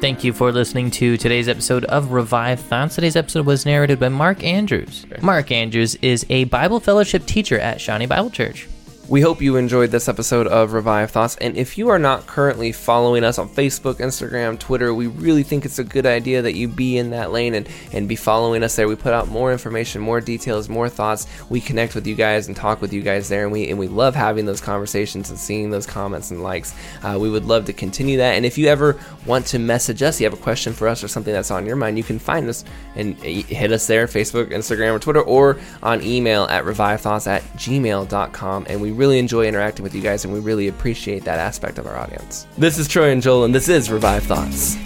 Thank 0.01 0.25
you 0.25 0.33
for 0.33 0.51
listening 0.51 0.91
to 0.93 1.19
today's 1.19 1.47
episode 1.47 1.85
of 1.85 2.13
Revive 2.13 2.59
Thoughts. 2.61 2.95
Today's 2.95 3.17
episode 3.17 3.45
was 3.45 3.67
narrated 3.67 4.01
by 4.01 4.09
Mark 4.09 4.43
Andrews. 4.43 5.05
Mark 5.21 5.53
Andrews 5.53 5.95
is 5.97 6.25
a 6.31 6.45
Bible 6.45 6.81
fellowship 6.81 7.27
teacher 7.27 7.59
at 7.59 7.83
Shawnee 7.83 8.07
Bible 8.07 8.31
Church. 8.31 8.67
We 9.11 9.23
hope 9.23 9.43
you 9.43 9.57
enjoyed 9.57 9.91
this 9.91 10.09
episode 10.09 10.47
of 10.47 10.73
Revive 10.73 11.11
Thoughts. 11.11 11.37
And 11.39 11.57
if 11.57 11.77
you 11.77 11.89
are 11.89 11.99
not 11.99 12.29
currently 12.29 12.71
following 12.71 13.25
us 13.25 13.41
on 13.41 13.49
Facebook, 13.49 13.97
Instagram, 13.97 14.57
Twitter, 14.57 14.95
we 14.95 15.09
really 15.09 15.43
think 15.43 15.65
it's 15.65 15.81
a 15.81 15.85
good 15.85 16.07
idea 16.07 16.43
that 16.43 16.55
you 16.55 16.69
be 16.69 16.97
in 16.97 17.11
that 17.11 17.33
lane 17.33 17.55
and, 17.55 17.69
and 17.93 18.09
be 18.09 18.15
following 18.15 18.63
us 18.63 18.77
there. 18.77 18.87
We 18.87 18.95
put 18.95 19.13
out 19.13 19.27
more 19.27 19.51
information, 19.51 20.01
more 20.01 20.21
details, 20.21 20.69
more 20.69 20.89
thoughts. 20.89 21.27
We 21.49 21.61
connect 21.61 21.97
with 21.97 22.07
you 22.07 22.15
guys 22.15 22.47
and 22.47 22.57
talk 22.57 22.81
with 22.81 22.93
you 22.93 23.03
guys 23.03 23.29
there. 23.29 23.43
And 23.43 23.51
we, 23.51 23.69
and 23.69 23.81
we 23.81 23.89
love 23.89 24.15
having 24.15 24.47
those 24.47 24.61
conversations 24.61 25.29
and 25.29 25.37
seeing 25.37 25.71
those 25.71 25.89
comments 25.89 26.31
and 26.31 26.41
likes. 26.45 26.73
Uh, 27.03 27.19
we 27.21 27.29
would 27.29 27.47
love 27.47 27.65
to 27.65 27.73
continue 27.73 28.19
that. 28.19 28.37
And 28.37 28.47
if 28.47 28.57
you 28.59 28.69
ever 28.69 28.97
want 29.27 29.45
to 29.47 29.59
message 29.59 30.05
us, 30.05 30.21
you 30.21 30.25
have 30.27 30.39
a 30.39 30.41
question 30.41 30.73
for 30.73 30.87
us 30.87 31.03
or 31.03 31.09
something 31.09 31.35
that's 31.35 31.51
on 31.51 31.67
your 31.67 31.75
mind, 31.75 31.99
you 31.99 32.05
can 32.05 32.21
find 32.21 32.49
us 32.49 32.65
and 32.95 33.17
hit 33.17 33.73
us 33.73 33.89
there 33.89 34.07
Facebook, 34.07 34.53
Instagram, 34.53 34.95
or 34.95 35.01
Twitter, 35.01 35.23
or 35.23 35.59
on 35.83 36.01
email 36.01 36.45
at 36.45 36.63
revivethoughts 36.63 37.27
at 37.27 37.43
gmail.com. 37.55 38.67
And 38.69 38.81
we 38.81 39.00
really 39.01 39.19
enjoy 39.19 39.47
interacting 39.47 39.83
with 39.83 39.95
you 39.95 40.03
guys, 40.03 40.25
and 40.25 40.33
we 40.33 40.41
really 40.41 40.69
appreciate 40.69 41.25
that 41.25 41.39
aspect 41.39 41.79
of 41.79 41.87
our 41.87 41.97
audience. 41.97 42.47
This 42.59 42.79
is 42.79 42.87
Troy 42.87 43.11
and 43.11 43.23
Joel, 43.23 43.45
and 43.45 43.55
this 43.55 43.69
is 43.69 43.91
Revive 43.91 44.25
Thoughts. 44.25 44.77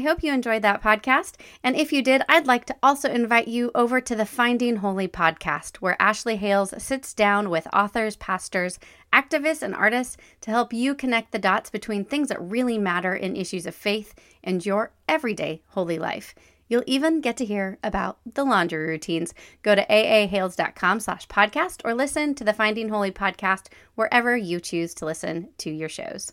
I 0.00 0.02
hope 0.02 0.22
you 0.22 0.32
enjoyed 0.32 0.62
that 0.62 0.82
podcast. 0.82 1.34
And 1.62 1.76
if 1.76 1.92
you 1.92 2.00
did, 2.00 2.22
I'd 2.26 2.46
like 2.46 2.64
to 2.64 2.76
also 2.82 3.10
invite 3.10 3.48
you 3.48 3.70
over 3.74 4.00
to 4.00 4.16
the 4.16 4.24
Finding 4.24 4.76
Holy 4.76 5.06
podcast, 5.06 5.76
where 5.76 6.00
Ashley 6.00 6.36
Hales 6.36 6.72
sits 6.82 7.12
down 7.12 7.50
with 7.50 7.68
authors, 7.70 8.16
pastors, 8.16 8.78
activists, 9.12 9.60
and 9.60 9.74
artists 9.74 10.16
to 10.40 10.50
help 10.50 10.72
you 10.72 10.94
connect 10.94 11.32
the 11.32 11.38
dots 11.38 11.68
between 11.68 12.06
things 12.06 12.28
that 12.28 12.40
really 12.40 12.78
matter 12.78 13.14
in 13.14 13.36
issues 13.36 13.66
of 13.66 13.74
faith 13.74 14.14
and 14.42 14.64
your 14.64 14.90
everyday 15.06 15.60
holy 15.66 15.98
life. 15.98 16.34
You'll 16.66 16.82
even 16.86 17.20
get 17.20 17.36
to 17.36 17.44
hear 17.44 17.76
about 17.84 18.20
the 18.24 18.44
laundry 18.44 18.86
routines. 18.86 19.34
Go 19.60 19.74
to 19.74 19.84
aahales.com 19.84 21.00
slash 21.00 21.28
podcast 21.28 21.82
or 21.84 21.92
listen 21.92 22.34
to 22.36 22.44
the 22.44 22.54
Finding 22.54 22.88
Holy 22.88 23.10
podcast 23.10 23.66
wherever 23.96 24.34
you 24.34 24.60
choose 24.60 24.94
to 24.94 25.04
listen 25.04 25.50
to 25.58 25.70
your 25.70 25.90
shows. 25.90 26.32